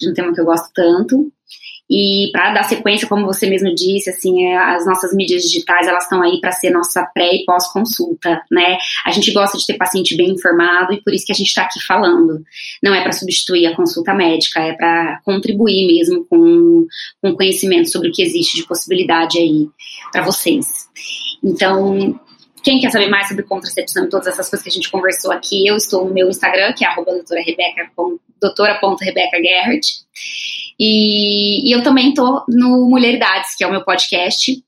de 0.00 0.08
um 0.08 0.14
tema 0.14 0.32
que 0.32 0.40
eu 0.40 0.44
gosto 0.44 0.70
tanto. 0.72 1.30
E 1.90 2.30
para 2.32 2.52
dar 2.52 2.64
sequência, 2.64 3.08
como 3.08 3.24
você 3.24 3.48
mesmo 3.48 3.74
disse, 3.74 4.10
assim, 4.10 4.46
é, 4.46 4.56
as 4.56 4.84
nossas 4.84 5.14
mídias 5.14 5.42
digitais 5.42 5.86
elas 5.86 6.04
estão 6.04 6.22
aí 6.22 6.38
para 6.40 6.52
ser 6.52 6.70
nossa 6.70 7.02
pré 7.14 7.36
e 7.36 7.44
pós 7.44 7.72
consulta, 7.72 8.42
né? 8.50 8.76
A 9.06 9.10
gente 9.10 9.32
gosta 9.32 9.56
de 9.56 9.66
ter 9.66 9.74
paciente 9.74 10.16
bem 10.16 10.30
informado 10.30 10.92
e 10.92 11.02
por 11.02 11.14
isso 11.14 11.24
que 11.24 11.32
a 11.32 11.34
gente 11.34 11.46
está 11.46 11.62
aqui 11.62 11.80
falando. 11.86 12.42
Não 12.82 12.94
é 12.94 13.02
para 13.02 13.12
substituir 13.12 13.66
a 13.66 13.74
consulta 13.74 14.12
médica, 14.12 14.60
é 14.60 14.74
para 14.74 15.20
contribuir 15.24 15.86
mesmo 15.86 16.26
com, 16.26 16.86
com 17.22 17.34
conhecimento 17.34 17.90
sobre 17.90 18.10
o 18.10 18.12
que 18.12 18.22
existe 18.22 18.56
de 18.56 18.66
possibilidade 18.66 19.38
aí 19.38 19.68
para 20.12 20.22
vocês. 20.22 20.66
Então, 21.42 22.20
quem 22.62 22.80
quer 22.80 22.90
saber 22.90 23.08
mais 23.08 23.28
sobre 23.28 23.44
contracepção 23.44 24.04
e 24.04 24.08
todas 24.08 24.26
essas 24.26 24.50
coisas 24.50 24.62
que 24.62 24.68
a 24.68 24.72
gente 24.72 24.90
conversou 24.90 25.32
aqui, 25.32 25.66
eu 25.66 25.76
estou 25.76 26.04
no 26.04 26.12
meu 26.12 26.28
Instagram, 26.28 26.74
que 26.74 26.84
é 26.84 26.88
arroba 26.88 27.12
E, 30.78 31.68
e 31.68 31.74
eu 31.74 31.82
também 31.82 32.10
estou 32.10 32.44
no 32.48 32.88
Mulheridades, 32.88 33.56
que 33.56 33.64
é 33.64 33.66
o 33.66 33.70
meu 33.70 33.84
podcast, 33.84 34.62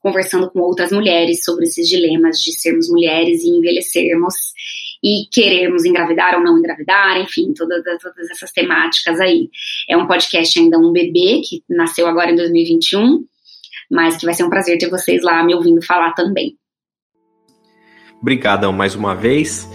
conversando 0.00 0.50
com 0.50 0.60
outras 0.60 0.92
mulheres 0.92 1.42
sobre 1.42 1.64
esses 1.64 1.88
dilemas 1.88 2.36
de 2.38 2.52
sermos 2.52 2.90
mulheres 2.90 3.42
e 3.42 3.48
envelhecermos 3.48 4.34
e 5.02 5.26
querermos 5.32 5.84
engravidar 5.84 6.34
ou 6.34 6.42
não 6.42 6.58
engravidar, 6.58 7.18
enfim, 7.20 7.52
todas, 7.54 7.82
todas 8.02 8.30
essas 8.30 8.52
temáticas 8.52 9.18
aí. 9.20 9.48
É 9.88 9.96
um 9.96 10.06
podcast 10.06 10.58
ainda 10.58 10.78
um 10.78 10.92
bebê 10.92 11.40
que 11.42 11.62
nasceu 11.68 12.06
agora 12.06 12.30
em 12.30 12.36
2021, 12.36 13.24
mas 13.90 14.16
que 14.16 14.26
vai 14.26 14.34
ser 14.34 14.44
um 14.44 14.50
prazer 14.50 14.78
ter 14.78 14.90
vocês 14.90 15.22
lá 15.22 15.42
me 15.42 15.54
ouvindo 15.54 15.82
falar 15.82 16.12
também. 16.12 16.56
Obrigadão 18.20 18.72
mais 18.72 18.94
uma 18.94 19.14
vez. 19.14 19.68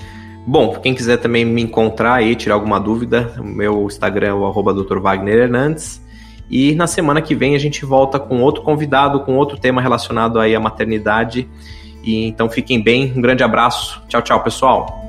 Bom, 0.49 0.73
quem 0.81 0.95
quiser 0.95 1.17
também 1.17 1.45
me 1.45 1.61
encontrar 1.61 2.15
aí, 2.15 2.35
tirar 2.35 2.55
alguma 2.55 2.79
dúvida, 2.79 3.35
meu 3.37 3.85
Instagram 3.85 4.27
é 4.29 4.33
o 4.33 4.47
arroba. 4.47 4.73
E 6.49 6.73
na 6.73 6.87
semana 6.87 7.21
que 7.21 7.35
vem 7.35 7.53
a 7.53 7.59
gente 7.59 7.85
volta 7.85 8.19
com 8.19 8.41
outro 8.41 8.63
convidado, 8.63 9.19
com 9.19 9.37
outro 9.37 9.59
tema 9.59 9.79
relacionado 9.79 10.39
aí 10.39 10.55
à 10.55 10.59
maternidade. 10.59 11.47
E 12.03 12.25
então 12.25 12.49
fiquem 12.49 12.81
bem, 12.81 13.13
um 13.15 13.21
grande 13.21 13.43
abraço. 13.43 14.01
Tchau, 14.07 14.23
tchau, 14.23 14.43
pessoal. 14.43 15.08